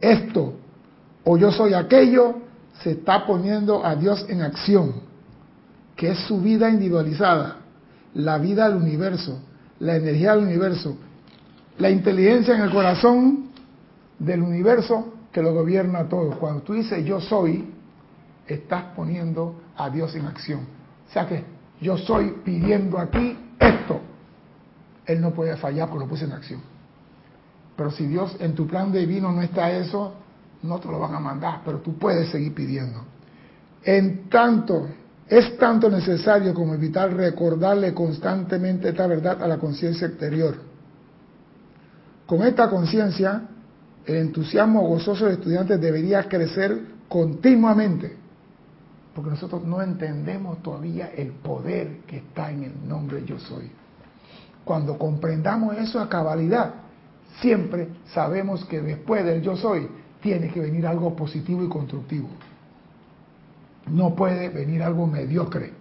esto 0.00 0.54
o 1.24 1.36
yo 1.36 1.52
soy 1.52 1.74
aquello, 1.74 2.38
se 2.82 2.92
está 2.92 3.26
poniendo 3.26 3.84
a 3.84 3.94
Dios 3.94 4.24
en 4.28 4.42
acción 4.42 5.07
que 5.98 6.12
es 6.12 6.18
su 6.28 6.40
vida 6.40 6.70
individualizada, 6.70 7.56
la 8.14 8.38
vida 8.38 8.68
del 8.68 8.76
universo, 8.76 9.40
la 9.80 9.96
energía 9.96 10.36
del 10.36 10.44
universo, 10.44 10.96
la 11.76 11.90
inteligencia 11.90 12.54
en 12.54 12.62
el 12.62 12.70
corazón 12.70 13.48
del 14.16 14.42
universo 14.42 15.12
que 15.32 15.42
lo 15.42 15.52
gobierna 15.52 16.08
todo. 16.08 16.38
Cuando 16.38 16.62
tú 16.62 16.74
dices 16.74 17.04
yo 17.04 17.20
soy, 17.20 17.74
estás 18.46 18.84
poniendo 18.94 19.60
a 19.76 19.90
Dios 19.90 20.14
en 20.14 20.26
acción. 20.26 20.60
O 21.08 21.12
sea 21.12 21.26
que 21.26 21.42
yo 21.80 21.98
soy 21.98 22.32
pidiendo 22.44 22.96
aquí 23.00 23.36
esto. 23.58 24.00
Él 25.04 25.20
no 25.20 25.32
puede 25.32 25.56
fallar 25.56 25.88
porque 25.88 26.04
lo 26.04 26.08
puse 26.08 26.26
en 26.26 26.32
acción. 26.32 26.60
Pero 27.76 27.90
si 27.90 28.06
Dios 28.06 28.36
en 28.38 28.54
tu 28.54 28.68
plan 28.68 28.92
divino 28.92 29.32
no 29.32 29.42
está 29.42 29.72
eso, 29.72 30.14
no 30.62 30.78
te 30.78 30.86
lo 30.86 31.00
van 31.00 31.16
a 31.16 31.18
mandar, 31.18 31.62
pero 31.64 31.78
tú 31.78 31.98
puedes 31.98 32.30
seguir 32.30 32.54
pidiendo. 32.54 33.02
En 33.82 34.28
tanto 34.28 34.86
es 35.28 35.58
tanto 35.58 35.90
necesario 35.90 36.54
como 36.54 36.74
evitar 36.74 37.12
recordarle 37.12 37.92
constantemente 37.92 38.88
esta 38.88 39.06
verdad 39.06 39.42
a 39.42 39.46
la 39.46 39.58
conciencia 39.58 40.06
exterior. 40.06 40.56
Con 42.26 42.42
esta 42.42 42.68
conciencia, 42.70 43.42
el 44.06 44.16
entusiasmo 44.16 44.86
gozoso 44.88 45.26
de 45.26 45.34
estudiantes 45.34 45.80
debería 45.80 46.28
crecer 46.28 46.80
continuamente, 47.08 48.16
porque 49.14 49.30
nosotros 49.30 49.64
no 49.64 49.82
entendemos 49.82 50.62
todavía 50.62 51.10
el 51.14 51.32
poder 51.32 51.98
que 52.06 52.18
está 52.18 52.50
en 52.50 52.64
el 52.64 52.88
nombre 52.88 53.22
yo 53.26 53.38
soy. 53.38 53.70
Cuando 54.64 54.98
comprendamos 54.98 55.76
eso 55.76 56.00
a 56.00 56.08
cabalidad, 56.08 56.74
siempre 57.40 57.88
sabemos 58.12 58.64
que 58.64 58.80
después 58.80 59.24
del 59.24 59.42
yo 59.42 59.56
soy 59.56 59.88
tiene 60.20 60.50
que 60.50 60.60
venir 60.60 60.86
algo 60.86 61.14
positivo 61.14 61.62
y 61.64 61.68
constructivo. 61.68 62.28
No 63.90 64.14
puede 64.14 64.48
venir 64.48 64.82
algo 64.82 65.06
mediocre. 65.06 65.72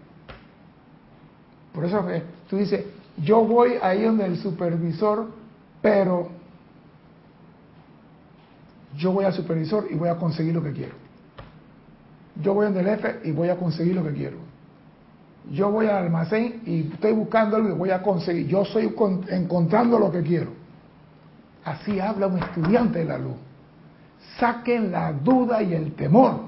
Por 1.74 1.86
eso 1.86 2.03
tú 2.49 2.58
dices, 2.58 2.86
yo 3.18 3.43
voy 3.43 3.74
ahí 3.82 4.03
donde 4.03 4.26
el 4.26 4.38
supervisor, 4.38 5.28
pero 5.82 6.30
yo 8.95 9.12
voy 9.12 9.26
al 9.26 9.34
supervisor 9.34 9.88
y 9.89 9.95
voy 9.95 10.10
a 10.10 10.16
conseguir 10.16 10.53
lo 10.55 10.64
que 10.64 10.72
quiero. 10.72 10.95
Yo 12.41 12.53
voy 12.53 12.66
donde 12.66 12.82
el 12.82 12.88
jefe 12.88 13.20
y 13.24 13.32
voy 13.32 13.49
a 13.49 13.58
conseguir 13.58 13.95
lo 13.95 14.03
que 14.03 14.14
quiero. 14.14 14.38
Yo 15.51 15.72
voy 15.72 15.86
al 15.88 16.05
almacén 16.05 16.62
y 16.66 16.91
estoy 16.91 17.14
buscando 17.14 17.55
algo 17.55 17.70
y 17.70 17.74
voy 17.74 17.91
a 17.91 18.01
conseguir. 18.01 18.47
Yo 18.47 18.64
estoy 18.64 18.93
encontrando 19.30 19.97
lo 19.97 20.12
que 20.12 20.22
quiero. 20.22 20.51
Así 21.64 21.99
habla 21.99 22.28
un 22.28 22.39
estudiante 22.39 22.99
de 22.99 23.05
la 23.05 23.18
luz. 23.18 23.36
Saquen 24.39 24.91
la 24.91 25.14
duda 25.14 25.62
y 25.62 25.74
el 25.74 25.93
temor. 25.93 26.46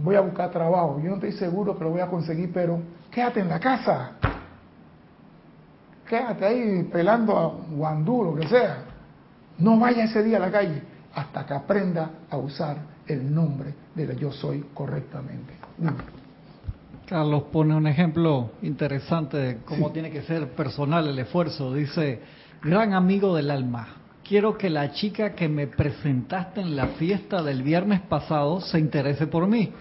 Voy 0.00 0.14
a 0.14 0.20
buscar 0.20 0.50
trabajo. 0.50 1.00
Yo 1.02 1.10
no 1.10 1.14
estoy 1.16 1.32
seguro 1.32 1.76
que 1.76 1.84
lo 1.84 1.90
voy 1.90 2.00
a 2.00 2.06
conseguir, 2.06 2.52
pero 2.52 2.80
quédate 3.10 3.40
en 3.40 3.48
la 3.48 3.58
casa. 3.58 4.12
Quédate 6.08 6.44
ahí 6.44 6.82
pelando 6.84 7.36
a 7.36 7.46
guandú, 7.74 8.24
lo 8.24 8.34
que 8.36 8.48
sea. 8.48 8.84
No 9.58 9.78
vaya 9.78 10.04
ese 10.04 10.22
día 10.22 10.36
a 10.36 10.40
la 10.40 10.50
calle 10.50 10.82
hasta 11.14 11.44
que 11.44 11.54
aprenda 11.54 12.10
a 12.30 12.36
usar 12.36 12.76
el 13.06 13.34
nombre 13.34 13.74
de 13.94 14.06
la 14.06 14.14
yo 14.14 14.30
soy 14.30 14.66
correctamente. 14.72 15.54
Carlos 17.06 17.44
pone 17.50 17.74
un 17.74 17.86
ejemplo 17.86 18.50
interesante 18.62 19.36
de 19.36 19.56
cómo 19.64 19.90
tiene 19.90 20.10
que 20.10 20.22
ser 20.22 20.50
personal 20.52 21.08
el 21.08 21.18
esfuerzo. 21.18 21.74
Dice, 21.74 22.20
gran 22.62 22.92
amigo 22.92 23.34
del 23.34 23.50
alma, 23.50 23.88
quiero 24.28 24.58
que 24.58 24.68
la 24.68 24.92
chica 24.92 25.34
que 25.34 25.48
me 25.48 25.66
presentaste 25.66 26.60
en 26.60 26.76
la 26.76 26.88
fiesta 26.88 27.42
del 27.42 27.62
viernes 27.62 28.02
pasado 28.02 28.60
se 28.60 28.78
interese 28.78 29.26
por 29.26 29.46
mí. 29.46 29.72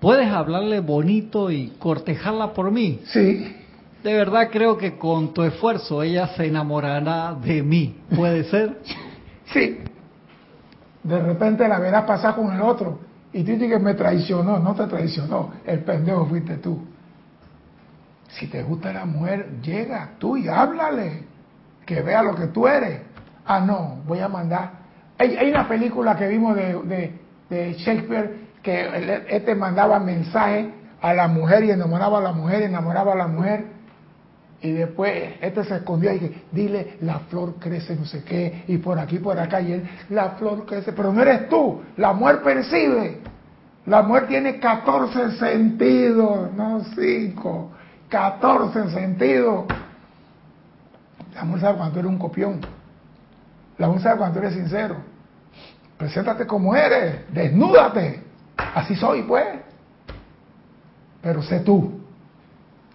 ¿Puedes 0.00 0.28
hablarle 0.28 0.80
bonito 0.80 1.50
y 1.50 1.68
cortejarla 1.78 2.52
por 2.52 2.72
mí? 2.72 3.00
Sí. 3.04 3.56
De 4.02 4.14
verdad 4.14 4.48
creo 4.50 4.76
que 4.76 4.98
con 4.98 5.32
tu 5.32 5.42
esfuerzo 5.42 6.02
ella 6.02 6.28
se 6.28 6.46
enamorará 6.46 7.34
de 7.34 7.62
mí. 7.62 7.96
¿Puede 8.14 8.44
ser? 8.44 8.78
Sí. 9.52 9.78
De 11.02 11.20
repente 11.20 11.66
la 11.66 11.80
verás 11.80 12.04
pasar 12.04 12.36
con 12.36 12.54
el 12.54 12.60
otro 12.60 13.00
y 13.32 13.42
tú 13.42 13.50
dices 13.50 13.68
que 13.68 13.80
me 13.80 13.94
traicionó. 13.94 14.60
No 14.60 14.76
te 14.76 14.86
traicionó. 14.86 15.50
El 15.66 15.80
pendejo 15.80 16.24
fuiste 16.26 16.58
tú. 16.58 16.78
Si 18.28 18.46
te 18.46 18.62
gusta 18.62 18.92
la 18.92 19.06
mujer, 19.06 19.60
llega 19.60 20.10
tú 20.20 20.36
y 20.36 20.46
háblale. 20.46 21.24
Que 21.84 22.00
vea 22.00 22.22
lo 22.22 22.36
que 22.36 22.46
tú 22.46 22.68
eres. 22.68 23.00
Ah, 23.52 23.58
no, 23.58 23.96
voy 24.06 24.20
a 24.20 24.28
mandar. 24.28 24.70
Hay, 25.18 25.50
una 25.50 25.66
película 25.66 26.16
que 26.16 26.28
vimos 26.28 26.54
de, 26.54 27.18
de, 27.48 27.72
Shakespeare 27.74 28.46
que 28.62 29.24
este 29.28 29.56
mandaba 29.56 29.98
mensajes 29.98 30.68
a 31.02 31.12
la 31.12 31.26
mujer 31.26 31.64
y 31.64 31.72
enamoraba 31.72 32.18
a 32.18 32.20
la 32.20 32.32
mujer 32.32 32.62
enamoraba 32.62 33.14
a 33.14 33.16
la 33.16 33.26
mujer 33.26 33.64
y 34.62 34.70
después 34.70 35.34
este 35.40 35.64
se 35.64 35.74
escondió 35.78 36.12
y 36.12 36.20
dije, 36.20 36.42
dile, 36.52 36.96
la 37.00 37.18
flor 37.28 37.56
crece 37.58 37.96
no 37.96 38.04
sé 38.04 38.22
qué, 38.22 38.66
y 38.68 38.78
por 38.78 39.00
aquí, 39.00 39.18
por 39.18 39.36
acá, 39.36 39.60
y 39.60 39.72
él, 39.72 39.90
la 40.10 40.30
flor 40.38 40.64
crece, 40.64 40.92
pero 40.92 41.12
no 41.12 41.20
eres 41.20 41.48
tú, 41.48 41.82
la 41.96 42.12
mujer 42.12 42.42
percibe. 42.44 43.18
La 43.86 44.02
mujer 44.02 44.28
tiene 44.28 44.60
14 44.60 45.38
sentidos, 45.38 46.52
no 46.54 46.84
5, 46.94 47.70
14 48.10 48.90
sentidos. 48.90 49.64
La 51.34 51.42
mujer 51.42 51.62
sabe 51.62 51.78
cuando 51.78 51.98
eres 51.98 52.12
un 52.12 52.18
copión. 52.18 52.79
La 53.80 53.86
mujer 53.86 54.02
sabe 54.02 54.18
cuando 54.18 54.38
eres 54.40 54.52
sincero. 54.52 54.96
Preséntate 55.96 56.46
como 56.46 56.76
eres, 56.76 57.32
desnúdate. 57.32 58.22
Así 58.54 58.94
soy, 58.94 59.22
pues. 59.22 59.46
Pero 61.22 61.42
sé 61.42 61.60
tú. 61.60 61.98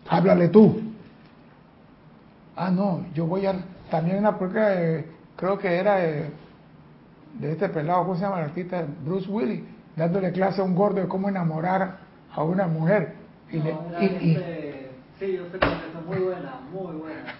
Háblale 0.07 0.49
tú. 0.49 0.79
Ah, 2.55 2.69
no, 2.69 3.03
yo 3.15 3.25
voy 3.25 3.47
a... 3.47 3.55
También 3.89 4.19
una 4.19 4.37
porque 4.37 5.09
creo 5.35 5.57
que 5.57 5.75
era 5.75 5.95
de, 5.95 6.29
este 7.41 7.67
pelado, 7.69 8.03
¿cómo 8.03 8.15
se 8.15 8.21
llama 8.21 8.39
el 8.39 8.45
artista? 8.45 8.85
Bruce 9.03 9.27
Willis, 9.27 9.63
dándole 9.95 10.31
clase 10.31 10.61
a 10.61 10.63
un 10.63 10.75
gordo 10.75 11.01
de 11.01 11.07
cómo 11.07 11.29
enamorar 11.29 11.97
a 12.31 12.43
una 12.43 12.67
mujer. 12.67 13.15
Y 13.51 13.57
le, 13.57 13.71
y, 14.01 14.37
sí, 15.19 15.33
yo 15.33 15.45
sé 15.51 15.57
que 15.57 15.67
es 15.67 16.05
muy 16.05 16.19
buena, 16.19 16.59
muy 16.71 16.95
buena. 16.95 17.33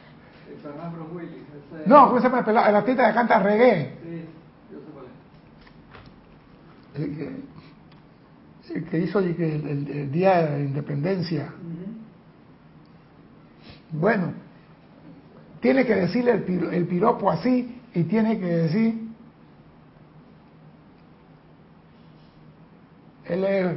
Bruce 0.92 1.16
Willis. 1.16 1.45
No, 1.86 2.08
¿cómo 2.08 2.20
se 2.20 2.24
llama 2.24 2.40
el 2.40 2.46
pelado? 2.46 2.70
El 2.70 2.76
artista 2.76 3.08
que 3.08 3.14
canta 3.14 3.40
reggae. 3.40 3.94
Sí, 4.04 4.26
yo 4.72 4.80
sé 4.80 4.86
cuál 4.94 5.06
es. 6.94 7.02
El 7.02 7.18
que, 7.18 8.76
el 8.76 8.86
que 8.86 9.00
hizo 9.00 9.20
el, 9.20 9.88
el, 9.90 10.12
Día 10.12 10.42
de 10.42 10.50
la 10.50 10.60
Independencia. 10.60 11.54
Bueno, 13.92 14.34
tiene 15.62 15.86
que 15.86 15.96
decirle 15.96 16.32
el, 16.72 16.88
piropo 16.88 17.32
así 17.32 17.82
y 17.94 18.04
tiene 18.04 18.40
que 18.40 18.46
decir, 18.46 19.08
él 23.26 23.44
es, 23.44 23.76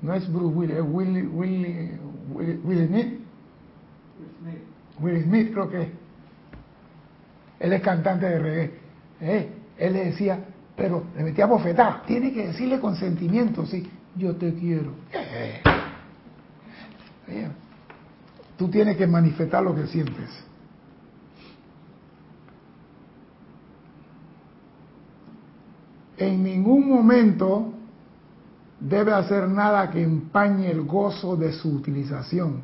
no 0.00 0.14
es 0.14 0.32
Bruce 0.32 0.56
Willis, 0.56 0.76
es 0.76 0.84
Willy, 0.86 1.22
Willy, 1.22 1.90
Willy, 2.32 2.86
Smith. 2.86 3.20
Will 5.00 5.22
Smith 5.24 5.52
creo 5.52 5.68
que 5.68 5.90
Él 7.58 7.72
es 7.72 7.82
cantante 7.82 8.26
de 8.26 8.38
reggae. 8.38 8.70
Eh, 9.20 9.48
él 9.78 9.92
le 9.94 10.04
decía, 10.06 10.38
pero 10.76 11.04
le 11.16 11.24
metía 11.24 11.46
bofetada. 11.46 12.02
Tiene 12.06 12.32
que 12.32 12.48
decirle 12.48 12.80
con 12.80 12.96
sentimiento, 12.96 13.66
sí, 13.66 13.88
yo 14.16 14.36
te 14.36 14.54
quiero. 14.54 14.92
Eh, 15.12 15.60
Tú 18.60 18.68
tienes 18.68 18.98
que 18.98 19.06
manifestar 19.06 19.62
lo 19.62 19.74
que 19.74 19.86
sientes. 19.86 20.28
En 26.18 26.44
ningún 26.44 26.86
momento 26.86 27.72
debe 28.78 29.14
hacer 29.14 29.48
nada 29.48 29.90
que 29.90 30.02
empañe 30.02 30.70
el 30.70 30.82
gozo 30.82 31.36
de 31.36 31.54
su 31.54 31.70
utilización, 31.70 32.62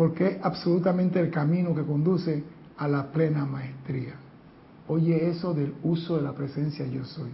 porque 0.00 0.26
es 0.28 0.36
absolutamente 0.42 1.20
el 1.20 1.30
camino 1.30 1.74
que 1.74 1.82
conduce 1.82 2.42
a 2.78 2.88
la 2.88 3.12
plena 3.12 3.44
maestría. 3.44 4.14
Oye 4.88 5.28
eso 5.28 5.52
del 5.52 5.74
uso 5.82 6.16
de 6.16 6.22
la 6.22 6.32
presencia 6.32 6.86
yo 6.86 7.04
soy. 7.04 7.28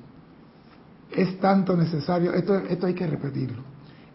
Es 1.12 1.38
tanto 1.38 1.76
necesario, 1.76 2.32
esto, 2.34 2.56
esto 2.56 2.86
hay 2.86 2.94
que 2.94 3.06
repetirlo, 3.06 3.62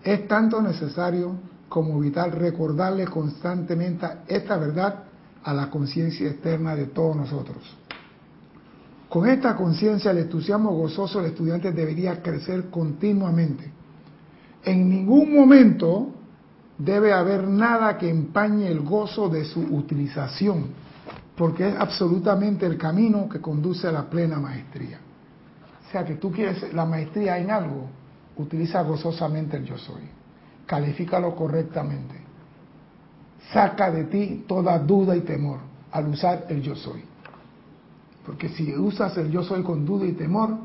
es 0.04 0.28
tanto 0.28 0.62
necesario 0.62 1.34
como 1.70 1.98
vital 1.98 2.34
recordarle 2.34 3.08
constantemente 3.08 4.06
esta 4.28 4.58
verdad 4.58 5.04
a 5.46 5.54
la 5.54 5.70
conciencia 5.70 6.30
externa 6.30 6.76
de 6.76 6.88
todos 6.88 7.16
nosotros. 7.16 7.78
Con 9.08 9.30
esta 9.30 9.56
conciencia 9.56 10.12
el 10.12 10.18
entusiasmo 10.18 10.72
gozoso 10.72 11.22
del 11.22 11.32
estudiante 11.32 11.72
debería 11.72 12.22
crecer 12.22 12.70
continuamente. 12.70 13.72
En 14.66 14.90
ningún 14.90 15.34
momento 15.34 16.16
debe 16.84 17.14
haber 17.14 17.48
nada 17.48 17.98
que 17.98 18.10
empañe 18.10 18.68
el 18.68 18.82
gozo 18.82 19.30
de 19.30 19.46
su 19.46 19.62
utilización, 19.62 20.68
porque 21.36 21.70
es 21.70 21.76
absolutamente 21.76 22.66
el 22.66 22.78
camino 22.78 23.28
que 23.30 23.40
conduce 23.40 23.88
a 23.88 23.92
la 23.92 24.10
plena 24.10 24.40
maestría. 24.40 25.00
O 25.88 25.92
sea 25.92 26.06
que 26.06 26.16
tú 26.16 26.32
quieres 26.32 26.74
la 26.74 26.86
maestría 26.86 27.38
en 27.38 27.52
algo, 27.52 27.88
utiliza 28.38 28.82
gozosamente 28.82 29.58
el 29.58 29.66
yo 29.66 29.78
soy 29.78 30.22
califícalo 30.72 31.36
correctamente. 31.36 32.16
Saca 33.52 33.92
de 33.92 34.06
ti 34.06 34.46
toda 34.48 34.80
duda 34.80 35.18
y 35.18 35.20
temor 35.20 35.60
al 35.92 36.08
usar 36.08 36.46
el 36.48 36.62
yo 36.62 36.78
soy. 36.78 37.04
Porque 38.26 38.48
si 38.48 38.74
usas 38.78 39.18
el 39.18 39.30
yo 39.30 39.44
soy 39.44 39.64
con 39.64 39.86
duda 39.86 40.06
y 40.06 40.14
temor, 40.14 40.58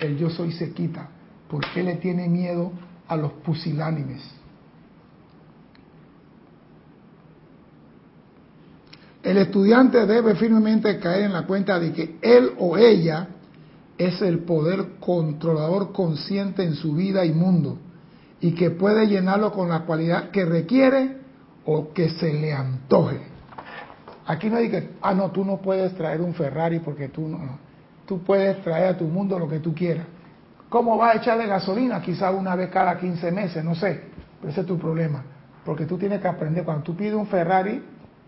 el 0.00 0.18
yo 0.18 0.30
soy 0.30 0.50
se 0.50 0.72
quita. 0.72 1.08
porque 1.48 1.82
le 1.82 1.96
tiene 1.96 2.28
miedo 2.28 2.72
a 3.06 3.14
los 3.14 3.30
pusilánimes? 3.44 4.22
El 9.22 9.38
estudiante 9.38 10.04
debe 10.06 10.34
firmemente 10.34 10.98
caer 10.98 11.24
en 11.24 11.32
la 11.32 11.46
cuenta 11.46 11.78
de 11.78 11.92
que 11.92 12.16
él 12.22 12.52
o 12.58 12.76
ella 12.76 13.28
es 13.96 14.20
el 14.20 14.40
poder 14.40 14.98
controlador 14.98 15.92
consciente 15.92 16.64
en 16.64 16.74
su 16.74 16.94
vida 16.94 17.24
y 17.24 17.32
mundo 17.32 17.78
y 18.40 18.52
que 18.52 18.70
puede 18.70 19.06
llenarlo 19.06 19.52
con 19.52 19.68
la 19.68 19.80
cualidad 19.80 20.30
que 20.30 20.44
requiere 20.44 21.18
o 21.64 21.92
que 21.92 22.10
se 22.10 22.32
le 22.32 22.52
antoje. 22.52 23.20
Aquí 24.26 24.50
no 24.50 24.56
hay 24.56 24.70
que, 24.70 24.90
ah, 25.02 25.14
no, 25.14 25.30
tú 25.30 25.44
no 25.44 25.58
puedes 25.58 25.94
traer 25.94 26.20
un 26.20 26.34
Ferrari 26.34 26.80
porque 26.80 27.08
tú 27.08 27.28
no, 27.28 27.58
Tú 28.06 28.22
puedes 28.22 28.60
traer 28.62 28.94
a 28.94 28.98
tu 28.98 29.04
mundo 29.04 29.38
lo 29.38 29.48
que 29.48 29.60
tú 29.60 29.74
quieras. 29.74 30.06
¿Cómo 30.68 30.96
vas 30.96 31.14
a 31.14 31.18
echarle 31.18 31.46
gasolina? 31.46 32.00
Quizá 32.00 32.30
una 32.30 32.56
vez 32.56 32.70
cada 32.70 32.98
15 32.98 33.30
meses, 33.30 33.64
no 33.64 33.74
sé. 33.74 34.02
Pero 34.40 34.50
ese 34.50 34.62
es 34.62 34.66
tu 34.66 34.78
problema. 34.78 35.22
Porque 35.64 35.86
tú 35.86 35.96
tienes 35.96 36.20
que 36.20 36.28
aprender, 36.28 36.64
cuando 36.64 36.82
tú 36.82 36.96
pides 36.96 37.14
un 37.14 37.26
Ferrari, 37.26 37.82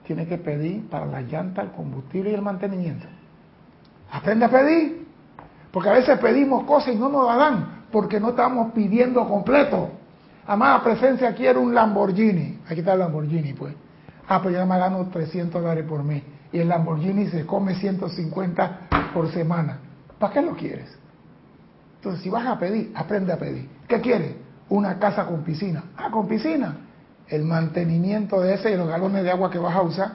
tienes 0.07 0.29
que 0.29 0.39
pedir 0.39 0.89
para 0.89 1.07
la 1.07 1.23
llanta, 1.23 1.63
el 1.63 1.71
combustible 1.73 2.31
y 2.31 2.35
el 2.35 2.43
mantenimiento. 2.43 3.07
Aprende 4.11 4.45
a 4.45 4.51
pedir. 4.51 5.05
Porque 5.75 5.89
a 5.89 5.93
veces 5.95 6.19
pedimos 6.21 6.63
cosas 6.65 6.95
y 6.95 6.97
no 6.97 7.09
nos 7.09 7.27
la 7.27 7.35
dan, 7.35 7.85
porque 7.91 8.21
no 8.21 8.29
estamos 8.31 8.73
pidiendo 8.73 9.27
completo. 9.29 9.91
Amada 10.47 10.85
presencia, 10.85 11.35
quiero 11.35 11.61
un 11.63 11.75
Lamborghini. 11.75 12.61
Aquí 12.69 12.79
está 12.79 12.93
el 12.93 13.01
Lamborghini, 13.01 13.55
pues. 13.55 13.75
Ah, 14.29 14.41
pues 14.41 14.55
ya 14.55 14.65
me 14.65 14.79
gano 14.79 15.09
300 15.09 15.61
dólares 15.61 15.85
por 15.89 16.05
mes. 16.05 16.23
Y 16.53 16.61
el 16.61 16.69
Lamborghini 16.69 17.27
se 17.27 17.45
come 17.45 17.75
150 17.75 18.79
por 19.13 19.33
semana. 19.33 19.79
¿Para 20.17 20.33
qué 20.33 20.43
lo 20.43 20.53
quieres? 20.55 20.97
Entonces, 21.97 22.23
si 22.23 22.31
vas 22.31 22.47
a 22.47 22.57
pedir, 22.57 22.93
aprende 22.95 23.33
a 23.33 23.37
pedir. 23.37 23.69
¿Qué 23.89 24.01
quieres? 24.01 24.37
Una 24.69 24.97
casa 25.01 25.27
con 25.27 25.43
piscina. 25.43 25.83
Ah, 25.97 26.09
con 26.09 26.29
piscina. 26.29 26.77
El 27.29 27.45
mantenimiento 27.45 28.41
de 28.41 28.55
ese 28.55 28.73
y 28.73 28.77
los 28.77 28.89
galones 28.89 29.23
de 29.23 29.31
agua 29.31 29.51
que 29.51 29.59
vas 29.59 29.75
a 29.75 29.83
usar. 29.83 30.13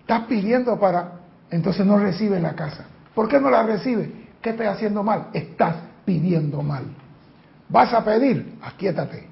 Estás 0.00 0.22
pidiendo 0.22 0.78
para... 0.78 1.12
Entonces 1.50 1.86
no 1.86 1.98
recibes 1.98 2.42
la 2.42 2.54
casa. 2.54 2.86
¿Por 3.14 3.28
qué 3.28 3.40
no 3.40 3.50
la 3.50 3.62
recibes? 3.62 4.08
¿Qué 4.42 4.50
estás 4.50 4.76
haciendo 4.76 5.02
mal? 5.02 5.28
Estás 5.32 5.74
pidiendo 6.04 6.62
mal. 6.62 6.84
Vas 7.68 7.92
a 7.92 8.04
pedir, 8.04 8.58
aquíétate, 8.62 9.26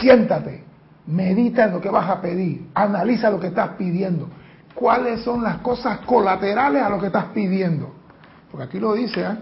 siéntate, 0.00 0.64
medita 1.06 1.64
en 1.64 1.72
lo 1.72 1.80
que 1.80 1.90
vas 1.90 2.08
a 2.08 2.20
pedir, 2.20 2.68
analiza 2.74 3.30
lo 3.30 3.38
que 3.38 3.48
estás 3.48 3.70
pidiendo. 3.76 4.28
¿Cuáles 4.74 5.22
son 5.22 5.42
las 5.42 5.58
cosas 5.58 6.00
colaterales 6.00 6.82
a 6.82 6.88
lo 6.88 7.00
que 7.00 7.06
estás 7.06 7.26
pidiendo? 7.26 7.94
Porque 8.50 8.64
aquí 8.64 8.78
lo 8.78 8.94
dice, 8.94 9.20
¿eh? 9.20 9.36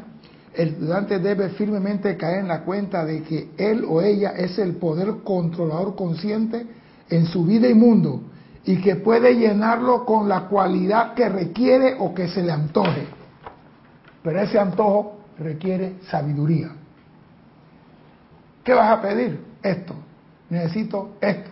el 0.55 0.69
estudiante 0.71 1.19
debe 1.19 1.51
firmemente 1.51 2.17
caer 2.17 2.41
en 2.41 2.49
la 2.49 2.63
cuenta 2.63 3.05
de 3.05 3.23
que 3.23 3.51
él 3.57 3.85
o 3.89 4.01
ella 4.01 4.31
es 4.31 4.59
el 4.59 4.77
poder 4.77 5.23
controlador 5.25 5.97
consciente 5.97 6.67
en 7.09 7.27
su 7.27 7.45
vida 7.45 7.69
y 7.69 7.75
mundo 7.75 8.23
y 8.65 8.81
que 8.81 8.97
puede 8.97 9.35
llenarlo 9.35 10.05
con 10.05 10.29
la 10.29 10.49
cualidad 10.49 11.15
que 11.15 11.29
requiere 11.29 11.97
o 11.99 12.15
que 12.15 12.29
se 12.29 12.43
le 12.43 12.53
antoje. 12.53 13.07
Pero 14.23 14.41
ese 14.41 14.59
antojo 14.59 15.19
requiere 15.39 15.97
sabiduría. 16.09 16.71
¿Qué 18.63 18.73
vas 18.73 18.91
a 18.91 19.03
pedir? 19.03 19.45
Esto. 19.63 19.95
Necesito 20.49 21.17
esto. 21.21 21.51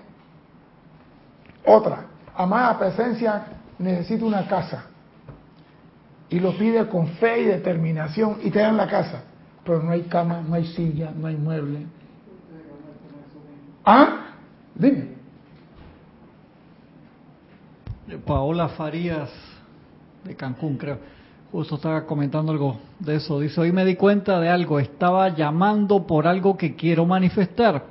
Otra. 1.66 2.07
Amada 2.34 2.78
presencia, 2.78 3.44
necesito 3.78 4.24
una 4.24 4.46
casa. 4.48 4.84
Y 6.30 6.40
lo 6.40 6.57
pide 6.57 6.88
con 6.88 7.09
fe 7.09 7.42
y 7.42 7.44
determinación 7.44 8.38
y 8.42 8.50
te 8.50 8.61
dan 8.61 8.78
la 8.78 8.88
casa. 8.88 9.22
Pero 9.64 9.82
no 9.82 9.90
hay 9.90 10.03
cama, 10.05 10.42
no 10.46 10.55
hay 10.55 10.66
silla, 10.66 11.12
no 11.14 11.26
hay 11.26 11.36
mueble. 11.36 11.86
¿Ah? 13.84 14.28
Dime. 14.74 15.22
Paola 18.24 18.68
Farías 18.68 19.30
de 20.24 20.34
Cancún, 20.34 20.76
creo 20.76 20.98
Justo 21.53 21.74
estaba 21.74 22.07
comentando 22.07 22.50
algo 22.50 22.78
de 22.98 23.16
eso. 23.16 23.38
Dice, 23.38 23.61
hoy 23.61 23.72
me 23.72 23.84
di 23.84 23.96
cuenta 23.96 24.40
de 24.40 24.48
algo, 24.48 24.80
estaba 24.80 25.28
llamando 25.36 26.07
por 26.07 26.26
algo 26.26 26.57
que 26.57 26.76
quiero 26.76 27.05
manifestar, 27.05 27.84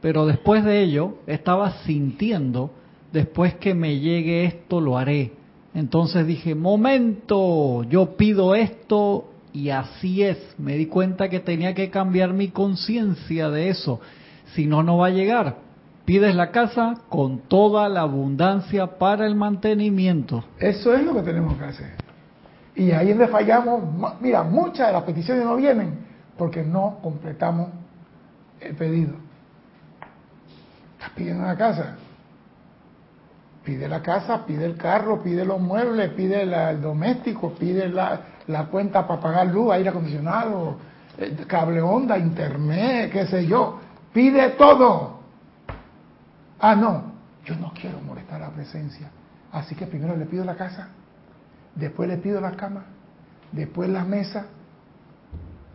pero 0.00 0.24
después 0.24 0.64
de 0.64 0.82
ello 0.82 1.18
estaba 1.26 1.72
sintiendo, 1.84 2.70
después 3.12 3.54
que 3.56 3.74
me 3.74 3.98
llegue 4.00 4.46
esto 4.46 4.80
lo 4.80 4.96
haré. 4.96 5.32
Entonces 5.74 6.26
dije, 6.26 6.54
momento, 6.54 7.82
yo 7.84 8.16
pido 8.16 8.54
esto 8.54 9.28
y 9.52 9.68
así 9.68 10.22
es. 10.22 10.38
Me 10.56 10.78
di 10.78 10.86
cuenta 10.86 11.28
que 11.28 11.40
tenía 11.40 11.74
que 11.74 11.90
cambiar 11.90 12.32
mi 12.32 12.48
conciencia 12.48 13.50
de 13.50 13.68
eso, 13.68 14.00
si 14.54 14.66
no, 14.66 14.82
no 14.82 14.96
va 14.96 15.08
a 15.08 15.10
llegar. 15.10 15.56
Pides 16.04 16.34
la 16.34 16.50
casa 16.50 16.94
con 17.08 17.40
toda 17.40 17.88
la 17.88 18.00
abundancia 18.00 18.98
para 18.98 19.26
el 19.26 19.36
mantenimiento. 19.36 20.44
Eso 20.58 20.94
es 20.94 21.04
lo 21.04 21.14
que 21.14 21.22
tenemos 21.22 21.56
que 21.56 21.64
hacer. 21.64 21.92
Y 22.74 22.90
ahí 22.90 23.10
es 23.10 23.18
donde 23.18 23.32
fallamos. 23.32 23.82
Mira, 24.20 24.42
muchas 24.42 24.88
de 24.88 24.92
las 24.94 25.02
peticiones 25.04 25.44
no 25.44 25.56
vienen 25.56 25.98
porque 26.36 26.64
no 26.64 26.98
completamos 27.02 27.68
el 28.60 28.74
pedido. 28.74 29.14
Estás 30.94 31.10
pidiendo 31.10 31.44
una 31.44 31.56
casa. 31.56 31.96
Pide 33.64 33.88
la 33.88 34.02
casa, 34.02 34.44
pide 34.44 34.64
el 34.64 34.76
carro, 34.76 35.22
pide 35.22 35.44
los 35.44 35.60
muebles, 35.60 36.10
pide 36.10 36.42
el 36.42 36.82
doméstico, 36.82 37.52
pide 37.52 37.88
la, 37.88 38.20
la 38.48 38.64
cuenta 38.66 39.06
para 39.06 39.20
pagar 39.20 39.46
luz, 39.46 39.72
aire 39.72 39.90
acondicionado, 39.90 40.78
eh, 41.16 41.36
cable 41.46 41.80
onda, 41.80 42.18
internet, 42.18 43.12
qué 43.12 43.26
sé 43.26 43.46
yo. 43.46 43.78
Pide 44.12 44.50
todo. 44.50 45.21
Ah, 46.62 46.74
no, 46.74 47.12
yo 47.44 47.54
no 47.56 47.72
quiero 47.78 48.00
molestar 48.00 48.40
la 48.40 48.48
presencia. 48.48 49.10
Así 49.52 49.74
que 49.74 49.86
primero 49.86 50.16
le 50.16 50.24
pido 50.24 50.44
la 50.46 50.56
casa 50.56 50.88
después 51.74 52.08
le 52.08 52.18
pido 52.18 52.40
la 52.40 52.52
cama, 52.52 52.84
después 53.50 53.88
la 53.88 54.04
mesa, 54.04 54.46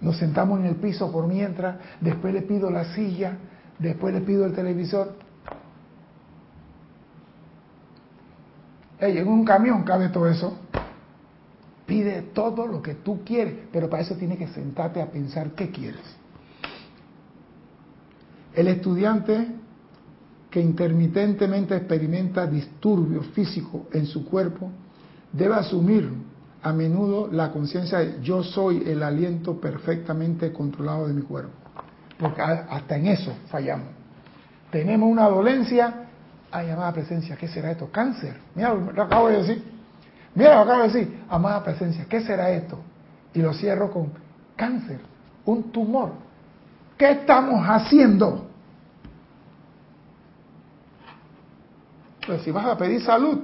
nos 0.02 0.18
sentamos 0.18 0.60
en 0.60 0.66
el 0.66 0.76
piso 0.76 1.12
por 1.12 1.28
mientras, 1.28 1.78
después 2.02 2.34
le 2.34 2.44
pido 2.44 2.70
la 2.70 2.94
silla, 2.94 3.38
después 3.80 4.14
le 4.14 4.22
pido 4.22 4.46
el 4.46 4.54
televisor. 4.54 5.16
Hey, 9.00 9.18
en 9.18 9.28
un 9.28 9.44
camión 9.44 9.84
cabe 9.84 10.10
todo 10.10 10.28
eso. 10.28 10.58
Pide 11.86 12.22
todo 12.22 12.68
lo 12.68 12.82
que 12.82 12.96
tú 12.96 13.24
quieres, 13.24 13.56
pero 13.72 13.90
para 13.90 14.04
eso 14.04 14.16
tienes 14.16 14.38
que 14.38 14.48
sentarte 14.48 15.02
a 15.02 15.10
pensar 15.10 15.52
qué 15.52 15.72
quieres. 15.72 16.02
El 18.54 18.68
estudiante 18.68 19.48
que 20.50 20.62
intermitentemente 20.62 21.76
experimenta 21.76 22.46
disturbios 22.48 23.28
físicos 23.28 23.82
en 23.94 24.06
su 24.06 24.26
cuerpo 24.26 24.72
debe 25.32 25.56
asumir 25.56 26.10
a 26.64 26.74
menudo 26.74 27.30
la 27.32 27.52
conciencia 27.52 28.00
de 28.00 28.22
yo 28.22 28.44
soy 28.44 28.84
el 28.86 29.04
aliento 29.04 29.60
perfectamente 29.60 30.52
controlado 30.52 31.08
de 31.08 31.14
mi 31.14 31.22
cuerpo. 31.22 31.52
Porque 32.18 32.42
hasta 32.42 32.98
en 32.98 33.08
eso 33.08 33.34
fallamos. 33.50 33.88
Tenemos 34.72 35.10
una 35.10 35.30
dolencia, 35.30 36.08
hay 36.52 36.70
amada 36.70 36.92
presencia, 36.94 37.36
¿qué 37.36 37.48
será 37.48 37.72
esto? 37.72 37.90
Cáncer. 37.92 38.38
Mira 38.56 38.74
lo 38.74 39.04
acabo 39.04 39.28
de 39.30 39.38
decir. 39.38 39.64
Mira 40.34 40.56
lo 40.56 40.62
acabo 40.62 40.82
de 40.84 40.88
decir, 40.88 41.20
amada 41.30 41.64
presencia, 41.64 42.06
¿qué 42.10 42.22
será 42.22 42.50
esto? 42.52 42.80
Y 43.34 43.42
lo 43.42 43.54
cierro 43.54 43.92
con 43.92 44.12
cáncer, 44.56 45.00
un 45.46 45.72
tumor. 45.72 46.12
¿Qué 46.98 47.12
estamos 47.12 47.64
haciendo? 47.66 48.47
Pues 52.28 52.42
si 52.42 52.52
vas 52.52 52.66
a 52.66 52.78
pedir 52.78 53.02
salud, 53.02 53.40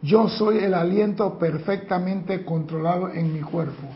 yo 0.00 0.26
soy 0.28 0.58
el 0.58 0.72
aliento 0.72 1.38
perfectamente 1.38 2.46
controlado 2.46 3.10
en 3.10 3.34
mi 3.34 3.40
cuerpo. 3.40 3.86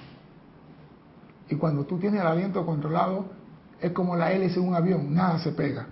Y 1.48 1.54
cuando 1.54 1.84
tú 1.84 1.98
tienes 1.98 2.20
el 2.20 2.26
aliento 2.26 2.66
controlado, 2.66 3.24
es 3.80 3.92
como 3.92 4.14
la 4.14 4.30
hélice 4.30 4.60
de 4.60 4.66
un 4.66 4.74
avión, 4.74 5.14
nada 5.14 5.38
se 5.38 5.52
pega. 5.52 5.86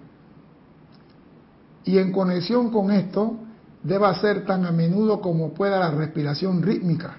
Y 1.85 1.97
en 1.97 2.13
conexión 2.13 2.71
con 2.71 2.91
esto, 2.91 3.37
debe 3.83 4.15
ser 4.17 4.45
tan 4.45 4.67
a 4.67 4.71
menudo 4.71 5.23
como 5.23 5.55
pueda 5.55 5.79
la 5.79 5.91
respiración 5.91 6.63
rítmica. 6.63 7.17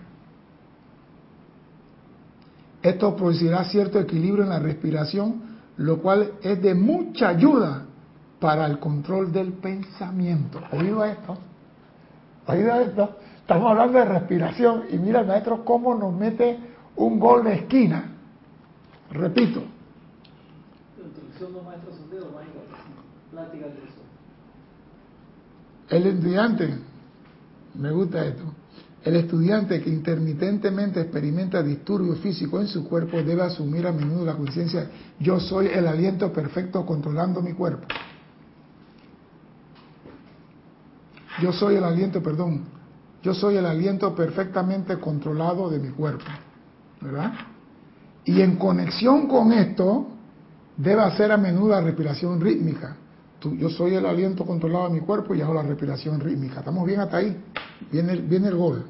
Esto 2.84 3.16
producirá 3.16 3.64
cierto 3.66 4.00
equilibrio 4.00 4.44
en 4.44 4.50
la 4.50 4.60
respiración, 4.60 5.42
lo 5.78 6.02
cual 6.02 6.34
es 6.44 6.62
de 6.62 6.76
mucha 6.76 7.30
ayuda 7.30 7.88
para 8.42 8.66
el 8.66 8.80
control 8.80 9.32
del 9.32 9.54
pensamiento. 9.54 10.60
¿Oído 10.72 11.06
esto? 11.06 11.38
esto, 12.48 13.18
estamos 13.38 13.70
hablando 13.70 14.00
de 14.00 14.06
respiración 14.06 14.86
y 14.92 14.98
mira 14.98 15.22
el 15.22 15.28
maestro 15.28 15.64
cómo 15.64 15.94
nos 15.94 16.12
mete 16.14 16.58
un 16.96 17.20
gol 17.20 17.44
de 17.44 17.54
esquina. 17.54 18.04
Repito. 19.12 19.62
El 25.88 26.08
estudiante, 26.08 26.80
me 27.76 27.92
gusta 27.92 28.26
esto, 28.26 28.44
el 29.04 29.16
estudiante 29.18 29.82
que 29.82 29.90
intermitentemente 29.90 31.00
experimenta 31.00 31.62
disturbios 31.62 32.20
físicos 32.20 32.62
en 32.62 32.68
su 32.68 32.90
cuerpo 32.90 33.22
debe 33.22 33.44
asumir 33.44 33.86
a 33.86 33.92
menudo 33.92 34.26
la 34.26 34.36
conciencia, 34.36 34.90
yo 35.20 35.40
soy 35.40 35.68
el 35.68 35.86
aliento 35.86 36.34
perfecto 36.34 36.84
controlando 36.86 37.42
mi 37.42 37.54
cuerpo. 37.54 37.88
Yo 41.42 41.52
soy 41.52 41.76
el 41.76 41.84
aliento, 41.84 42.22
perdón, 42.22 42.62
yo 43.24 43.34
soy 43.34 43.58
el 43.58 43.66
aliento 43.66 44.16
perfectamente 44.16 44.98
controlado 44.98 45.70
de 45.70 45.80
mi 45.80 45.90
cuerpo, 45.90 46.26
¿verdad? 47.02 47.34
Y 48.26 48.42
en 48.42 48.58
conexión 48.58 49.28
con 49.28 49.52
esto, 49.52 50.08
debe 50.78 51.02
hacer 51.02 51.32
a 51.32 51.38
menudo 51.38 51.70
la 51.70 51.82
respiración 51.82 52.40
rítmica, 52.40 52.96
yo 53.50 53.70
soy 53.70 53.96
el 53.96 54.06
aliento 54.06 54.46
controlado 54.46 54.88
de 54.88 54.94
mi 54.94 55.00
cuerpo 55.00 55.34
y 55.34 55.42
hago 55.42 55.54
la 55.54 55.64
respiración 55.64 56.20
rítmica. 56.20 56.60
Estamos 56.60 56.86
bien 56.86 57.00
hasta 57.00 57.18
ahí. 57.18 57.36
Viene, 57.92 58.16
viene 58.18 58.50
el 58.50 58.56
gol. 58.56 58.86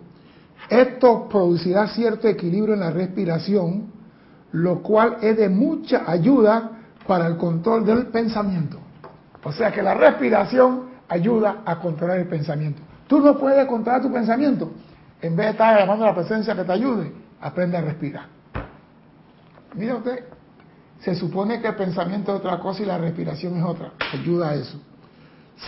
Esto 0.69 1.27
producirá 1.29 1.87
cierto 1.87 2.27
equilibrio 2.27 2.73
en 2.73 2.81
la 2.81 2.91
respiración, 2.91 3.91
lo 4.51 4.81
cual 4.81 5.17
es 5.21 5.37
de 5.37 5.47
mucha 5.47 6.03
ayuda 6.05 6.71
para 7.07 7.27
el 7.27 7.37
control 7.37 7.85
del 7.85 8.07
pensamiento. 8.07 8.77
O 9.43 9.51
sea 9.53 9.71
que 9.71 9.81
la 9.81 9.93
respiración 9.93 10.90
ayuda 11.11 11.61
a 11.65 11.77
controlar 11.77 12.19
el 12.19 12.27
pensamiento. 12.27 12.81
Tú 13.07 13.19
no 13.19 13.37
puedes 13.37 13.67
controlar 13.67 14.01
tu 14.01 14.11
pensamiento. 14.11 14.71
En 15.21 15.35
vez 15.35 15.47
de 15.47 15.51
estar 15.51 15.77
llamando 15.77 16.05
a 16.05 16.09
la 16.09 16.15
presencia 16.15 16.55
que 16.55 16.63
te 16.63 16.71
ayude, 16.71 17.11
aprende 17.41 17.77
a 17.77 17.81
respirar. 17.81 18.25
Mira 19.75 19.97
usted, 19.97 20.23
se 21.01 21.13
supone 21.15 21.61
que 21.61 21.67
el 21.67 21.75
pensamiento 21.75 22.33
es 22.33 22.39
otra 22.39 22.59
cosa 22.59 22.81
y 22.81 22.85
la 22.85 22.97
respiración 22.97 23.57
es 23.57 23.63
otra. 23.63 23.91
Ayuda 24.13 24.51
a 24.51 24.55
eso. 24.55 24.79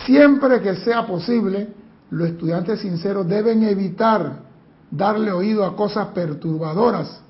Siempre 0.06 0.60
que 0.62 0.76
sea 0.76 1.06
posible, 1.06 1.68
los 2.10 2.30
estudiantes 2.30 2.80
sinceros 2.80 3.28
deben 3.28 3.62
evitar 3.64 4.38
darle 4.90 5.30
oído 5.30 5.64
a 5.64 5.76
cosas 5.76 6.08
perturbadoras, 6.08 7.20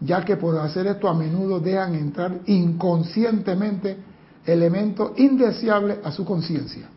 ya 0.00 0.22
que 0.22 0.36
por 0.36 0.58
hacer 0.58 0.86
esto 0.86 1.08
a 1.08 1.14
menudo 1.14 1.60
dejan 1.60 1.94
entrar 1.94 2.40
inconscientemente 2.46 3.96
elementos 4.44 5.12
indeseables 5.16 5.98
a 6.04 6.12
su 6.12 6.24
conciencia. 6.26 6.90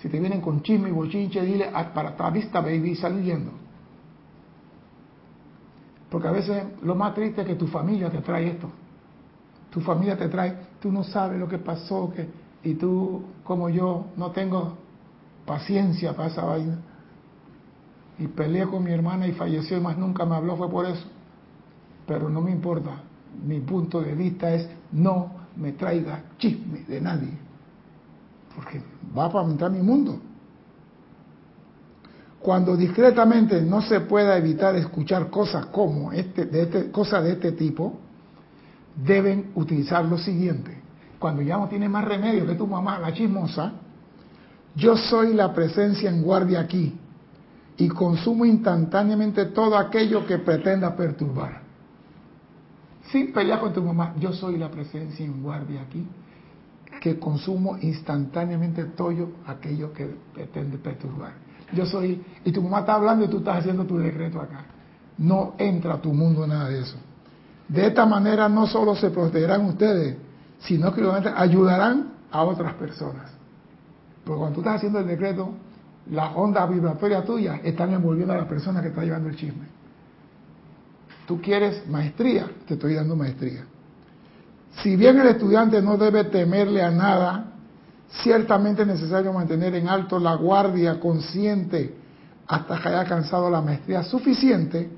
Si 0.00 0.08
te 0.08 0.20
vienen 0.20 0.40
con 0.40 0.62
chisme 0.62 0.88
y 0.88 0.92
bochinche, 0.92 1.42
dile 1.42 1.70
ah, 1.72 1.92
para 1.92 2.10
atrás, 2.10 2.32
vista, 2.32 2.60
baby, 2.60 2.94
sal 2.94 3.20
yendo. 3.22 3.50
Porque 6.08 6.28
a 6.28 6.30
veces 6.30 6.64
lo 6.82 6.94
más 6.94 7.14
triste 7.14 7.42
es 7.42 7.46
que 7.46 7.54
tu 7.56 7.66
familia 7.66 8.08
te 8.10 8.20
trae 8.20 8.48
esto. 8.48 8.70
Tu 9.70 9.80
familia 9.80 10.16
te 10.16 10.28
trae, 10.28 10.56
tú 10.80 10.90
no 10.90 11.04
sabes 11.04 11.38
lo 11.38 11.48
que 11.48 11.58
pasó, 11.58 12.12
que, 12.14 12.28
y 12.62 12.74
tú, 12.74 13.22
como 13.44 13.68
yo, 13.68 14.06
no 14.16 14.30
tengo 14.30 14.76
paciencia 15.44 16.14
para 16.14 16.28
esa 16.28 16.44
vaina. 16.44 16.78
Y 18.18 18.28
peleé 18.28 18.66
con 18.66 18.82
mi 18.84 18.92
hermana 18.92 19.26
y 19.26 19.32
falleció 19.32 19.76
y 19.76 19.80
más 19.80 19.98
nunca 19.98 20.24
me 20.24 20.36
habló, 20.36 20.56
fue 20.56 20.70
por 20.70 20.86
eso. 20.86 21.06
Pero 22.06 22.28
no 22.28 22.40
me 22.40 22.50
importa. 22.50 23.02
Mi 23.44 23.60
punto 23.60 24.00
de 24.00 24.14
vista 24.14 24.52
es 24.54 24.68
no 24.92 25.32
me 25.56 25.72
traiga 25.72 26.22
chisme 26.38 26.84
de 26.84 27.00
nadie. 27.00 27.47
Porque 28.58 28.82
va 29.16 29.26
a 29.26 29.30
aumentar 29.38 29.70
mi 29.70 29.80
mundo. 29.80 30.18
Cuando 32.40 32.76
discretamente 32.76 33.62
no 33.62 33.80
se 33.80 34.00
pueda 34.00 34.36
evitar 34.36 34.74
escuchar 34.74 35.30
cosas 35.30 35.66
como 35.66 36.10
este, 36.10 36.46
de 36.46 36.62
este, 36.62 36.90
cosas 36.90 37.22
de 37.22 37.32
este 37.34 37.52
tipo, 37.52 38.00
deben 38.96 39.52
utilizar 39.54 40.04
lo 40.04 40.18
siguiente. 40.18 40.76
Cuando 41.20 41.40
ya 41.40 41.56
no 41.56 41.68
tiene 41.68 41.88
más 41.88 42.04
remedio 42.04 42.48
que 42.48 42.56
tu 42.56 42.66
mamá, 42.66 42.98
la 42.98 43.12
chismosa, 43.12 43.74
yo 44.74 44.96
soy 44.96 45.34
la 45.34 45.54
presencia 45.54 46.10
en 46.10 46.20
guardia 46.20 46.58
aquí 46.58 46.98
y 47.76 47.88
consumo 47.88 48.44
instantáneamente 48.44 49.46
todo 49.46 49.78
aquello 49.78 50.26
que 50.26 50.38
pretenda 50.38 50.96
perturbar. 50.96 51.62
Sin 53.12 53.32
pelear 53.32 53.60
con 53.60 53.72
tu 53.72 53.84
mamá, 53.84 54.16
yo 54.18 54.32
soy 54.32 54.56
la 54.56 54.68
presencia 54.68 55.24
en 55.24 55.44
guardia 55.44 55.82
aquí 55.82 56.04
que 57.00 57.18
consumo 57.18 57.78
instantáneamente 57.80 58.84
todo 58.84 59.30
aquello 59.46 59.92
que 59.92 60.08
pretende 60.34 60.78
perturbar. 60.78 61.32
Yo 61.72 61.86
soy, 61.86 62.24
y 62.44 62.52
tu 62.52 62.62
mamá 62.62 62.80
está 62.80 62.94
hablando 62.94 63.24
y 63.24 63.28
tú 63.28 63.38
estás 63.38 63.58
haciendo 63.58 63.84
tu 63.84 63.98
decreto 63.98 64.40
acá. 64.40 64.64
No 65.18 65.54
entra 65.58 65.94
a 65.94 66.00
tu 66.00 66.12
mundo 66.12 66.46
nada 66.46 66.68
de 66.68 66.80
eso. 66.80 66.96
De 67.68 67.86
esta 67.86 68.06
manera 68.06 68.48
no 68.48 68.66
solo 68.66 68.96
se 68.96 69.10
protegerán 69.10 69.66
ustedes, 69.66 70.16
sino 70.60 70.92
que 70.92 71.02
ayudarán 71.36 72.12
a 72.30 72.42
otras 72.42 72.74
personas. 72.74 73.30
Porque 74.24 74.38
cuando 74.38 74.54
tú 74.54 74.60
estás 74.60 74.76
haciendo 74.76 75.00
el 75.00 75.06
decreto, 75.06 75.50
las 76.10 76.34
ondas 76.34 76.68
vibratorias 76.70 77.24
tuyas 77.24 77.60
están 77.64 77.92
envolviendo 77.92 78.32
a 78.32 78.38
la 78.38 78.48
persona 78.48 78.80
que 78.80 78.88
está 78.88 79.02
llevando 79.02 79.28
el 79.28 79.36
chisme. 79.36 79.66
Tú 81.26 81.40
quieres 81.42 81.86
maestría, 81.88 82.50
te 82.66 82.74
estoy 82.74 82.94
dando 82.94 83.14
maestría. 83.14 83.66
Si 84.82 84.94
bien 84.96 85.18
el 85.18 85.28
estudiante 85.28 85.82
no 85.82 85.96
debe 85.96 86.24
temerle 86.24 86.82
a 86.82 86.90
nada, 86.90 87.52
ciertamente 88.22 88.82
es 88.82 88.88
necesario 88.88 89.32
mantener 89.32 89.74
en 89.74 89.88
alto 89.88 90.18
la 90.18 90.34
guardia 90.34 91.00
consciente 91.00 91.94
hasta 92.46 92.80
que 92.80 92.88
haya 92.88 93.00
alcanzado 93.00 93.50
la 93.50 93.60
maestría 93.60 94.02
suficiente 94.04 94.88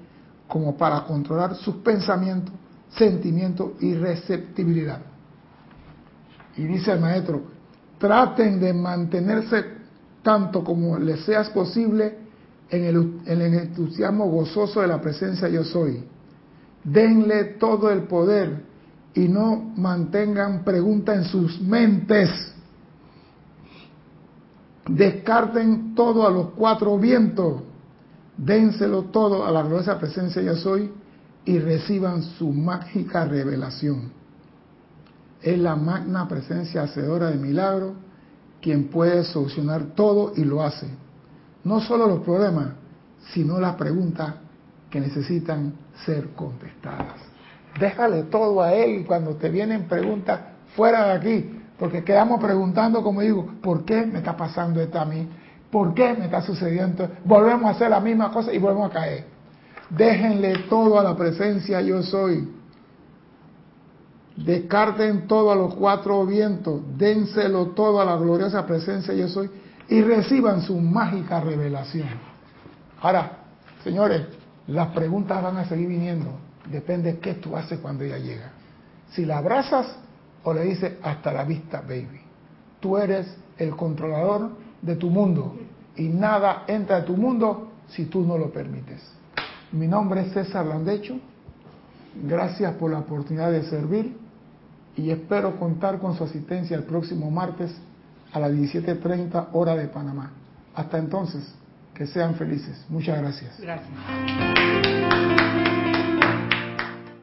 como 0.46 0.76
para 0.76 1.04
controlar 1.04 1.54
sus 1.56 1.76
pensamientos, 1.76 2.54
sentimientos 2.90 3.72
y 3.80 3.94
receptibilidad. 3.94 5.00
Y 6.56 6.64
dice 6.64 6.92
el 6.92 7.00
maestro, 7.00 7.42
traten 7.98 8.60
de 8.60 8.74
mantenerse 8.74 9.64
tanto 10.22 10.62
como 10.62 10.98
les 10.98 11.24
sea 11.24 11.42
posible 11.54 12.18
en 12.68 12.84
el, 12.84 12.96
en 13.24 13.40
el 13.40 13.54
entusiasmo 13.54 14.26
gozoso 14.26 14.80
de 14.82 14.88
la 14.88 15.00
presencia 15.00 15.48
yo 15.48 15.64
soy. 15.64 16.04
Denle 16.84 17.44
todo 17.44 17.90
el 17.90 18.02
poder 18.02 18.69
y 19.14 19.28
no 19.28 19.72
mantengan 19.76 20.64
preguntas 20.64 21.16
en 21.16 21.24
sus 21.24 21.60
mentes. 21.60 22.30
Descarten 24.88 25.94
todo 25.94 26.26
a 26.26 26.30
los 26.30 26.50
cuatro 26.50 26.98
vientos 26.98 27.62
dénselo 28.44 29.04
todo 29.04 29.44
a 29.44 29.50
la 29.50 29.62
gloriosa 29.62 29.98
presencia 29.98 30.40
yo 30.40 30.56
soy 30.56 30.90
y 31.44 31.58
reciban 31.58 32.22
su 32.22 32.52
mágica 32.52 33.24
revelación. 33.24 34.12
Es 35.42 35.58
la 35.58 35.76
magna 35.76 36.26
presencia 36.28 36.82
hacedora 36.82 37.30
de 37.30 37.36
milagros 37.36 37.92
quien 38.60 38.88
puede 38.88 39.24
solucionar 39.24 39.94
todo 39.94 40.32
y 40.36 40.44
lo 40.44 40.62
hace. 40.62 40.86
No 41.64 41.80
solo 41.80 42.06
los 42.06 42.20
problemas, 42.20 42.68
sino 43.32 43.58
las 43.58 43.76
preguntas 43.76 44.34
que 44.90 45.00
necesitan 45.00 45.74
ser 46.04 46.30
contestadas. 46.30 47.29
Déjale 47.78 48.24
todo 48.24 48.62
a 48.62 48.72
él 48.72 49.04
cuando 49.06 49.36
te 49.36 49.48
vienen 49.48 49.86
preguntas 49.86 50.40
fuera 50.74 51.06
de 51.06 51.12
aquí, 51.12 51.60
porque 51.78 52.04
quedamos 52.04 52.40
preguntando, 52.40 53.02
como 53.02 53.20
digo, 53.20 53.46
¿por 53.62 53.84
qué 53.84 54.04
me 54.06 54.18
está 54.18 54.36
pasando 54.36 54.80
esto 54.80 55.00
a 55.00 55.04
mí? 55.04 55.28
¿Por 55.70 55.94
qué 55.94 56.14
me 56.14 56.24
está 56.24 56.42
sucediendo? 56.42 57.08
Volvemos 57.24 57.66
a 57.66 57.70
hacer 57.70 57.90
la 57.90 58.00
misma 58.00 58.32
cosa 58.32 58.52
y 58.52 58.58
volvemos 58.58 58.90
a 58.90 58.94
caer. 58.94 59.24
Déjenle 59.88 60.64
todo 60.68 60.98
a 60.98 61.02
la 61.02 61.16
presencia 61.16 61.80
yo 61.80 62.02
soy. 62.02 62.48
Descarten 64.36 65.26
todo 65.26 65.52
a 65.52 65.54
los 65.54 65.74
cuatro 65.74 66.24
vientos. 66.26 66.80
Dénselo 66.96 67.68
todo 67.68 68.00
a 68.00 68.04
la 68.04 68.16
gloriosa 68.16 68.66
presencia 68.66 69.14
yo 69.14 69.28
soy. 69.28 69.50
Y 69.88 70.02
reciban 70.02 70.62
su 70.62 70.78
mágica 70.78 71.40
revelación. 71.40 72.08
Ahora, 73.00 73.38
señores, 73.82 74.22
las 74.66 74.88
preguntas 74.88 75.42
van 75.42 75.56
a 75.56 75.64
seguir 75.64 75.88
viniendo. 75.88 76.49
Depende 76.66 77.12
de 77.12 77.18
qué 77.18 77.34
tú 77.34 77.56
haces 77.56 77.78
cuando 77.78 78.04
ella 78.04 78.18
llega. 78.18 78.52
Si 79.12 79.24
la 79.24 79.38
abrazas 79.38 79.96
o 80.42 80.52
le 80.52 80.64
dices 80.64 80.94
hasta 81.02 81.32
la 81.32 81.44
vista, 81.44 81.80
baby. 81.80 82.20
Tú 82.80 82.96
eres 82.96 83.26
el 83.58 83.76
controlador 83.76 84.50
de 84.82 84.96
tu 84.96 85.10
mundo 85.10 85.56
y 85.96 86.08
nada 86.08 86.64
entra 86.66 86.98
a 86.98 87.04
tu 87.04 87.16
mundo 87.16 87.72
si 87.88 88.06
tú 88.06 88.22
no 88.22 88.38
lo 88.38 88.50
permites. 88.50 89.02
Mi 89.72 89.86
nombre 89.86 90.22
es 90.22 90.32
César 90.32 90.66
Landecho, 90.66 91.18
gracias 92.26 92.74
por 92.74 92.90
la 92.90 92.98
oportunidad 93.00 93.52
de 93.52 93.62
servir 93.64 94.16
y 94.96 95.10
espero 95.10 95.58
contar 95.58 95.98
con 95.98 96.16
su 96.16 96.24
asistencia 96.24 96.76
el 96.76 96.84
próximo 96.84 97.30
martes 97.30 97.74
a 98.32 98.40
las 98.40 98.52
17.30 98.52 99.48
hora 99.52 99.76
de 99.76 99.88
Panamá. 99.88 100.32
Hasta 100.74 100.98
entonces, 100.98 101.54
que 101.94 102.06
sean 102.06 102.34
felices. 102.34 102.84
Muchas 102.88 103.18
gracias. 103.18 103.60
Gracias. 103.60 103.90